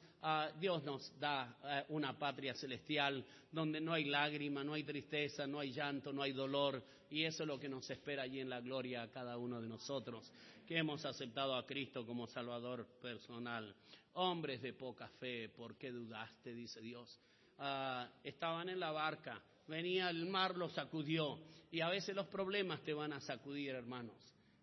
Dios 0.60 0.84
nos 0.84 1.20
da 1.20 1.58
eh, 1.64 1.86
una 1.90 2.18
patria 2.18 2.54
celestial 2.56 3.24
donde 3.52 3.80
no 3.80 3.94
hay 3.94 4.06
lágrima, 4.06 4.64
no 4.64 4.74
hay 4.74 4.84
tristeza, 4.84 5.46
no 5.46 5.60
hay 5.60 5.72
llanto, 5.72 6.12
no 6.12 6.22
hay 6.22 6.32
dolor, 6.32 6.84
y 7.14 7.26
eso 7.26 7.44
es 7.44 7.48
lo 7.48 7.60
que 7.60 7.70
nos 7.70 7.88
espera 7.92 8.24
allí 8.24 8.40
en 8.40 8.50
la 8.50 8.60
gloria 8.60 9.04
a 9.04 9.12
cada 9.12 9.38
uno 9.38 9.62
de 9.62 9.68
nosotros, 9.68 10.32
que 10.66 10.80
hemos 10.80 11.06
aceptado 11.06 11.56
a 11.56 11.64
Cristo 11.64 12.08
como 12.08 12.26
Salvador 12.26 12.88
personal. 13.04 13.76
Hombres 14.14 14.64
de 14.64 14.74
poca 14.74 15.08
fe, 15.20 15.48
¿por 15.50 15.78
qué 15.78 15.92
dudaste? 15.92 16.56
Dice 16.56 16.82
Dios. 16.82 17.20
Ah, 17.60 18.10
estaban 18.24 18.68
en 18.68 18.80
la 18.80 18.92
barca, 18.92 19.40
venía 19.68 20.10
el 20.10 20.26
mar, 20.26 20.58
los 20.58 20.74
sacudió. 20.74 21.38
Y 21.70 21.82
a 21.82 21.90
veces 21.90 22.16
los 22.16 22.26
problemas 22.26 22.82
te 22.82 22.96
van 22.96 23.14
a 23.14 23.22
sacudir, 23.22 23.76
hermanos. 23.76 24.18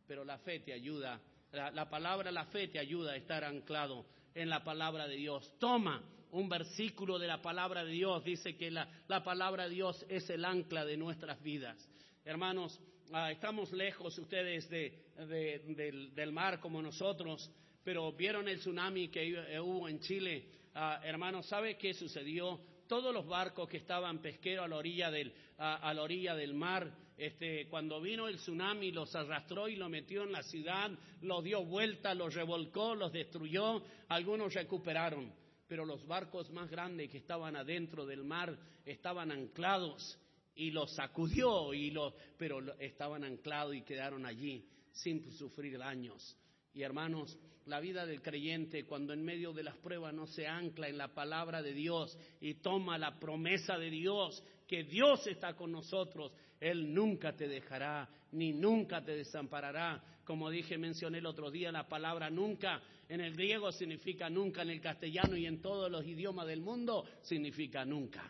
Pero 0.09 0.25
la 0.25 0.39
fe 0.39 0.59
te 0.59 0.73
ayuda, 0.73 1.21
la, 1.53 1.89
palabra, 1.89 2.33
la 2.33 2.47
fe 2.47 2.67
te 2.67 2.81
ayuda 2.81 3.13
a 3.13 3.17
estar 3.17 3.45
anclado 3.45 4.07
en 4.35 4.49
la 4.49 4.65
palabra 4.65 5.07
de 5.07 5.15
Dios. 5.15 5.55
Toma 5.61 6.03
un 6.33 6.49
versículo 6.49 7.17
de 7.21 7.29
la 7.29 7.41
palabra 7.41 7.85
de 7.85 7.93
Dios, 7.93 8.25
dice 8.25 8.57
que 8.57 8.73
la, 8.73 8.89
la 9.07 9.23
palabra 9.23 9.69
de 9.69 9.71
Dios 9.77 10.05
es 10.09 10.29
el 10.31 10.45
ancla 10.45 10.85
de 10.85 10.97
nuestras 10.97 11.41
vidas. 11.45 11.89
Hermanos, 12.25 12.79
ah, 13.13 13.31
estamos 13.33 13.73
lejos 13.73 14.19
ustedes 14.19 14.69
del, 14.69 16.33
mar 16.33 16.61
como 16.61 16.83
nosotros, 16.83 17.51
pero 17.83 18.13
vieron 18.13 18.47
el 18.47 18.59
tsunami 18.59 19.09
que 19.09 19.59
hubo 19.59 19.89
en 19.89 20.01
Chile. 20.01 20.45
Ah, 20.75 21.01
hermanos, 21.03 21.47
¿sabe 21.47 21.79
qué 21.79 21.95
sucedió? 21.95 22.61
Todos 22.87 23.15
los 23.15 23.27
barcos 23.27 23.69
que 23.69 23.79
estaban 23.79 24.19
pesqueros 24.21 24.67
a 24.67 24.69
la 24.69 24.77
orilla 24.77 25.11
del, 25.11 25.33
a 25.57 25.95
la 25.95 26.03
orilla 26.03 26.35
del 26.35 26.53
mar, 26.53 26.93
este, 27.17 27.69
cuando 27.69 28.01
vino 28.03 28.29
el 28.29 28.37
tsunami 28.37 28.91
los 28.93 29.15
arrastró 29.15 29.69
y 29.69 29.77
lo 29.77 29.89
metió 29.89 30.25
en 30.25 30.33
la 30.33 30.43
ciudad, 30.43 30.91
los 31.23 31.43
dio 31.43 31.65
vuelta, 31.65 32.15
los 32.15 32.35
revolcó, 32.35 32.95
los 32.95 33.13
destruyó, 33.13 33.83
algunos 34.09 34.53
recuperaron, 34.53 35.33
pero 35.67 35.87
los 35.87 36.07
barcos 36.07 36.51
más 36.51 36.69
grandes 36.69 37.09
que 37.11 37.19
estaban 37.19 37.57
adentro 37.57 38.05
del 38.05 38.25
mar 38.25 38.59
estaban 38.85 39.31
anclados 39.31 40.19
y 40.55 40.71
los 40.71 40.95
sacudió, 40.95 41.73
y 41.75 41.93
pero 42.37 42.61
estaban 42.79 43.25
anclados 43.25 43.75
y 43.75 43.83
quedaron 43.83 44.27
allí 44.27 44.67
sin 44.93 45.31
sufrir 45.33 45.79
daños. 45.79 46.37
Y 46.73 46.83
hermanos, 46.83 47.37
la 47.67 47.81
vida 47.81 48.07
del 48.07 48.23
creyente 48.23 48.85
cuando 48.85 49.13
en 49.13 49.25
medio 49.25 49.53
de 49.53 49.63
las 49.63 49.77
pruebas 49.77 50.15
no 50.15 50.27
se 50.27 50.47
ancla 50.47 50.89
en 50.89 50.99
la 50.99 51.15
palabra 51.15 51.63
de 51.63 51.73
Dios 51.73 52.17
y 52.41 52.55
toma 52.55 52.99
la 52.99 53.19
promesa 53.19 53.79
de 53.79 53.91
Dios, 53.91 54.43
que 54.67 54.85
Dios 54.85 55.27
está 55.27 55.55
con 55.55 55.73
nosotros, 55.73 56.33
Él 56.61 56.93
nunca 56.93 57.35
te 57.35 57.49
dejará 57.49 58.09
ni 58.33 58.53
nunca 58.53 59.05
te 59.05 59.17
desamparará. 59.17 60.03
Como 60.25 60.49
dije, 60.51 60.79
mencioné 60.79 61.19
el 61.19 61.27
otro 61.27 61.51
día, 61.51 61.73
la 61.73 61.89
palabra 61.89 62.31
nunca 62.31 62.83
en 63.09 63.21
el 63.21 63.35
griego 63.35 63.73
significa 63.73 64.31
nunca, 64.31 64.63
en 64.63 64.71
el 64.71 64.81
castellano 64.81 65.37
y 65.37 65.45
en 65.47 65.61
todos 65.61 65.91
los 65.91 66.07
idiomas 66.07 66.47
del 66.47 66.61
mundo 66.61 67.05
significa 67.23 67.85
nunca. 67.85 68.23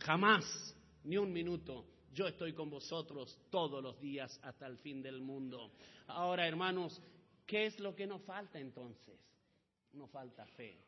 Jamás, 0.00 0.44
ni 1.04 1.16
un 1.16 1.32
minuto. 1.32 1.86
Yo 2.12 2.26
estoy 2.26 2.52
con 2.52 2.70
vosotros 2.70 3.38
todos 3.50 3.82
los 3.82 4.00
días 4.00 4.38
hasta 4.42 4.66
el 4.66 4.78
fin 4.78 5.02
del 5.02 5.20
mundo. 5.20 5.72
Ahora, 6.06 6.46
hermanos, 6.46 7.00
¿qué 7.46 7.66
es 7.66 7.80
lo 7.80 7.94
que 7.94 8.06
nos 8.06 8.22
falta 8.22 8.58
entonces? 8.58 9.18
Nos 9.92 10.10
falta 10.10 10.46
fe. 10.46 10.78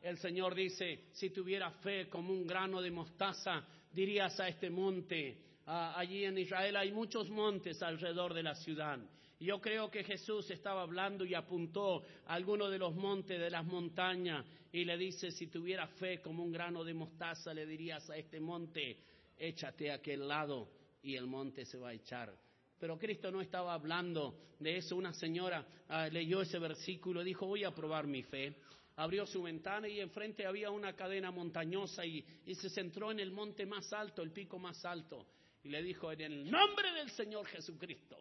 El 0.00 0.18
Señor 0.18 0.54
dice, 0.54 1.06
si 1.12 1.30
tuviera 1.30 1.70
fe 1.70 2.08
como 2.08 2.32
un 2.32 2.46
grano 2.46 2.82
de 2.82 2.90
mostaza, 2.90 3.64
dirías 3.90 4.38
a 4.38 4.48
este 4.48 4.68
monte, 4.68 5.38
allí 5.64 6.24
en 6.24 6.36
Israel 6.36 6.76
hay 6.76 6.92
muchos 6.92 7.30
montes 7.30 7.82
alrededor 7.82 8.34
de 8.34 8.42
la 8.42 8.54
ciudad. 8.54 8.98
Yo 9.40 9.60
creo 9.60 9.90
que 9.90 10.04
Jesús 10.04 10.50
estaba 10.50 10.82
hablando 10.82 11.24
y 11.24 11.34
apuntó 11.34 12.02
a 12.26 12.34
alguno 12.34 12.68
de 12.68 12.78
los 12.78 12.94
montes 12.94 13.40
de 13.40 13.50
las 13.50 13.64
montañas 13.64 14.44
y 14.72 14.84
le 14.84 14.96
dice, 14.96 15.30
si 15.30 15.46
tuviera 15.46 15.86
fe 15.86 16.20
como 16.20 16.42
un 16.42 16.52
grano 16.52 16.84
de 16.84 16.94
mostaza, 16.94 17.54
le 17.54 17.66
dirías 17.66 18.08
a 18.10 18.16
este 18.16 18.40
monte, 18.40 18.98
échate 19.38 19.90
a 19.90 19.94
aquel 19.94 20.26
lado 20.26 20.68
y 21.02 21.16
el 21.16 21.26
monte 21.26 21.64
se 21.64 21.78
va 21.78 21.90
a 21.90 21.92
echar. 21.94 22.34
Pero 22.78 22.98
Cristo 22.98 23.30
no 23.30 23.40
estaba 23.40 23.74
hablando 23.74 24.38
de 24.58 24.76
eso. 24.78 24.96
Una 24.96 25.12
señora 25.12 25.66
ah, 25.88 26.08
leyó 26.08 26.42
ese 26.42 26.58
versículo 26.58 27.22
y 27.22 27.26
dijo, 27.26 27.46
voy 27.46 27.64
a 27.64 27.74
probar 27.74 28.06
mi 28.06 28.22
fe. 28.22 28.56
Abrió 28.96 29.26
su 29.26 29.42
ventana 29.42 29.88
y 29.88 30.00
enfrente 30.00 30.46
había 30.46 30.70
una 30.70 30.94
cadena 30.94 31.30
montañosa 31.30 32.06
y, 32.06 32.24
y 32.46 32.54
se 32.54 32.70
centró 32.70 33.10
en 33.10 33.20
el 33.20 33.32
monte 33.32 33.66
más 33.66 33.92
alto, 33.92 34.22
el 34.22 34.30
pico 34.30 34.58
más 34.58 34.84
alto. 34.84 35.26
Y 35.62 35.68
le 35.68 35.82
dijo, 35.82 36.12
en 36.12 36.20
el 36.20 36.50
nombre 36.50 36.92
del 36.92 37.10
Señor 37.10 37.46
Jesucristo, 37.46 38.18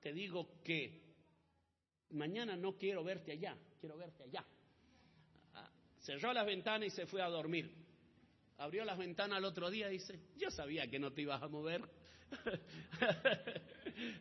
te 0.00 0.12
digo 0.12 0.60
que 0.62 1.02
mañana 2.10 2.56
no 2.56 2.76
quiero 2.76 3.02
verte 3.02 3.32
allá, 3.32 3.56
quiero 3.80 3.96
verte 3.96 4.22
allá. 4.22 4.44
Ah, 5.54 5.70
cerró 5.98 6.32
las 6.32 6.46
ventanas 6.46 6.86
y 6.86 6.90
se 6.90 7.06
fue 7.06 7.20
a 7.20 7.28
dormir. 7.28 7.85
Abrió 8.58 8.84
las 8.84 8.96
ventanas 8.96 9.38
al 9.38 9.44
otro 9.44 9.70
día 9.70 9.88
y 9.88 9.94
dice, 9.94 10.18
yo 10.36 10.50
sabía 10.50 10.86
que 10.88 10.98
no 10.98 11.12
te 11.12 11.22
ibas 11.22 11.42
a 11.42 11.48
mover. 11.48 11.82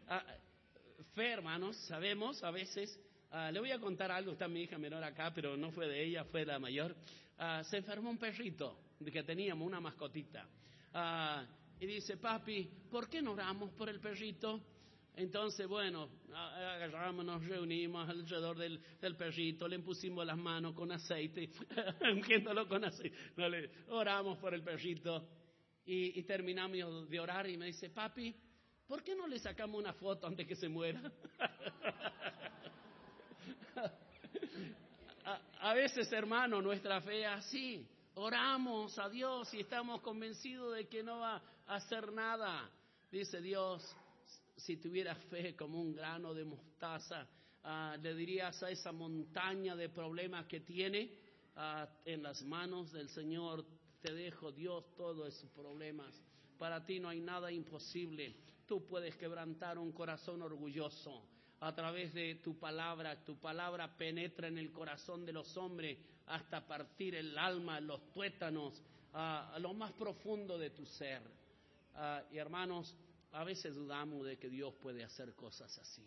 Ah, 0.08 0.24
fe, 1.16 1.32
hermanos, 1.34 1.76
sabemos 1.88 2.42
a 2.44 2.52
veces, 2.52 2.98
ah, 3.32 3.52
le 3.52 3.60
voy 3.60 3.72
a 3.72 3.80
contar 3.80 4.10
algo, 4.10 4.32
está 4.32 4.48
mi 4.48 4.62
hija 4.62 4.78
menor 4.78 5.04
acá, 5.04 5.34
pero 5.36 5.58
no 5.58 5.70
fue 5.72 5.86
de 5.90 6.02
ella, 6.02 6.24
fue 6.24 6.42
de 6.42 6.46
la 6.46 6.60
mayor. 6.60 6.96
se 7.64 7.76
enfermó 7.76 8.10
un 8.10 8.18
perrito 8.18 8.80
que 9.12 9.24
teníamos, 9.24 9.68
una 9.68 9.82
mascotita. 9.82 10.48
y 11.78 11.86
dice, 11.86 12.16
papi, 12.16 12.70
¿por 12.90 13.10
qué 13.10 13.22
no 13.22 13.34
oramos 13.34 13.72
por 13.72 13.90
el 13.90 14.00
perrito? 14.00 14.62
Entonces, 15.18 15.68
bueno, 15.68 16.10
agarramos, 16.34 17.26
nos 17.26 17.48
reunimos 17.48 18.10
alrededor 18.10 18.58
del, 18.58 18.82
perrito, 19.16 19.68
le 19.68 19.80
pusimos 19.80 20.26
las 20.26 20.38
manos 20.38 20.74
con 20.74 20.92
aceite, 20.92 21.50
ungiéndolo 22.14 22.68
con 22.68 22.84
aceite. 22.84 23.16
oramos 23.90 24.38
por 24.40 24.54
el 24.54 24.62
perrito 24.62 25.26
y, 25.86 26.22
terminamos 26.24 27.10
de 27.10 27.20
orar 27.20 27.50
y 27.50 27.56
me 27.56 27.68
dice, 27.68 27.90
papi, 27.92 28.36
¿por 28.88 29.04
qué 29.04 29.16
no 29.16 29.28
le 29.28 29.40
sacamos 29.40 29.80
una 29.80 29.94
foto 29.94 30.28
antes 30.28 30.46
que 30.46 30.56
se 30.56 30.68
muera? 30.68 31.02
a, 35.62 35.74
veces, 35.74 36.12
hermano, 36.12 36.62
nuestra 36.62 37.00
fe 37.02 37.26
así. 37.26 37.88
Oramos 38.16 38.98
a 38.98 39.10
Dios 39.10 39.54
y 39.54 39.62
estamos 39.62 40.02
convencidos 40.02 40.76
de 40.76 40.88
que 40.88 41.04
no 41.04 41.20
va 41.20 41.42
a 41.68 41.76
hacer 41.76 42.12
nada. 42.12 42.70
Dice 43.12 43.42
Dios, 43.42 43.84
si 44.66 44.78
tuvieras 44.78 45.20
fe 45.26 45.56
como 45.56 45.80
un 45.80 45.94
grano 45.94 46.34
de 46.34 46.44
mostaza, 46.44 47.28
ah, 47.64 47.96
le 48.02 48.16
dirías 48.16 48.64
a 48.64 48.72
esa 48.72 48.92
montaña 48.92 49.76
de 49.76 49.90
problemas 49.90 50.48
que 50.48 50.62
tiene 50.62 51.12
ah, 51.56 51.88
en 52.04 52.24
las 52.24 52.42
manos 52.44 52.92
del 52.92 53.08
Señor, 53.10 53.64
te 54.02 54.12
dejo 54.12 54.52
Dios 54.52 54.84
todos 54.96 55.28
esos 55.28 55.52
problemas. 55.52 56.20
Para 56.58 56.84
ti 56.84 57.00
no 57.00 57.10
hay 57.10 57.20
nada 57.20 57.52
imposible. 57.52 58.36
Tú 58.66 58.88
puedes 58.88 59.16
quebrantar 59.18 59.78
un 59.78 59.92
corazón 59.92 60.42
orgulloso 60.42 61.28
a 61.60 61.76
través 61.76 62.12
de 62.16 62.36
tu 62.36 62.58
palabra. 62.58 63.24
Tu 63.24 63.38
palabra 63.38 63.96
penetra 63.96 64.48
en 64.48 64.58
el 64.58 64.72
corazón 64.72 65.26
de 65.26 65.34
los 65.34 65.56
hombres 65.58 66.00
hasta 66.26 66.66
partir 66.66 67.14
el 67.14 67.38
alma, 67.38 67.80
los 67.80 68.12
tuétanos, 68.12 68.82
ah, 69.14 69.54
a 69.54 69.60
lo 69.60 69.76
más 69.76 69.94
profundo 69.94 70.58
de 70.58 70.72
tu 70.72 70.88
ser. 70.88 71.22
y 72.32 72.38
hermanos, 72.38 72.94
a 73.36 73.44
veces 73.44 73.76
dudamos 73.76 74.26
de 74.26 74.38
que 74.38 74.50
Dios 74.50 74.74
puede 74.82 75.04
hacer 75.04 75.34
cosas 75.36 75.78
así. 75.78 76.04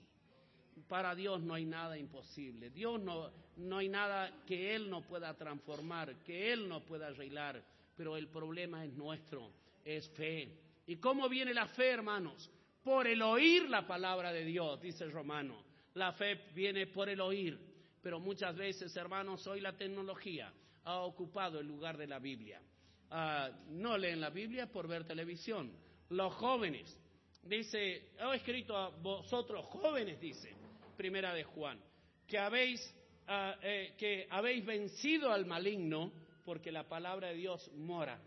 Para 0.89 1.15
Dios 1.15 1.43
no 1.43 1.55
hay 1.55 1.67
nada 1.67 1.99
imposible. 1.99 2.71
Dios 2.71 3.01
no, 3.03 3.31
no 3.57 3.79
hay 3.79 3.89
nada 3.89 4.45
que 4.47 4.75
Él 4.75 4.89
no 4.89 5.03
pueda 5.03 5.35
transformar, 5.35 6.17
que 6.25 6.53
Él 6.53 6.67
no 6.67 6.85
pueda 6.87 7.09
arreglar. 7.09 7.63
Pero 7.97 8.17
el 8.17 8.29
problema 8.29 8.83
es 8.85 8.95
nuestro, 8.95 9.51
es 9.85 10.09
fe. 10.11 10.49
¿Y 10.87 10.97
cómo 10.97 11.29
viene 11.29 11.53
la 11.53 11.67
fe, 11.67 11.91
hermanos? 11.91 12.51
Por 12.83 13.07
el 13.07 13.21
oír 13.21 13.69
la 13.69 13.87
palabra 13.87 14.33
de 14.33 14.45
Dios, 14.45 14.81
dice 14.81 15.05
el 15.05 15.13
romano. 15.13 15.63
La 15.95 16.13
fe 16.13 16.47
viene 16.55 16.87
por 16.87 17.11
el 17.11 17.21
oír. 17.21 17.59
Pero 18.01 18.21
muchas 18.21 18.57
veces, 18.57 18.97
hermanos, 18.97 19.47
hoy 19.47 19.61
la 19.61 19.77
tecnología 19.77 20.51
ha 20.85 21.01
ocupado 21.01 21.61
el 21.61 21.67
lugar 21.67 21.99
de 21.99 22.07
la 22.07 22.21
Biblia. 22.21 22.63
Ah, 23.11 23.51
no 23.69 23.99
leen 23.99 24.21
la 24.21 24.31
Biblia 24.31 24.73
por 24.73 24.89
ver 24.89 25.05
televisión. 25.05 25.71
Los 26.09 26.33
jóvenes 26.35 26.99
Dice, 27.43 28.13
he 28.19 28.35
escrito 28.35 28.77
a 28.77 28.91
vosotros 28.91 29.65
jóvenes, 29.67 30.21
dice, 30.21 30.55
primera 30.97 31.33
de 31.33 31.45
Juan, 31.45 31.81
que 32.27 32.39
habéis, 32.39 32.81
ah, 33.27 33.57
eh, 33.63 33.95
que 33.97 34.27
habéis 34.31 34.65
vencido 34.67 35.33
al 35.33 35.47
maligno 35.47 36.13
porque 36.45 36.73
la 36.73 36.89
palabra 36.89 37.29
de 37.29 37.35
Dios 37.35 37.71
mora 37.75 38.21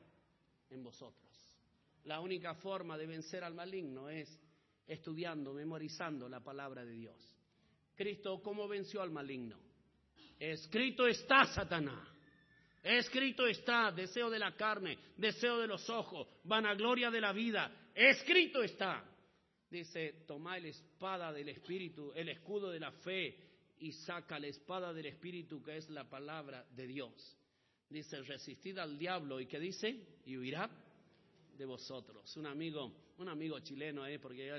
en 0.69 0.83
vosotros. 0.83 1.21
La 2.05 2.19
única 2.19 2.55
forma 2.55 2.97
de 2.97 3.05
vencer 3.05 3.43
al 3.43 3.53
maligno 3.53 4.09
es 4.09 4.39
estudiando, 4.87 5.53
memorizando 5.53 6.27
la 6.27 6.39
palabra 6.39 6.83
de 6.83 6.93
Dios. 6.93 7.15
Cristo, 7.95 8.41
¿cómo 8.41 8.67
venció 8.67 9.01
al 9.01 9.11
maligno? 9.11 9.57
Escrito 10.39 11.05
está, 11.05 11.45
Satanás. 11.45 12.07
Escrito 12.81 13.45
está, 13.45 13.91
deseo 13.91 14.29
de 14.29 14.39
la 14.39 14.55
carne, 14.55 14.97
deseo 15.15 15.59
de 15.59 15.67
los 15.67 15.87
ojos, 15.89 16.27
vanagloria 16.43 17.11
de 17.11 17.21
la 17.21 17.31
vida, 17.31 17.71
escrito 17.95 18.63
está. 18.63 19.03
Dice, 19.69 20.23
toma 20.27 20.59
la 20.59 20.67
espada 20.67 21.31
del 21.31 21.49
Espíritu, 21.49 22.11
el 22.13 22.29
escudo 22.29 22.71
de 22.71 22.79
la 22.79 22.91
fe, 22.91 23.37
y 23.79 23.91
saca 23.93 24.37
la 24.37 24.47
espada 24.47 24.93
del 24.93 25.05
Espíritu, 25.05 25.63
que 25.63 25.77
es 25.77 25.89
la 25.89 26.09
palabra 26.09 26.65
de 26.75 26.87
Dios. 26.87 27.37
Dice, 27.89 28.21
resistid 28.21 28.77
al 28.77 28.97
diablo, 28.97 29.39
y 29.39 29.47
que 29.47 29.59
dice, 29.59 30.19
y 30.25 30.37
huirá 30.37 30.69
de 31.57 31.65
vosotros. 31.65 32.35
Un 32.37 32.47
amigo, 32.47 32.91
un 33.17 33.29
amigo 33.29 33.59
chileno, 33.59 34.05
¿eh? 34.05 34.19
porque 34.19 34.51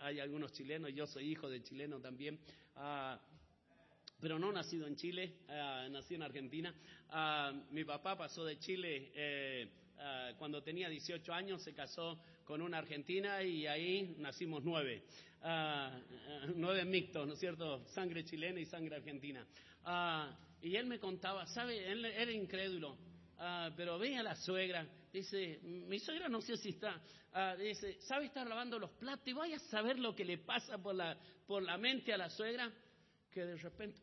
hay 0.00 0.20
algunos 0.20 0.52
chilenos, 0.52 0.92
yo 0.94 1.06
soy 1.06 1.30
hijo 1.30 1.48
de 1.48 1.62
chileno 1.62 2.00
también, 2.00 2.38
ah, 2.76 3.18
pero 4.20 4.38
no 4.38 4.52
nacido 4.52 4.86
en 4.86 4.96
Chile, 4.96 5.38
ah, 5.48 5.86
nací 5.90 6.14
en 6.14 6.22
Argentina. 6.22 6.74
Ah, 7.10 7.52
mi 7.70 7.84
papá 7.84 8.16
pasó 8.18 8.44
de 8.44 8.58
Chile 8.58 9.12
eh, 9.14 9.70
cuando 10.38 10.62
tenía 10.62 10.88
18 10.88 11.32
años, 11.32 11.62
se 11.62 11.74
casó 11.74 12.18
con 12.48 12.62
una 12.62 12.78
argentina 12.78 13.42
y 13.42 13.66
ahí 13.66 14.16
nacimos 14.16 14.64
nueve. 14.64 15.02
Uh, 15.42 16.54
nueve 16.56 16.86
mixtos, 16.86 17.26
¿no 17.26 17.34
es 17.34 17.38
cierto? 17.38 17.84
Sangre 17.88 18.24
chilena 18.24 18.58
y 18.58 18.64
sangre 18.64 18.96
argentina. 18.96 19.46
Ah, 19.84 20.34
y 20.62 20.74
él 20.74 20.86
me 20.86 20.98
contaba, 20.98 21.46
¿sabe? 21.48 21.92
Él 21.92 22.06
era 22.06 22.32
incrédulo, 22.32 22.96
pero 23.76 23.98
veía 23.98 24.20
a 24.20 24.22
la 24.22 24.34
suegra, 24.34 24.88
dice, 25.12 25.60
mi 25.62 25.98
suegra 26.00 26.28
no 26.28 26.40
sé 26.40 26.56
si 26.56 26.70
está, 26.70 27.00
dice, 27.58 27.98
¿sabe 28.00 28.24
estar 28.24 28.46
lavando 28.46 28.78
los 28.78 28.90
platos? 28.92 29.28
Y 29.28 29.34
vaya 29.34 29.56
a 29.56 29.70
saber 29.70 29.98
lo 29.98 30.16
que 30.16 30.24
le 30.24 30.38
pasa 30.38 30.78
por 30.78 30.94
la, 30.94 31.16
por 31.46 31.62
la 31.62 31.76
mente 31.76 32.14
a 32.14 32.16
la 32.16 32.30
suegra, 32.30 32.72
que 33.30 33.44
de 33.44 33.56
repente 33.56 33.98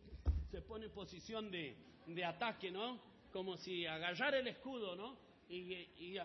se 0.51 0.61
pone 0.61 0.85
en 0.85 0.91
posición 0.91 1.49
de, 1.49 1.75
de 2.05 2.23
ataque, 2.23 2.71
¿no? 2.71 3.01
Como 3.33 3.57
si 3.57 3.85
agarrar 3.87 4.35
el 4.35 4.47
escudo, 4.47 4.95
¿no? 4.95 5.17
Y, 5.49 5.73
y, 5.97 6.17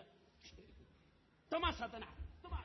Toma, 1.51 1.73
Satanás, 1.73 2.09
toma, 2.41 2.63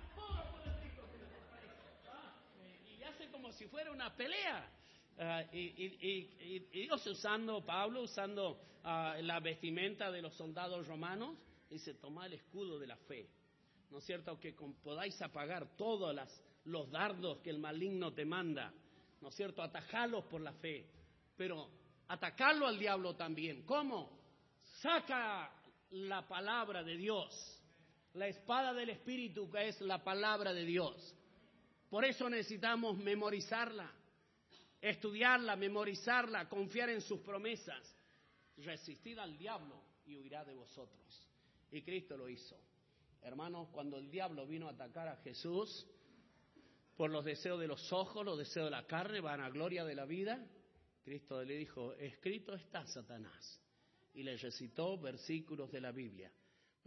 Y 2.97 3.03
hace 3.03 3.29
como 3.33 3.51
si 3.51 3.67
fuera 3.67 3.91
una 3.91 4.15
pelea. 4.15 4.71
Ah, 5.19 5.43
y, 5.53 6.61
Dios 6.71 7.05
usando, 7.05 7.67
Pablo 7.67 8.03
usando 8.03 8.61
ah, 8.85 9.17
la 9.21 9.41
vestimenta 9.41 10.13
de 10.13 10.23
los 10.23 10.35
soldados 10.35 10.87
romanos, 10.87 11.37
dice, 11.69 11.95
toma 11.95 12.27
el 12.27 12.35
escudo 12.35 12.79
de 12.79 12.87
la 12.87 12.97
fe. 12.97 13.29
¿No 13.91 13.99
es 13.99 14.05
cierto? 14.05 14.39
Que 14.39 14.55
podáis 14.85 15.21
apagar 15.21 15.77
todos 15.77 16.17
los 16.67 16.89
dardos 16.89 17.39
que 17.39 17.51
el 17.51 17.59
maligno 17.59 18.13
te 18.13 18.25
manda. 18.25 18.73
¿no 19.21 19.31
es 19.31 19.35
cierto? 19.35 19.63
Atajarlos 19.63 20.27
por 20.27 20.41
la 20.41 20.53
fe, 20.53 20.87
pero 21.37 21.69
atacarlo 22.07 22.69
al 22.69 22.79
diablo 22.79 23.17
también. 23.17 23.65
¿Cómo? 23.65 24.17
Saca 24.81 25.51
la 25.91 26.29
palabra 26.29 26.85
de 26.85 26.97
Dios, 26.97 27.56
la 28.17 28.29
espada 28.29 28.73
del 28.73 28.91
Espíritu 28.91 29.51
es 29.57 29.81
la 29.83 30.03
palabra 30.03 30.53
de 30.53 30.65
Dios. 30.65 31.15
Por 31.91 32.05
eso 32.05 32.29
necesitamos 32.31 32.97
memorizarla, 32.97 33.93
estudiarla, 34.81 35.55
memorizarla, 35.55 36.49
confiar 36.49 36.91
en 36.91 37.03
sus 37.03 37.21
promesas. 37.21 37.95
Resistid 38.57 39.19
al 39.19 39.37
diablo 39.37 39.83
y 40.07 40.17
huirá 40.17 40.45
de 40.45 40.55
vosotros. 40.55 41.29
Y 41.71 41.83
Cristo 41.83 42.17
lo 42.17 42.29
hizo. 42.29 42.59
Hermanos, 43.23 43.69
cuando 43.71 43.99
el 43.99 44.11
diablo 44.11 44.47
vino 44.47 44.67
a 44.67 44.71
atacar 44.71 45.09
a 45.09 45.17
Jesús, 45.17 45.87
por 46.97 47.11
los 47.11 47.25
deseos 47.25 47.61
de 47.61 47.67
los 47.67 47.93
ojos, 47.93 48.25
los 48.25 48.39
deseos 48.39 48.67
de 48.67 48.71
la 48.71 48.87
carne, 48.87 49.21
van 49.21 49.41
a 49.43 49.51
gloria 49.51 49.85
de 49.85 49.95
la 49.95 50.07
vida, 50.07 50.43
Cristo 51.05 51.45
le 51.45 51.57
dijo, 51.57 51.93
escrito 51.95 52.55
está 52.55 52.87
Satanás. 52.87 53.61
Y 54.15 54.23
le 54.23 54.39
recitó 54.39 54.99
versículos 54.99 55.71
de 55.71 55.81
la 55.83 55.93
Biblia. 55.93 56.33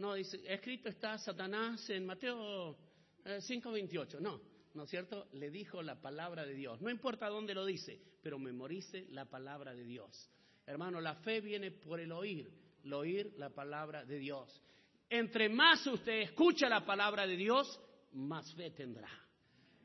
No, 0.00 0.14
dice, 0.14 0.40
escrito 0.46 0.88
está 0.88 1.18
Satanás 1.18 1.90
en 1.90 2.06
Mateo 2.06 2.74
5:28. 3.22 4.16
Eh, 4.16 4.20
no, 4.22 4.40
¿no 4.72 4.84
es 4.84 4.88
cierto? 4.88 5.28
Le 5.34 5.50
dijo 5.50 5.82
la 5.82 6.00
palabra 6.00 6.46
de 6.46 6.54
Dios. 6.54 6.80
No 6.80 6.88
importa 6.88 7.28
dónde 7.28 7.52
lo 7.52 7.66
dice, 7.66 8.00
pero 8.22 8.38
memorice 8.38 9.06
la 9.10 9.26
palabra 9.26 9.74
de 9.74 9.84
Dios. 9.84 10.30
Hermano, 10.64 11.02
la 11.02 11.16
fe 11.16 11.42
viene 11.42 11.70
por 11.70 12.00
el 12.00 12.12
oír, 12.12 12.50
el 12.82 12.94
oír 12.94 13.34
la 13.36 13.50
palabra 13.50 14.02
de 14.06 14.18
Dios. 14.18 14.62
Entre 15.10 15.50
más 15.50 15.86
usted 15.86 16.22
escucha 16.22 16.70
la 16.70 16.86
palabra 16.86 17.26
de 17.26 17.36
Dios, 17.36 17.78
más 18.12 18.50
fe 18.54 18.70
tendrá. 18.70 19.10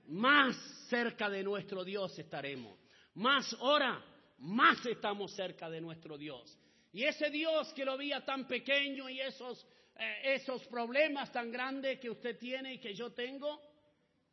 Más 0.07 0.55
cerca 0.87 1.29
de 1.29 1.43
nuestro 1.43 1.83
Dios 1.83 2.17
estaremos. 2.17 2.79
Más 3.15 3.53
hora, 3.59 4.01
más 4.37 4.85
estamos 4.85 5.35
cerca 5.35 5.69
de 5.69 5.81
nuestro 5.81 6.17
Dios. 6.17 6.57
Y 6.93 7.03
ese 7.03 7.29
Dios 7.29 7.73
que 7.73 7.83
lo 7.83 7.97
veía 7.97 8.23
tan 8.23 8.47
pequeño 8.47 9.09
y 9.09 9.19
esos, 9.19 9.67
eh, 9.97 10.35
esos 10.35 10.65
problemas 10.67 11.31
tan 11.31 11.51
grandes 11.51 11.99
que 11.99 12.09
usted 12.09 12.37
tiene 12.37 12.75
y 12.75 12.79
que 12.79 12.93
yo 12.93 13.13
tengo, 13.13 13.61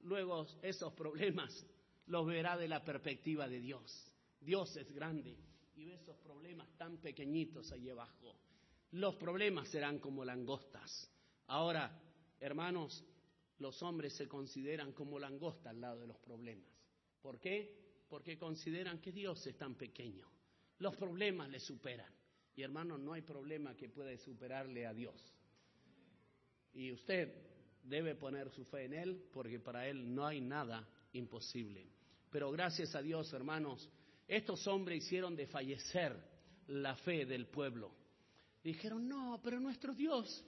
luego 0.01 0.47
esos 0.63 0.93
problemas 0.95 1.67
los 2.07 2.27
verá 2.27 2.57
de 2.57 2.69
la 2.69 2.85
perspectiva 2.85 3.49
de 3.49 3.61
Dios. 3.61 4.13
Dios 4.41 4.77
es 4.77 4.93
grande 4.93 5.37
y 5.77 5.85
ve 5.85 5.95
esos 5.95 6.17
problemas 6.19 6.69
tan 6.77 6.99
pequeñitos 6.99 7.71
ahí 7.73 7.89
abajo. 7.89 8.37
Los 8.93 9.15
problemas 9.17 9.69
serán 9.69 9.99
como 9.99 10.25
langostas. 10.25 11.11
Ahora, 11.47 11.99
hermanos, 12.41 13.05
los 13.59 13.83
hombres 13.83 14.15
se 14.15 14.29
consideran 14.29 14.93
como 14.93 15.19
langostas 15.19 15.67
al 15.67 15.81
lado 15.81 16.01
de 16.01 16.09
los 16.09 16.19
problemas. 16.19 16.69
¿Por 17.21 17.39
qué? 17.39 18.05
Porque 18.09 18.37
consideran 18.37 19.01
que 19.01 19.13
Dios 19.13 19.47
es 19.47 19.57
tan 19.57 19.77
pequeño. 19.77 20.29
Los 20.79 20.97
problemas 20.97 21.49
le 21.49 21.61
superan. 21.61 22.13
Y 22.55 22.63
hermanos, 22.63 23.01
no 23.01 23.13
hay 23.13 23.23
problema 23.23 23.77
que 23.77 23.89
pueda 23.89 24.15
superarle 24.19 24.87
a 24.87 24.93
Dios. 24.93 25.33
Y 26.75 26.93
usted 26.93 27.33
debe 27.83 28.15
poner 28.15 28.51
su 28.51 28.65
fe 28.65 28.85
en 28.85 28.95
Él 28.95 29.25
porque 29.33 29.59
para 29.59 29.87
Él 29.89 30.15
no 30.15 30.27
hay 30.27 30.41
nada 30.41 30.89
imposible. 31.13 31.87
Pero 32.31 32.51
gracias 32.51 32.95
a 32.95 33.03
Dios, 33.03 33.33
hermanos, 33.33 33.89
estos 34.27 34.67
hombres 34.67 35.05
hicieron 35.05 35.37
de 35.37 35.47
fallecer 35.47 36.17
la 36.69 36.97
fe 36.97 37.27
del 37.27 37.47
pueblo. 37.47 37.93
Dijeron, 38.63 39.09
no, 39.09 39.41
pero 39.43 39.61
nuestro 39.61 39.93
Dios. 39.93 40.45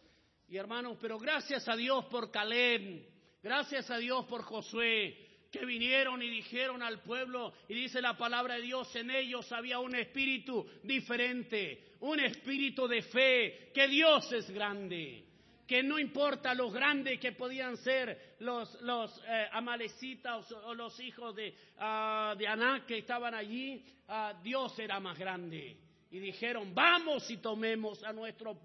Y 0.48 0.56
hermanos, 0.56 0.96
pero 1.00 1.18
gracias 1.18 1.68
a 1.68 1.76
Dios 1.76 2.06
por 2.06 2.30
Caleb, 2.30 3.06
gracias 3.42 3.90
a 3.90 3.98
Dios 3.98 4.24
por 4.26 4.42
Josué, 4.42 5.48
que 5.50 5.64
vinieron 5.66 6.22
y 6.22 6.30
dijeron 6.30 6.82
al 6.82 7.02
pueblo, 7.02 7.52
y 7.68 7.74
dice 7.74 8.00
la 8.00 8.16
palabra 8.16 8.54
de 8.54 8.62
Dios, 8.62 8.94
en 8.96 9.10
ellos 9.10 9.50
había 9.52 9.78
un 9.78 9.94
espíritu 9.94 10.66
diferente, 10.82 11.94
un 12.00 12.20
espíritu 12.20 12.86
de 12.86 13.02
fe, 13.02 13.70
que 13.72 13.88
Dios 13.88 14.32
es 14.32 14.50
grande 14.50 15.33
que 15.66 15.82
no 15.82 15.98
importa 15.98 16.54
lo 16.54 16.70
grande 16.70 17.18
que 17.18 17.32
podían 17.32 17.76
ser 17.78 18.36
los, 18.40 18.80
los 18.82 19.18
eh, 19.26 19.48
amalecitas 19.52 20.50
o, 20.52 20.74
los 20.74 20.98
hijos 21.00 21.34
de, 21.34 21.54
uh, 21.78 22.36
de 22.36 22.46
Aná 22.46 22.84
que 22.86 22.98
estaban 22.98 23.34
allí, 23.34 23.82
ah, 24.08 24.38
Dios 24.42 24.78
era 24.78 25.00
más 25.00 25.18
grande. 25.18 25.78
Y 26.10 26.18
dijeron, 26.20 26.74
vamos 26.74 27.28
y 27.30 27.38
tomemos 27.38 28.04
a 28.04 28.12
nuestro 28.12 28.60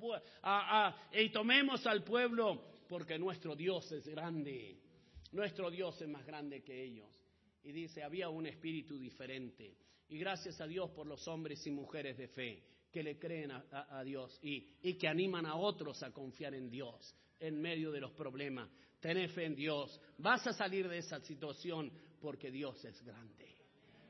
y 1.14 1.30
tomemos 1.30 1.88
al 1.88 2.04
pueblo, 2.04 2.74
porque 2.88 3.18
nuestro 3.18 3.56
Dios 3.56 3.92
es 3.92 4.08
grande. 4.08 4.78
Nuestro 5.32 5.72
Dios 5.72 6.00
es 6.02 6.08
más 6.08 6.26
grande 6.26 6.62
que 6.62 6.84
ellos. 6.84 7.10
Y 7.64 7.72
dice, 7.72 8.04
había 8.04 8.30
un 8.30 8.46
espíritu 8.46 9.00
diferente. 9.00 9.76
Y 10.10 10.20
gracias 10.20 10.62
a 10.62 10.68
Dios 10.68 10.92
por 10.92 11.08
los 11.08 11.28
hombres 11.28 11.66
y 11.66 11.72
mujeres 11.72 12.18
de 12.18 12.28
fe 12.28 12.64
que 12.92 13.04
le 13.04 13.18
creen 13.18 13.52
a, 13.52 14.04
Dios 14.04 14.40
y, 14.42 14.94
que 14.96 15.08
animan 15.08 15.46
a 15.46 15.56
otros 15.56 16.02
a 16.04 16.12
confiar 16.12 16.54
en 16.54 16.70
Dios 16.70 17.16
en 17.40 17.62
medio 17.62 17.92
de 17.92 18.02
los 18.02 18.12
problemas. 18.12 18.70
Tener 19.00 19.30
fe 19.30 19.46
en 19.46 19.56
Dios. 19.56 20.00
Vas 20.18 20.46
a 20.48 20.54
salir 20.54 20.88
de 20.88 20.98
esa 20.98 21.20
situación 21.22 21.92
porque 22.20 22.52
Dios 22.52 22.84
es 22.84 23.02
grande. 23.04 23.48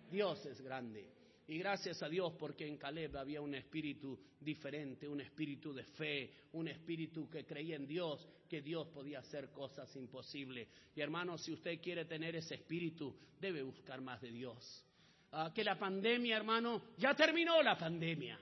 Dios 0.10 0.46
es 0.46 0.62
grande. 0.62 1.10
Y 1.48 1.58
gracias 1.58 2.02
a 2.04 2.10
Dios 2.10 2.34
porque 2.38 2.68
en 2.68 2.78
Caleb 2.78 3.18
había 3.18 3.42
un 3.42 3.56
espíritu 3.56 4.20
diferente, 4.40 5.08
un 5.08 5.20
espíritu 5.20 5.74
de 5.74 5.84
fe, 5.84 6.32
un 6.54 6.68
espíritu 6.68 7.28
que 7.28 7.44
creía 7.44 7.76
en 7.76 7.88
Dios, 7.88 8.28
que 8.48 8.62
Dios 8.62 8.88
podía 8.90 9.20
hacer 9.20 9.50
cosas 9.52 9.94
imposibles. 9.96 10.68
Y 10.96 11.02
hermano, 11.02 11.38
si 11.40 11.52
usted 11.52 11.82
quiere 11.82 12.06
tener 12.06 12.36
ese 12.36 12.56
espíritu, 12.56 13.16
debe 13.40 13.64
buscar 13.64 14.00
más 14.00 14.22
de 14.22 14.32
Dios. 14.32 14.86
Ah, 15.32 15.52
que 15.54 15.64
la 15.64 15.78
pandemia, 15.78 16.38
hermano, 16.38 16.84
ya 16.98 17.16
terminó 17.16 17.62
la 17.62 17.78
pandemia. 17.78 18.40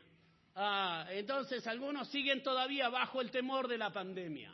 Ah, 0.60 1.06
entonces 1.12 1.68
algunos 1.68 2.08
siguen 2.08 2.42
todavía 2.42 2.90
bajo 2.90 3.22
el 3.22 3.30
temor 3.30 3.68
de 3.68 3.78
la 3.78 3.94
pandemia. 3.94 4.52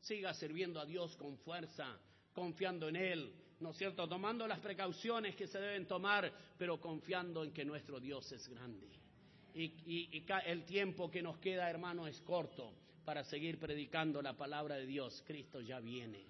Siga 0.00 0.34
sirviendo 0.34 0.78
a 0.78 0.84
Dios 0.84 1.16
con 1.16 1.38
fuerza, 1.38 1.98
confiando 2.34 2.90
en 2.90 2.96
Él, 2.96 3.34
¿no 3.60 3.70
es 3.70 3.78
cierto? 3.78 4.06
Tomando 4.06 4.46
las 4.46 4.60
precauciones 4.60 5.34
que 5.34 5.46
se 5.46 5.58
deben 5.58 5.86
tomar, 5.86 6.30
pero 6.58 6.78
confiando 6.78 7.42
en 7.42 7.54
que 7.54 7.64
nuestro 7.64 7.98
Dios 7.98 8.30
es 8.32 8.46
grande. 8.48 8.86
Y, 9.54 10.22
el 10.44 10.66
tiempo 10.66 11.10
que 11.10 11.22
nos 11.22 11.38
queda, 11.38 11.70
hermano, 11.70 12.06
es 12.06 12.20
corto 12.20 12.74
para 13.06 13.24
seguir 13.24 13.58
predicando 13.58 14.20
la 14.20 14.34
palabra 14.34 14.74
de 14.76 14.84
Dios. 14.84 15.24
Cristo 15.26 15.62
ya 15.62 15.80
viene. 15.80 16.22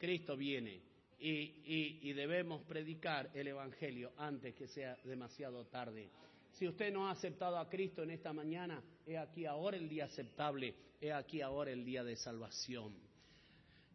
Cristo 0.00 0.36
viene. 0.36 0.80
y 1.20 2.12
debemos 2.12 2.64
predicar 2.64 3.30
el 3.34 3.46
Evangelio 3.46 4.12
antes 4.16 4.52
que 4.56 4.66
sea 4.66 4.96
demasiado 5.04 5.64
tarde. 5.66 6.10
Si 6.58 6.66
usted 6.66 6.92
no 6.92 7.06
ha 7.06 7.12
aceptado 7.12 7.56
a 7.56 7.68
Cristo 7.68 8.02
en 8.02 8.10
esta 8.10 8.32
mañana, 8.32 8.82
he 9.06 9.16
aquí 9.16 9.46
ahora 9.46 9.76
el 9.76 9.88
día 9.88 10.06
aceptable, 10.06 10.74
he 11.00 11.12
aquí 11.12 11.40
ahora 11.40 11.70
el 11.70 11.84
día 11.84 12.02
de 12.02 12.16
salvación. 12.16 12.96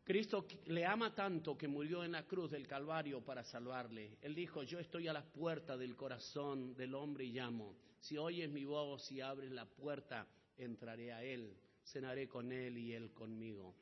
Cristo 0.06 0.46
le 0.68 0.86
ama 0.86 1.14
tanto 1.14 1.58
que 1.58 1.68
murió 1.68 2.06
en 2.06 2.14
la 2.14 2.26
cruz 2.26 2.52
del 2.52 2.66
Calvario 2.66 3.20
para 3.20 3.44
salvarle. 3.44 4.18
Él 4.22 4.34
dijo, 4.34 4.64
yo 4.64 4.80
estoy 4.80 5.10
a 5.10 5.14
la 5.14 5.26
puerta 5.26 5.76
del 5.76 5.98
corazón 5.98 6.74
del 6.78 6.96
hombre 6.96 7.26
y 7.26 7.34
llamo. 7.34 7.76
Si 8.00 8.18
oyes 8.18 8.50
mi 8.50 8.64
voz 8.64 9.12
y 9.12 9.20
abres 9.20 9.52
la 9.52 9.66
puerta, 9.66 10.26
entraré 10.56 11.12
a 11.12 11.22
Él, 11.22 11.58
cenaré 11.84 12.30
con 12.30 12.50
Él 12.54 12.78
y 12.78 12.94
Él 12.94 13.12
conmigo. 13.12 13.76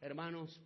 Hermanos, 0.00 0.58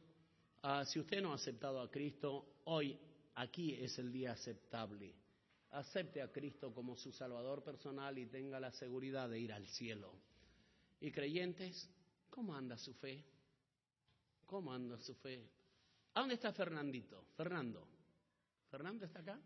ah, 0.62 0.84
si 0.84 1.00
usted 1.00 1.20
no 1.20 1.32
ha 1.32 1.34
aceptado 1.34 1.80
a 1.80 1.90
Cristo, 1.90 2.60
hoy 2.66 2.96
aquí 3.34 3.74
es 3.74 3.98
el 3.98 4.12
día 4.12 4.30
aceptable 4.30 5.25
acepte 5.76 6.22
a 6.22 6.32
Cristo 6.32 6.72
como 6.72 6.96
su 6.96 7.12
Salvador 7.12 7.62
personal 7.62 8.18
y 8.18 8.26
tenga 8.26 8.58
la 8.58 8.72
seguridad 8.72 9.28
de 9.28 9.38
ir 9.38 9.52
al 9.52 9.66
cielo. 9.66 10.12
Y 11.00 11.12
creyentes, 11.12 11.88
¿cómo 12.30 12.54
anda 12.54 12.78
su 12.78 12.94
fe? 12.94 13.22
¿Cómo 14.46 14.72
anda 14.72 14.98
su 14.98 15.14
fe? 15.16 15.46
¿A 16.14 16.20
dónde 16.20 16.36
está 16.36 16.52
Fernandito? 16.52 17.26
Fernando. 17.36 17.86
¿Fernando 18.70 19.04
está 19.04 19.20
acá? 19.20 19.38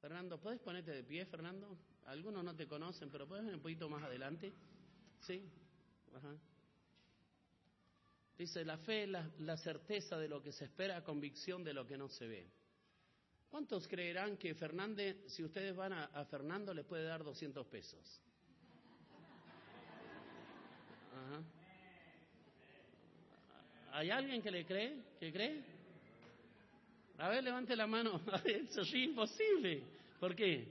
Fernando, 0.00 0.40
¿puedes 0.40 0.60
ponerte 0.60 0.90
de 0.90 1.04
pie, 1.04 1.24
Fernando? 1.26 1.78
Algunos 2.06 2.42
no 2.42 2.56
te 2.56 2.66
conocen, 2.66 3.08
pero 3.10 3.28
puedes 3.28 3.44
venir 3.44 3.56
un 3.56 3.62
poquito 3.62 3.88
más 3.88 4.02
adelante. 4.02 4.52
Sí. 5.20 5.48
Dice, 8.36 8.64
la 8.64 8.78
fe 8.78 9.04
es 9.04 9.08
la, 9.10 9.30
la 9.38 9.56
certeza 9.56 10.18
de 10.18 10.26
lo 10.26 10.42
que 10.42 10.50
se 10.50 10.64
espera, 10.64 11.04
convicción 11.04 11.62
de 11.62 11.74
lo 11.74 11.86
que 11.86 11.96
no 11.96 12.08
se 12.08 12.26
ve. 12.26 12.59
¿Cuántos 13.50 13.88
creerán 13.88 14.36
que 14.36 14.54
Fernández, 14.54 15.16
si 15.26 15.42
ustedes 15.42 15.74
van 15.74 15.92
a, 15.92 16.24
Fernando, 16.26 16.72
le 16.72 16.84
puede 16.84 17.04
dar 17.04 17.24
200 17.24 17.66
pesos? 17.66 18.20
¿Hay 23.92 24.08
alguien 24.10 24.40
que 24.40 24.52
le 24.52 24.64
cree? 24.64 25.02
¿Que 25.18 25.32
cree? 25.32 25.64
A 27.18 27.28
ver, 27.28 27.42
levante 27.42 27.74
la 27.74 27.88
mano. 27.88 28.20
Eso 28.44 28.82
es 28.82 28.94
imposible. 28.94 29.82
¿Por 30.20 30.36
qué? 30.36 30.68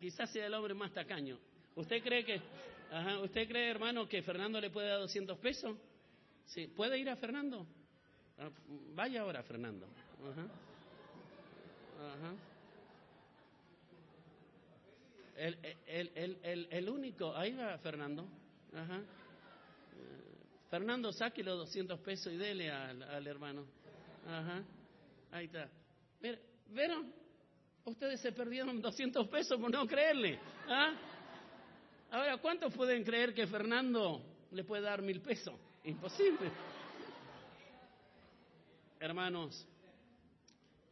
Quizás 0.00 0.30
sea 0.30 0.46
el 0.46 0.54
hombre 0.54 0.72
más 0.72 0.92
tacaño. 0.92 1.38
¿Usted 1.76 2.02
cree 2.02 2.24
que, 2.24 2.40
¿usted 3.22 3.46
cree, 3.46 3.70
hermano, 3.70 4.08
que 4.08 4.22
Fernando 4.22 4.60
le 4.60 4.70
puede 4.70 4.88
dar 4.88 5.00
200 5.00 5.38
pesos? 5.38 5.76
Sí. 6.46 6.68
¿Puede 6.68 6.98
ir 6.98 7.10
a 7.10 7.16
Fernando? 7.16 7.66
Ah, 8.38 8.48
vaya 8.94 9.20
ahora, 9.20 9.42
Fernando. 9.42 9.86
El, 15.36 15.58
el, 15.86 16.38
el, 16.42 16.68
el, 16.70 16.88
único, 16.88 17.34
ahí 17.34 17.54
va 17.54 17.76
Fernando. 17.78 18.26
Ajá. 18.72 19.02
Fernando, 20.70 21.12
saque 21.12 21.42
los 21.42 21.58
200 21.58 22.00
pesos 22.00 22.32
y 22.32 22.36
dele 22.36 22.70
al, 22.70 23.02
al 23.02 23.26
hermano. 23.26 23.64
Ajá. 24.26 24.62
Ahí 25.32 25.46
está. 25.46 25.68
¿Vieron? 26.68 27.12
Ustedes 27.84 28.20
se 28.20 28.32
perdieron 28.32 28.80
200 28.80 29.28
pesos 29.28 29.60
por 29.60 29.70
no 29.70 29.86
creerle. 29.86 30.38
¿Ah? 30.68 30.94
Ahora, 32.10 32.38
¿cuántos 32.38 32.72
pueden 32.72 33.04
creer 33.04 33.34
que 33.34 33.46
Fernando 33.46 34.22
le 34.52 34.64
puede 34.64 34.82
dar 34.82 35.02
mil 35.02 35.20
pesos? 35.20 35.54
Imposible. 35.84 36.50
Hermanos, 39.00 39.66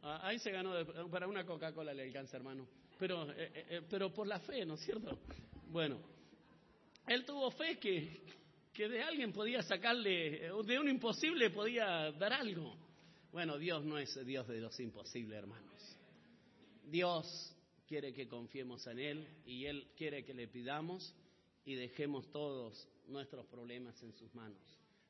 ahí 0.03 0.39
se 0.39 0.51
ganó, 0.51 0.73
para 1.09 1.27
una 1.27 1.45
Coca-Cola 1.45 1.93
le 1.93 2.03
alcanza, 2.03 2.37
hermano. 2.37 2.67
Pero, 2.99 3.31
eh, 3.31 3.35
eh, 3.37 3.65
eh, 3.69 3.81
pero 3.89 4.13
por 4.13 4.27
la 4.27 4.39
fe, 4.39 4.65
¿no 4.65 4.75
es 4.75 4.81
cierto? 4.81 5.19
Bueno, 5.69 5.99
él 7.07 7.25
tuvo 7.25 7.51
fe 7.51 7.77
que, 7.79 8.21
que 8.73 8.87
de 8.87 9.01
alguien 9.01 9.31
podía 9.31 9.61
sacarle, 9.61 10.51
de 10.65 10.79
un 10.79 10.89
imposible 10.89 11.49
podía 11.49 12.11
dar 12.11 12.33
algo. 12.33 12.75
Bueno, 13.31 13.57
Dios 13.57 13.83
no 13.83 13.97
es 13.97 14.13
Dios 14.25 14.47
de 14.47 14.59
los 14.59 14.79
imposibles, 14.79 15.37
hermanos. 15.37 15.97
Dios 16.85 17.55
quiere 17.87 18.13
que 18.13 18.27
confiemos 18.27 18.85
en 18.87 18.99
Él 18.99 19.27
y 19.45 19.65
Él 19.65 19.87
quiere 19.97 20.23
que 20.23 20.33
le 20.33 20.47
pidamos 20.47 21.15
y 21.65 21.75
dejemos 21.75 22.29
todos 22.31 22.87
nuestros 23.07 23.45
problemas 23.47 24.01
en 24.03 24.13
sus 24.13 24.33
manos. 24.35 24.61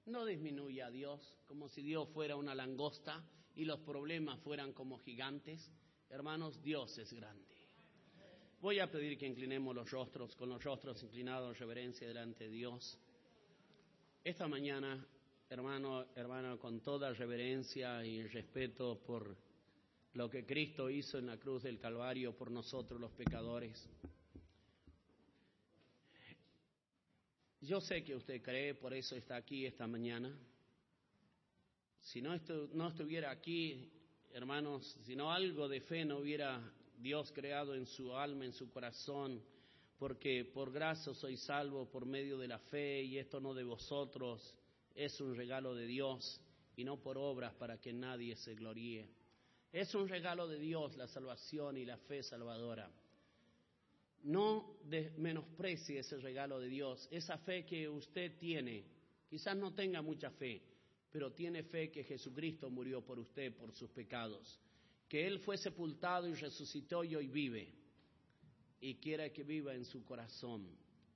No 0.05 0.25
disminuya 0.25 0.87
a 0.87 0.91
Dios 0.91 1.37
como 1.47 1.69
si 1.69 1.81
Dios 1.81 2.07
fuera 2.09 2.35
una 2.35 2.55
langosta 2.55 3.23
y 3.55 3.65
los 3.65 3.79
problemas 3.79 4.39
fueran 4.41 4.73
como 4.73 4.99
gigantes. 4.99 5.71
Hermanos, 6.09 6.61
Dios 6.61 6.97
es 6.97 7.11
grande. 7.13 7.53
Voy 8.61 8.79
a 8.79 8.89
pedir 8.89 9.17
que 9.17 9.27
inclinemos 9.27 9.75
los 9.75 9.91
rostros, 9.91 10.35
con 10.35 10.49
los 10.49 10.63
rostros 10.63 11.03
inclinados, 11.03 11.59
reverencia 11.59 12.07
delante 12.07 12.45
de 12.45 12.49
Dios. 12.49 12.97
Esta 14.23 14.47
mañana, 14.47 15.05
hermano, 15.49 16.05
hermana, 16.15 16.57
con 16.57 16.79
toda 16.79 17.13
reverencia 17.13 18.05
y 18.05 18.25
respeto 18.27 19.01
por 19.05 19.35
lo 20.13 20.29
que 20.29 20.45
Cristo 20.45 20.89
hizo 20.89 21.17
en 21.17 21.25
la 21.25 21.37
cruz 21.37 21.63
del 21.63 21.79
Calvario 21.79 22.35
por 22.37 22.51
nosotros 22.51 23.01
los 23.01 23.11
pecadores. 23.11 23.89
Yo 27.59 27.81
sé 27.81 28.03
que 28.03 28.15
usted 28.15 28.41
cree, 28.41 28.75
por 28.75 28.93
eso 28.93 29.15
está 29.15 29.37
aquí 29.37 29.65
esta 29.65 29.87
mañana. 29.87 30.33
Si 32.03 32.21
no, 32.21 32.37
no 32.73 32.89
estuviera 32.89 33.31
aquí, 33.31 33.89
hermanos, 34.33 34.97
si 35.05 35.15
no 35.15 35.31
algo 35.31 35.69
de 35.69 35.79
fe 35.79 36.03
no 36.03 36.17
hubiera 36.17 36.61
Dios 36.97 37.31
creado 37.31 37.75
en 37.75 37.85
su 37.85 38.13
alma, 38.15 38.45
en 38.45 38.51
su 38.51 38.69
corazón, 38.69 39.41
porque 39.97 40.43
por 40.43 40.71
gracia 40.71 41.13
soy 41.13 41.37
salvo 41.37 41.89
por 41.89 42.05
medio 42.05 42.37
de 42.37 42.49
la 42.49 42.59
fe 42.59 43.01
y 43.03 43.17
esto 43.17 43.39
no 43.39 43.53
de 43.53 43.63
vosotros, 43.63 44.53
es 44.93 45.19
un 45.21 45.33
regalo 45.35 45.73
de 45.75 45.87
Dios 45.87 46.41
y 46.75 46.83
no 46.83 47.01
por 47.01 47.17
obras 47.17 47.53
para 47.53 47.79
que 47.79 47.93
nadie 47.93 48.35
se 48.35 48.53
gloríe. 48.53 49.09
Es 49.71 49.95
un 49.95 50.09
regalo 50.09 50.47
de 50.47 50.59
Dios 50.59 50.97
la 50.97 51.07
salvación 51.07 51.77
y 51.77 51.85
la 51.85 51.97
fe 51.97 52.21
salvadora. 52.21 52.91
No 54.23 54.77
menosprecie 55.17 55.99
ese 55.99 56.17
regalo 56.17 56.59
de 56.59 56.67
Dios, 56.67 57.07
esa 57.11 57.37
fe 57.37 57.65
que 57.65 57.87
usted 57.87 58.37
tiene. 58.37 58.83
Quizás 59.29 59.55
no 59.55 59.73
tenga 59.73 60.01
mucha 60.01 60.29
fe, 60.31 60.61
pero 61.13 61.31
tiene 61.31 61.61
fe 61.61 61.91
que 61.91 62.03
Jesucristo 62.03 62.71
murió 62.71 63.05
por 63.05 63.19
usted, 63.19 63.55
por 63.55 63.71
sus 63.71 63.91
pecados, 63.91 64.59
que 65.07 65.27
Él 65.27 65.37
fue 65.37 65.57
sepultado 65.57 66.27
y 66.27 66.33
resucitó 66.33 67.03
y 67.03 67.15
hoy 67.15 67.27
vive, 67.27 67.71
y 68.81 68.95
quiere 68.95 69.31
que 69.31 69.43
viva 69.43 69.75
en 69.75 69.85
su 69.85 70.03
corazón. 70.03 70.67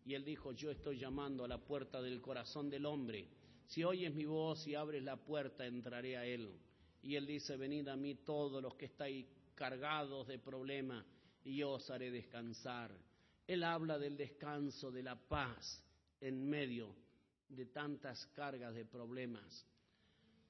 Y 0.05 0.13
Él 0.13 0.23
dijo, 0.23 0.51
yo 0.51 0.69
estoy 0.69 0.99
llamando 0.99 1.43
a 1.43 1.47
la 1.47 1.57
puerta 1.57 1.99
del 1.99 2.21
corazón 2.21 2.69
del 2.69 2.85
hombre. 2.85 3.27
Si 3.65 3.83
oyes 3.83 4.13
mi 4.13 4.25
voz 4.25 4.67
y 4.67 4.75
abres 4.75 5.01
la 5.01 5.17
puerta, 5.17 5.65
entraré 5.65 6.15
a 6.15 6.27
Él. 6.27 6.59
Y 7.01 7.15
Él 7.15 7.25
dice, 7.25 7.57
venid 7.57 7.87
a 7.87 7.95
mí 7.95 8.13
todos 8.13 8.61
los 8.61 8.75
que 8.75 8.85
estáis 8.85 9.25
cargados 9.55 10.27
de 10.27 10.37
problemas 10.37 11.03
y 11.43 11.55
yo 11.55 11.71
os 11.71 11.89
haré 11.89 12.11
descansar. 12.11 12.95
Él 13.47 13.63
habla 13.63 13.97
del 13.97 14.15
descanso, 14.15 14.91
de 14.91 15.01
la 15.01 15.15
paz 15.15 15.83
en 16.21 16.47
medio 16.47 16.95
de 17.49 17.65
tantas 17.65 18.27
cargas 18.27 18.75
de 18.75 18.85
problemas. 18.85 19.65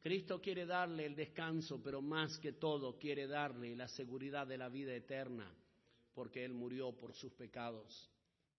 Cristo 0.02 0.40
quiere 0.40 0.66
darle 0.66 1.06
el 1.06 1.16
descanso, 1.16 1.82
pero 1.82 2.02
más 2.02 2.38
que 2.40 2.54
todo 2.54 2.98
quiere 2.98 3.28
darle 3.28 3.76
la 3.76 3.88
seguridad 3.88 4.48
de 4.48 4.58
la 4.58 4.70
vida 4.70 4.94
eterna, 4.96 5.52
porque 6.14 6.46
Él 6.46 6.54
murió 6.54 6.92
por 6.94 7.14
sus 7.14 7.34
pecados. 7.34 8.10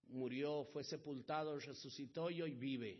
Murió, 0.09 0.65
fue 0.73 0.83
sepultado, 0.83 1.57
resucitó 1.59 2.29
y 2.29 2.41
hoy 2.41 2.53
vive. 2.53 2.99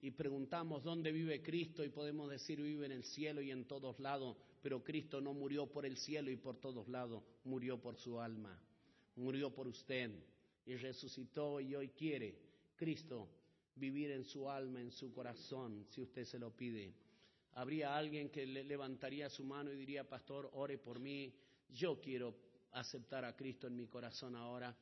Y 0.00 0.12
preguntamos 0.12 0.84
dónde 0.84 1.10
vive 1.10 1.42
Cristo 1.42 1.84
y 1.84 1.88
podemos 1.88 2.30
decir 2.30 2.60
vive 2.62 2.86
en 2.86 2.92
el 2.92 3.04
cielo 3.04 3.42
y 3.42 3.50
en 3.50 3.66
todos 3.66 3.98
lados, 3.98 4.36
pero 4.62 4.82
Cristo 4.82 5.20
no 5.20 5.34
murió 5.34 5.66
por 5.66 5.84
el 5.84 5.96
cielo 5.96 6.30
y 6.30 6.36
por 6.36 6.60
todos 6.60 6.88
lados, 6.88 7.22
murió 7.44 7.80
por 7.80 7.96
su 7.96 8.20
alma, 8.20 8.60
murió 9.16 9.52
por 9.52 9.66
usted 9.66 10.12
y 10.64 10.76
resucitó 10.76 11.60
y 11.60 11.74
hoy 11.74 11.88
quiere 11.88 12.38
Cristo 12.76 13.28
vivir 13.74 14.12
en 14.12 14.24
su 14.24 14.48
alma, 14.48 14.80
en 14.80 14.92
su 14.92 15.12
corazón, 15.12 15.84
si 15.90 16.00
usted 16.00 16.24
se 16.24 16.38
lo 16.38 16.50
pide. 16.50 16.94
Habría 17.58 17.96
alguien 17.96 18.28
que 18.30 18.46
le 18.46 18.62
levantaría 18.62 19.28
su 19.28 19.42
mano 19.42 19.72
y 19.72 19.76
diría, 19.76 20.08
pastor, 20.08 20.48
ore 20.52 20.78
por 20.78 21.00
mí, 21.00 21.34
yo 21.68 22.00
quiero 22.00 22.36
aceptar 22.70 23.24
a 23.24 23.34
Cristo 23.34 23.66
en 23.66 23.74
mi 23.74 23.88
corazón 23.88 24.36
ahora. 24.36 24.76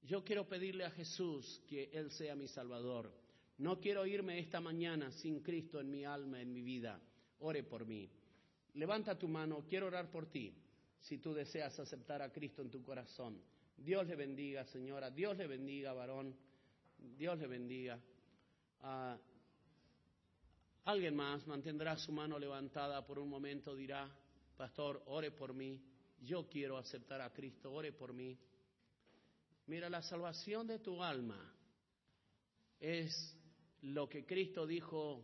Yo 0.00 0.24
quiero 0.24 0.48
pedirle 0.48 0.86
a 0.86 0.90
Jesús 0.90 1.60
que 1.68 1.90
Él 1.92 2.10
sea 2.10 2.34
mi 2.34 2.48
Salvador. 2.48 3.12
No 3.58 3.78
quiero 3.78 4.06
irme 4.06 4.38
esta 4.38 4.58
mañana 4.58 5.12
sin 5.12 5.42
Cristo 5.42 5.80
en 5.80 5.90
mi 5.90 6.06
alma, 6.06 6.40
en 6.40 6.50
mi 6.50 6.62
vida. 6.62 6.98
Ore 7.40 7.62
por 7.62 7.84
mí. 7.84 8.08
Levanta 8.72 9.18
tu 9.18 9.28
mano, 9.28 9.66
quiero 9.68 9.88
orar 9.88 10.10
por 10.10 10.30
ti, 10.30 10.54
si 11.00 11.18
tú 11.18 11.34
deseas 11.34 11.78
aceptar 11.78 12.22
a 12.22 12.32
Cristo 12.32 12.62
en 12.62 12.70
tu 12.70 12.82
corazón. 12.82 13.38
Dios 13.76 14.06
le 14.06 14.16
bendiga, 14.16 14.64
señora, 14.64 15.10
Dios 15.10 15.36
le 15.36 15.46
bendiga, 15.46 15.92
varón, 15.92 16.34
Dios 17.18 17.38
le 17.38 17.46
bendiga. 17.46 18.00
Ah, 18.80 19.18
alguien 20.88 21.14
más 21.14 21.46
mantendrá 21.46 21.98
su 21.98 22.12
mano 22.12 22.38
levantada 22.38 23.04
por 23.04 23.18
un 23.18 23.28
momento, 23.28 23.76
dirá, 23.76 24.08
pastor, 24.56 25.02
ore 25.04 25.30
por 25.30 25.52
mí, 25.52 25.78
yo 26.22 26.48
quiero 26.48 26.78
aceptar 26.78 27.20
a 27.20 27.30
Cristo, 27.30 27.70
ore 27.70 27.92
por 27.92 28.14
mí. 28.14 28.38
Mira, 29.66 29.90
la 29.90 30.00
salvación 30.00 30.66
de 30.66 30.78
tu 30.78 31.02
alma 31.02 31.38
es 32.80 33.36
lo 33.82 34.08
que 34.08 34.24
Cristo 34.24 34.66
dijo 34.66 35.22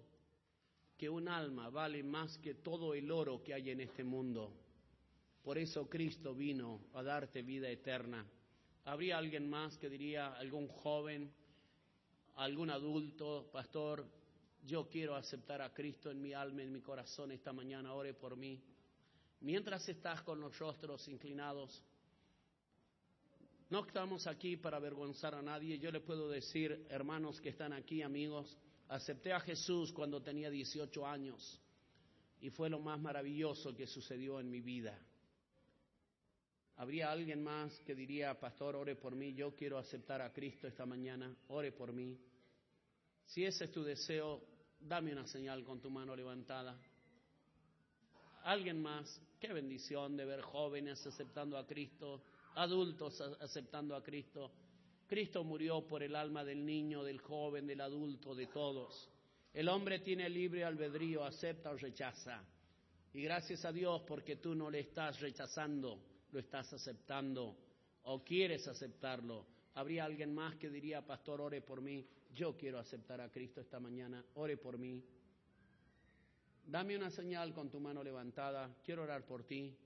que 0.98 1.08
un 1.08 1.28
alma 1.28 1.70
vale 1.70 2.02
más 2.02 2.36
que 2.38 2.56
todo 2.56 2.92
el 2.92 3.10
oro 3.10 3.42
que 3.42 3.54
hay 3.54 3.70
en 3.70 3.80
este 3.80 4.04
mundo. 4.04 4.52
Por 5.42 5.56
eso 5.56 5.88
Cristo 5.88 6.34
vino 6.34 6.82
a 6.92 7.02
darte 7.02 7.40
vida 7.40 7.70
eterna. 7.70 8.26
¿Habría 8.84 9.16
alguien 9.16 9.48
más 9.48 9.78
que 9.78 9.88
diría, 9.88 10.34
algún 10.34 10.68
joven, 10.68 11.32
algún 12.34 12.68
adulto, 12.68 13.48
pastor, 13.50 14.06
yo 14.64 14.88
quiero 14.88 15.14
aceptar 15.14 15.62
a 15.62 15.72
Cristo 15.72 16.10
en 16.10 16.20
mi 16.20 16.32
alma, 16.32 16.62
en 16.62 16.72
mi 16.72 16.80
corazón 16.80 17.32
esta 17.32 17.52
mañana, 17.52 17.94
ore 17.94 18.14
por 18.14 18.36
mí? 18.36 18.62
Mientras 19.40 19.88
estás 19.88 20.22
con 20.22 20.40
los 20.40 20.58
rostros 20.58 21.06
inclinados, 21.08 21.84
no 23.70 23.86
estamos 23.86 24.26
aquí 24.26 24.56
para 24.56 24.78
avergonzar 24.78 25.34
a 25.34 25.42
nadie. 25.42 25.78
Yo 25.78 25.90
le 25.90 26.00
puedo 26.00 26.28
decir, 26.28 26.86
hermanos 26.88 27.40
que 27.40 27.50
están 27.50 27.72
aquí, 27.72 28.02
amigos, 28.02 28.56
Acepté 28.88 29.32
a 29.32 29.40
Jesús 29.40 29.92
cuando 29.92 30.22
tenía 30.22 30.50
18 30.50 31.06
años 31.06 31.60
y 32.40 32.50
fue 32.50 32.68
lo 32.68 32.78
más 32.80 33.00
maravilloso 33.00 33.74
que 33.74 33.86
sucedió 33.86 34.40
en 34.40 34.50
mi 34.50 34.60
vida. 34.60 34.98
¿Habría 36.76 37.10
alguien 37.10 37.42
más 37.42 37.72
que 37.80 37.94
diría, 37.94 38.38
pastor, 38.38 38.76
ore 38.76 38.96
por 38.96 39.14
mí, 39.14 39.32
yo 39.32 39.54
quiero 39.54 39.78
aceptar 39.78 40.20
a 40.20 40.32
Cristo 40.32 40.66
esta 40.66 40.84
mañana, 40.84 41.34
ore 41.48 41.72
por 41.72 41.92
mí? 41.92 42.18
Si 43.26 43.44
ese 43.44 43.64
es 43.64 43.70
tu 43.70 43.82
deseo, 43.82 44.42
dame 44.86 45.12
una 45.12 45.26
señal 45.26 45.64
con 45.64 45.80
tu 45.80 45.90
mano 45.90 46.14
levantada. 46.14 46.78
¿Alguien 48.44 48.82
más? 48.82 49.20
Qué 49.40 49.52
bendición 49.52 50.16
de 50.16 50.24
ver 50.26 50.42
jóvenes 50.42 51.04
aceptando 51.06 51.56
a 51.56 51.66
Cristo, 51.66 52.22
adultos 52.54 53.18
aceptando 53.40 53.96
a 53.96 54.02
Cristo. 54.02 54.52
Cristo 55.06 55.42
murió 55.44 55.86
por 55.86 56.02
el 56.02 56.14
alma 56.14 56.44
del 56.44 56.64
niño, 56.64 57.02
del 57.02 57.20
joven, 57.20 57.66
del 57.66 57.80
adulto, 57.80 58.34
de 58.34 58.46
todos. 58.46 59.10
El 59.52 59.68
hombre 59.68 60.00
tiene 60.00 60.28
libre 60.28 60.64
albedrío, 60.64 61.24
acepta 61.24 61.70
o 61.70 61.76
rechaza. 61.76 62.42
Y 63.14 63.22
gracias 63.22 63.64
a 63.64 63.72
Dios 63.72 64.02
porque 64.06 64.36
tú 64.36 64.54
no 64.54 64.70
le 64.70 64.80
estás 64.80 65.20
rechazando, 65.20 65.98
lo 66.32 66.40
estás 66.40 66.72
aceptando 66.72 67.56
o 68.02 68.22
quieres 68.22 68.66
aceptarlo. 68.68 69.46
¿Habría 69.74 70.04
alguien 70.04 70.34
más 70.34 70.56
que 70.56 70.68
diría, 70.68 71.00
pastor, 71.06 71.40
ore 71.40 71.62
por 71.62 71.80
mí? 71.80 72.06
Yo 72.34 72.56
quiero 72.56 72.80
aceptar 72.80 73.20
a 73.20 73.30
Cristo 73.30 73.60
esta 73.60 73.78
mañana, 73.78 74.24
ore 74.34 74.56
por 74.56 74.76
mí. 74.76 75.00
Dame 76.66 76.96
una 76.96 77.10
señal 77.10 77.54
con 77.54 77.70
tu 77.70 77.78
mano 77.78 78.02
levantada, 78.02 78.74
quiero 78.84 79.04
orar 79.04 79.24
por 79.24 79.44
ti. 79.44 79.76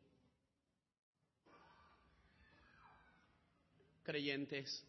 Creyentes, 4.02 4.86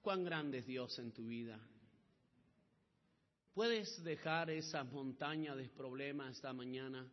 cuán 0.00 0.24
grande 0.24 0.58
es 0.58 0.66
Dios 0.66 0.98
en 0.98 1.12
tu 1.12 1.26
vida. 1.26 1.60
Puedes 3.52 4.02
dejar 4.02 4.48
esa 4.48 4.82
montaña 4.84 5.54
de 5.54 5.68
problemas 5.68 6.36
esta 6.36 6.54
mañana, 6.54 7.06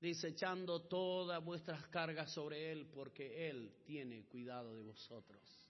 desechando 0.00 0.80
todas 0.80 1.44
vuestras 1.44 1.86
cargas 1.88 2.32
sobre 2.32 2.72
Él, 2.72 2.86
porque 2.86 3.50
Él 3.50 3.74
tiene 3.84 4.24
cuidado 4.24 4.74
de 4.74 4.80
vosotros. 4.80 5.61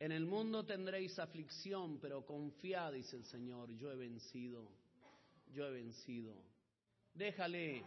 En 0.00 0.12
el 0.12 0.26
mundo 0.26 0.64
tendréis 0.64 1.18
aflicción, 1.18 1.98
pero 1.98 2.24
confiad, 2.24 2.92
dice 2.92 3.16
el 3.16 3.24
Señor, 3.24 3.72
yo 3.72 3.90
he 3.90 3.96
vencido, 3.96 4.68
yo 5.52 5.66
he 5.66 5.72
vencido. 5.72 6.34
Déjale, 7.14 7.82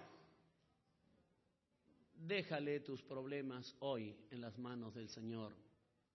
déjale 2.16 2.82
tus 2.82 3.02
problemas 3.04 3.74
hoy 3.80 4.14
en 4.30 4.42
las 4.42 4.58
manos 4.58 4.94
del 4.94 5.08
Señor. 5.08 5.54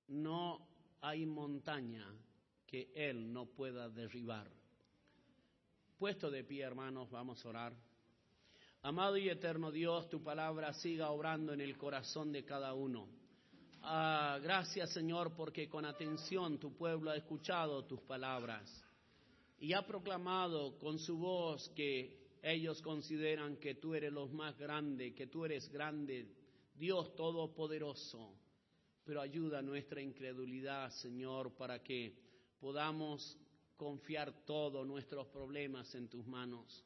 No 0.08 0.68
hay 1.00 1.24
montaña 1.24 2.06
que 2.66 2.92
Él 2.94 3.32
no 3.32 3.46
pueda 3.46 3.88
derribar. 3.88 4.50
Puesto 5.98 6.30
de 6.30 6.44
pie, 6.44 6.62
hermanos, 6.62 7.10
vamos 7.10 7.42
a 7.44 7.48
orar. 7.48 7.74
Amado 8.82 9.16
y 9.16 9.30
eterno 9.30 9.72
Dios, 9.72 10.10
tu 10.10 10.22
palabra 10.22 10.74
siga 10.74 11.10
obrando 11.10 11.54
en 11.54 11.62
el 11.62 11.78
corazón 11.78 12.32
de 12.32 12.44
cada 12.44 12.74
uno. 12.74 13.08
Ah, 13.88 14.40
gracias, 14.42 14.90
Señor, 14.90 15.36
porque 15.36 15.68
con 15.68 15.84
atención 15.84 16.58
tu 16.58 16.76
pueblo 16.76 17.12
ha 17.12 17.16
escuchado 17.16 17.84
tus 17.84 18.00
palabras 18.00 18.84
y 19.60 19.74
ha 19.74 19.86
proclamado 19.86 20.76
con 20.76 20.98
su 20.98 21.16
voz 21.16 21.68
que 21.68 22.36
ellos 22.42 22.82
consideran 22.82 23.58
que 23.58 23.76
tú 23.76 23.94
eres 23.94 24.12
lo 24.12 24.26
más 24.26 24.58
grande, 24.58 25.14
que 25.14 25.28
tú 25.28 25.44
eres 25.44 25.70
grande, 25.70 26.26
Dios 26.74 27.14
Todopoderoso. 27.14 28.34
Pero 29.04 29.20
ayuda 29.20 29.62
nuestra 29.62 30.02
incredulidad, 30.02 30.90
Señor, 30.90 31.56
para 31.56 31.80
que 31.80 32.12
podamos 32.58 33.38
confiar 33.76 34.44
todos 34.44 34.84
nuestros 34.84 35.28
problemas 35.28 35.94
en 35.94 36.08
tus 36.08 36.26
manos, 36.26 36.84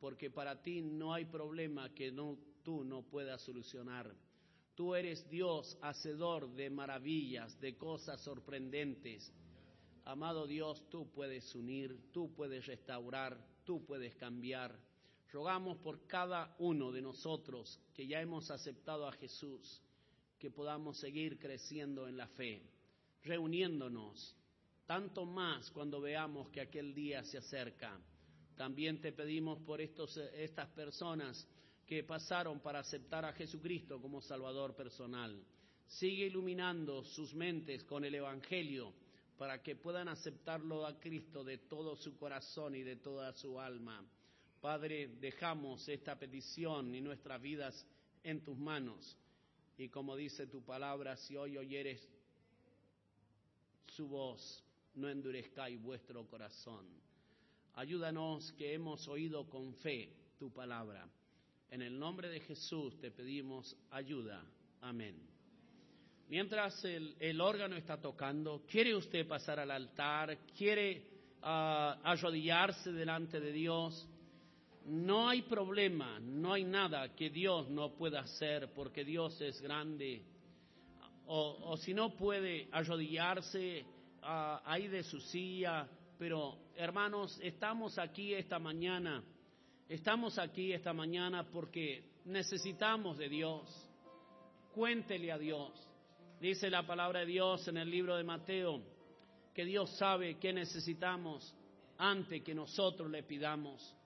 porque 0.00 0.30
para 0.30 0.60
ti 0.60 0.82
no 0.82 1.14
hay 1.14 1.26
problema 1.26 1.94
que 1.94 2.10
tú 2.64 2.82
no 2.82 3.02
puedas 3.04 3.40
solucionar. 3.42 4.12
Tú 4.80 4.94
eres 4.94 5.28
Dios, 5.28 5.76
hacedor 5.82 6.54
de 6.54 6.70
maravillas, 6.70 7.60
de 7.60 7.76
cosas 7.76 8.18
sorprendentes. 8.22 9.30
Amado 10.06 10.46
Dios, 10.46 10.88
tú 10.88 11.06
puedes 11.12 11.54
unir, 11.54 12.10
tú 12.12 12.32
puedes 12.34 12.64
restaurar, 12.64 13.36
tú 13.64 13.84
puedes 13.84 14.16
cambiar. 14.16 14.74
Rogamos 15.32 15.76
por 15.76 16.06
cada 16.06 16.56
uno 16.60 16.92
de 16.92 17.02
nosotros 17.02 17.78
que 17.92 18.06
ya 18.06 18.22
hemos 18.22 18.50
aceptado 18.50 19.06
a 19.06 19.12
Jesús, 19.12 19.82
que 20.38 20.50
podamos 20.50 20.96
seguir 20.96 21.38
creciendo 21.38 22.08
en 22.08 22.16
la 22.16 22.28
fe, 22.28 22.62
reuniéndonos 23.22 24.34
tanto 24.86 25.26
más 25.26 25.70
cuando 25.72 26.00
veamos 26.00 26.48
que 26.48 26.62
aquel 26.62 26.94
día 26.94 27.22
se 27.24 27.36
acerca. 27.36 28.00
También 28.56 28.98
te 29.02 29.12
pedimos 29.12 29.58
por 29.60 29.82
estos, 29.82 30.16
estas 30.16 30.68
personas 30.70 31.46
que 31.90 32.04
pasaron 32.04 32.60
para 32.60 32.78
aceptar 32.78 33.24
a 33.24 33.32
Jesucristo 33.32 34.00
como 34.00 34.22
Salvador 34.22 34.76
personal. 34.76 35.44
Sigue 35.88 36.26
iluminando 36.26 37.02
sus 37.02 37.34
mentes 37.34 37.82
con 37.82 38.04
el 38.04 38.14
Evangelio 38.14 38.94
para 39.36 39.60
que 39.60 39.74
puedan 39.74 40.06
aceptarlo 40.06 40.86
a 40.86 41.00
Cristo 41.00 41.42
de 41.42 41.58
todo 41.58 41.96
su 41.96 42.16
corazón 42.16 42.76
y 42.76 42.84
de 42.84 42.94
toda 42.94 43.32
su 43.32 43.58
alma. 43.58 44.06
Padre, 44.60 45.08
dejamos 45.20 45.88
esta 45.88 46.16
petición 46.16 46.94
y 46.94 47.00
nuestras 47.00 47.42
vidas 47.42 47.84
en 48.22 48.44
tus 48.44 48.56
manos. 48.56 49.16
Y 49.76 49.88
como 49.88 50.14
dice 50.14 50.46
tu 50.46 50.62
palabra, 50.62 51.16
si 51.16 51.36
hoy 51.36 51.58
oyeres 51.58 52.08
su 53.88 54.06
voz, 54.06 54.62
no 54.94 55.08
endurezcáis 55.08 55.82
vuestro 55.82 56.24
corazón. 56.28 56.86
Ayúdanos 57.74 58.52
que 58.52 58.74
hemos 58.74 59.08
oído 59.08 59.50
con 59.50 59.74
fe 59.74 60.08
tu 60.38 60.52
palabra. 60.52 61.10
En 61.70 61.82
el 61.82 61.96
nombre 61.96 62.28
de 62.28 62.40
Jesús 62.40 62.98
te 62.98 63.12
pedimos 63.12 63.76
ayuda. 63.92 64.42
Amén. 64.80 65.14
Mientras 66.28 66.84
el, 66.84 67.40
órgano 67.40 67.76
está 67.76 68.00
tocando, 68.00 68.64
¿quiere 68.68 68.94
usted 68.94 69.26
pasar 69.26 69.60
al 69.60 69.70
altar? 69.70 70.36
¿Quiere 70.56 71.02
arrodillarse 71.42 72.90
delante 72.90 73.38
de 73.38 73.52
Dios? 73.52 74.08
No 74.86 75.28
hay 75.28 75.42
problema, 75.42 76.18
no 76.18 76.54
hay 76.54 76.64
nada 76.64 77.14
que 77.14 77.30
Dios 77.30 77.70
no 77.70 77.92
pueda 77.92 78.20
hacer 78.20 78.72
porque 78.74 79.04
Dios 79.04 79.40
es 79.40 79.60
grande. 79.60 80.22
O, 81.26 81.76
si 81.76 81.94
no 81.94 82.16
puede 82.16 82.68
arrodillarse, 82.72 83.84
ahí 84.22 84.88
de 84.88 85.04
su 85.04 85.20
silla, 85.20 85.88
pero 86.18 86.58
hermanos, 86.74 87.38
estamos 87.40 87.96
aquí 87.96 88.34
esta 88.34 88.58
mañana, 88.58 89.22
estamos 89.90 90.38
aquí 90.38 90.72
esta 90.72 90.92
mañana 90.92 91.50
porque 91.50 92.04
necesitamos 92.24 93.18
de 93.18 93.28
Dios. 93.28 93.68
Cuéntele 94.72 95.32
a 95.32 95.38
Dios. 95.38 95.72
Dice 96.40 96.70
la 96.70 96.86
palabra 96.86 97.20
de 97.20 97.26
Dios 97.26 97.66
en 97.66 97.76
el 97.76 97.90
libro 97.90 98.16
de 98.16 98.22
Mateo, 98.22 98.80
que 99.52 99.64
Dios 99.64 99.90
sabe 99.98 100.38
qué 100.38 100.52
necesitamos 100.52 101.54
antes 101.98 102.42
que 102.42 102.54
nosotros 102.54 103.10
le 103.10 103.24
pidamos. 103.24 103.96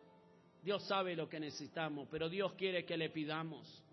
Dios 0.63 0.83
sabe 0.89 1.15
lo 1.15 1.29
que 1.29 1.39
necesitamos, 1.39 2.09
pero 2.11 2.31
Dios 2.31 2.55
quiere 2.55 2.87
que 2.87 2.97
le 2.97 3.11
pidamos. 3.11 3.85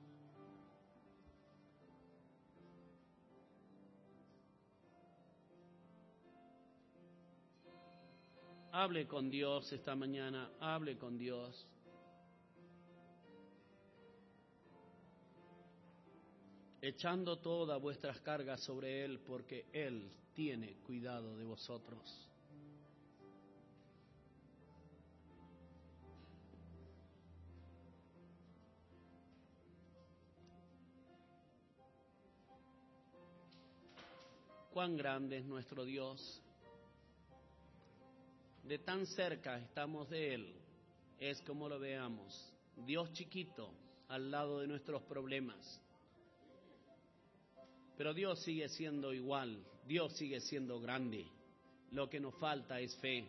Hable 8.71 9.05
con 9.05 9.29
Dios 9.29 9.69
esta 9.73 9.93
mañana, 9.95 10.49
hable 10.61 10.97
con 10.97 11.17
Dios. 11.17 11.67
Echando 16.82 17.38
todas 17.38 17.79
vuestras 17.79 18.19
cargas 18.21 18.59
sobre 18.61 19.05
Él, 19.05 19.19
porque 19.19 19.67
Él 19.71 20.11
tiene 20.34 20.77
cuidado 20.86 21.38
de 21.38 21.45
vosotros. 21.45 22.27
Cuán 34.73 34.97
grande 34.97 35.38
es 35.38 35.45
nuestro 35.45 35.86
Dios 35.86 36.41
de 38.63 38.79
tan 38.79 39.05
cerca 39.05 39.59
estamos 39.59 40.09
de 40.09 40.34
Él, 40.34 40.55
es 41.19 41.41
como 41.41 41.67
lo 41.67 41.77
veamos, 41.77 42.53
Dios 42.77 43.11
chiquito 43.11 43.73
al 44.07 44.32
lado 44.32 44.59
de 44.59 44.67
nuestros 44.67 45.01
problemas. 45.03 45.82
Pero 48.02 48.16
Dios 48.16 48.39
sigue 48.39 48.68
siendo 48.68 49.14
igual, 49.14 49.64
Dios 49.86 50.14
sigue 50.14 50.39
siendo 50.39 50.82
grande. 50.82 51.24
Lo 51.91 52.10
que 52.10 52.20
nos 52.20 52.34
falta 52.39 52.80
es 52.80 52.95
fe. 52.95 53.28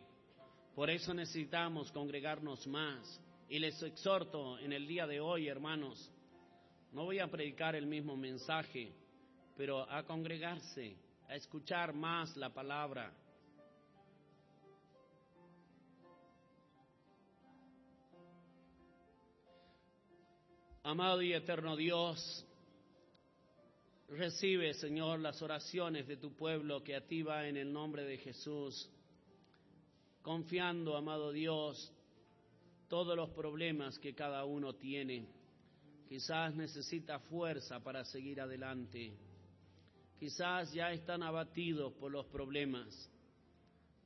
Por 0.74 0.88
eso 0.88 1.12
necesitamos 1.12 1.92
congregarnos 1.92 2.66
más. 2.68 3.20
Y 3.50 3.58
les 3.58 3.82
exhorto 3.82 4.58
en 4.60 4.72
el 4.72 4.86
día 4.86 5.06
de 5.06 5.20
hoy, 5.20 5.46
hermanos, 5.46 6.10
no 6.90 7.04
voy 7.04 7.18
a 7.18 7.30
predicar 7.30 7.76
el 7.76 7.86
mismo 7.86 8.16
mensaje, 8.16 8.90
pero 9.58 9.82
a 9.90 10.04
congregarse, 10.04 10.96
a 11.28 11.34
escuchar 11.34 11.92
más 11.92 12.34
la 12.38 12.48
palabra, 12.48 13.12
Amado 20.82 21.20
y 21.20 21.34
eterno 21.34 21.76
Dios, 21.76 22.46
recibe, 24.12 24.74
Señor, 24.74 25.20
las 25.20 25.40
oraciones 25.42 26.06
de 26.06 26.16
tu 26.16 26.34
pueblo 26.34 26.82
que 26.82 26.94
a 26.96 27.06
ti 27.06 27.22
va 27.22 27.48
en 27.48 27.56
el 27.56 27.72
nombre 27.72 28.04
de 28.04 28.18
Jesús, 28.18 28.90
confiando, 30.22 30.96
amado 30.96 31.32
Dios, 31.32 31.92
todos 32.88 33.16
los 33.16 33.30
problemas 33.30 33.98
que 33.98 34.14
cada 34.14 34.44
uno 34.44 34.74
tiene. 34.74 35.26
Quizás 36.08 36.54
necesita 36.54 37.18
fuerza 37.18 37.80
para 37.80 38.04
seguir 38.04 38.40
adelante. 38.40 39.16
Quizás 40.18 40.72
ya 40.72 40.92
están 40.92 41.22
abatidos 41.22 41.94
por 41.94 42.12
los 42.12 42.26
problemas. 42.26 43.10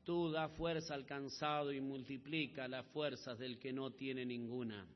Tú 0.04 0.30
da 0.30 0.48
fuerza 0.50 0.94
al 0.94 1.04
cansado 1.04 1.72
y 1.72 1.80
multiplica 1.80 2.68
las 2.68 2.86
fuerzas 2.86 3.38
del 3.38 3.58
que 3.58 3.72
no 3.72 3.90
tiene 3.90 4.24
ninguna. 4.24 4.86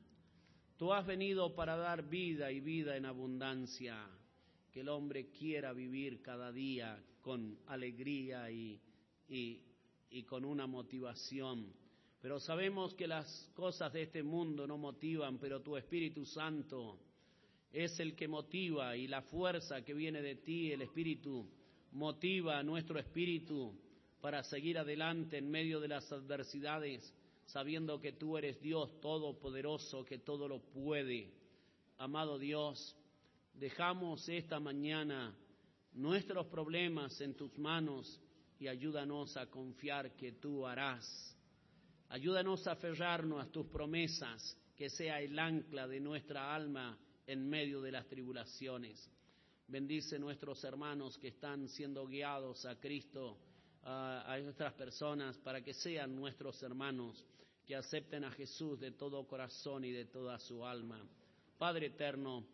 Tú 0.77 0.93
has 0.93 1.05
venido 1.05 1.53
para 1.53 1.75
dar 1.75 2.07
vida 2.07 2.49
y 2.51 2.61
vida 2.61 2.95
en 2.95 3.05
abundancia, 3.05 4.07
que 4.71 4.81
el 4.81 4.89
hombre 4.89 5.29
quiera 5.31 5.73
vivir 5.73 6.21
cada 6.21 6.51
día 6.51 7.03
con 7.21 7.59
alegría 7.67 8.49
y, 8.49 8.79
y, 9.27 10.23
con 10.23 10.45
una 10.45 10.65
motivación. 10.65 11.73
Pero 12.21 12.39
sabemos 12.39 12.93
que 12.95 13.07
las 13.07 13.51
cosas 13.53 13.91
de 13.93 14.03
este 14.03 14.23
mundo 14.23 14.65
no 14.65 14.77
motivan, 14.77 15.37
pero 15.39 15.61
tu 15.61 15.75
Espíritu 15.75 16.25
Santo 16.25 16.99
es 17.71 17.99
el 17.99 18.15
que 18.15 18.27
motiva 18.27 18.95
y 18.95 19.07
la 19.07 19.21
fuerza 19.21 19.83
que 19.83 19.93
viene 19.93 20.21
de 20.21 20.35
ti, 20.35 20.71
el 20.71 20.81
Espíritu, 20.81 21.47
motiva 21.91 22.57
a 22.57 22.63
nuestro 22.63 22.99
espíritu 22.99 23.73
para 24.21 24.43
seguir 24.43 24.77
adelante 24.77 25.37
en 25.37 25.49
medio 25.49 25.79
de 25.79 25.87
las 25.87 26.09
adversidades, 26.11 27.13
sabiendo 27.45 27.99
que 27.99 28.13
tú 28.13 28.37
eres 28.37 28.61
Dios 28.61 28.99
todopoderoso, 29.01 30.05
que 30.05 30.19
todo 30.19 30.47
lo 30.47 30.59
puede. 30.59 31.33
Amado 31.97 32.39
Dios, 32.39 32.95
dejamos 33.53 34.27
esta 34.29 34.59
mañana 34.59 35.35
nuestros 35.93 36.47
problemas 36.47 37.19
en 37.21 37.35
tus 37.35 37.57
manos 37.57 38.19
y 38.59 38.67
ayúdanos 38.67 39.35
a 39.37 39.47
confiar 39.47 40.15
que 40.15 40.33
tú 40.33 40.65
harás. 40.65 41.35
Ayúdanos 42.09 42.67
a 42.67 42.73
aferrarnos 42.73 43.41
a 43.41 43.49
tus 43.49 43.67
promesas, 43.67 44.57
que 44.75 44.89
sea 44.89 45.21
el 45.21 45.37
ancla 45.39 45.87
de 45.87 45.99
nuestra 45.99 46.53
alma 46.53 46.97
en 47.25 47.49
medio 47.49 47.81
de 47.81 47.91
las 47.91 48.07
tribulaciones. 48.07 49.09
Bendice 49.67 50.19
nuestros 50.19 50.63
hermanos 50.63 51.17
que 51.17 51.29
están 51.29 51.69
siendo 51.69 52.05
guiados 52.05 52.65
a 52.65 52.79
Cristo, 52.79 53.37
a, 53.83 54.37
nuestras 54.43 54.73
personas, 54.73 55.37
para 55.37 55.63
que 55.63 55.73
sean 55.73 56.15
nuestros 56.15 56.61
hermanos, 56.61 57.25
que 57.65 57.75
acepten 57.75 58.25
a 58.25 58.31
Jesús 58.31 58.79
de 58.79 58.91
todo 58.91 59.25
corazón 59.25 59.85
y 59.85 59.91
de 59.91 60.05
toda 60.05 60.37
su 60.39 60.65
alma. 60.65 61.01
Padre 61.57 61.87
eterno, 61.87 62.45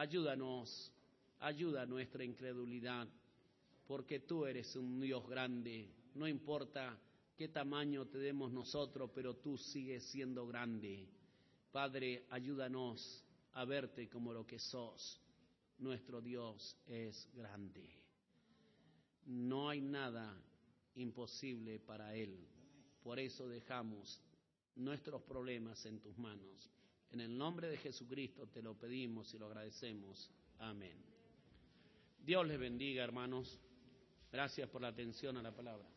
ayúdanos, 0.00 0.90
ayuda 1.40 1.84
nuestra 1.84 2.24
incredulidad, 2.24 3.06
porque 3.86 4.20
tú 4.20 4.46
eres 4.46 4.74
un 4.74 4.98
Dios 4.98 5.28
grande, 5.28 5.90
no 6.14 6.26
importa 6.26 6.98
qué 7.36 7.48
tamaño 7.48 8.06
te 8.06 8.16
demos 8.16 8.50
nosotros, 8.50 9.10
pero 9.14 9.36
tú 9.36 9.58
sigues 9.58 10.02
siendo 10.04 10.46
grande. 10.46 11.06
Padre, 11.70 12.24
ayúdanos 12.30 13.22
a 13.52 13.66
verte 13.66 14.08
como 14.08 14.32
lo 14.32 14.46
que 14.46 14.58
sos. 14.58 15.20
Nuestro 15.76 16.22
Dios 16.22 16.78
es 16.86 17.28
grande. 17.34 17.86
No 19.26 19.68
hay 19.68 19.82
nada 19.82 20.34
imposible 20.94 21.78
para 21.78 22.16
Él. 22.16 22.48
Por 23.02 23.18
eso 23.18 23.46
dejamos 23.48 24.18
nuestros 24.76 25.20
problemas 25.22 25.84
en 25.84 26.00
tus 26.00 26.16
manos. 26.16 26.70
En 27.12 27.20
el 27.20 27.36
nombre 27.36 27.68
de 27.68 27.76
Jesucristo 27.76 28.46
te 28.46 28.62
lo 28.62 28.74
pedimos 28.74 29.34
y 29.34 29.38
lo 29.38 29.46
agradecemos. 29.46 30.30
Amén. 30.58 30.96
Dios 32.24 32.46
les 32.46 32.58
bendiga, 32.58 33.02
hermanos. 33.02 33.58
Gracias 34.30 34.68
por 34.68 34.82
la 34.82 34.88
atención 34.88 35.36
a 35.36 35.42
la 35.42 35.54
palabra. 35.54 35.88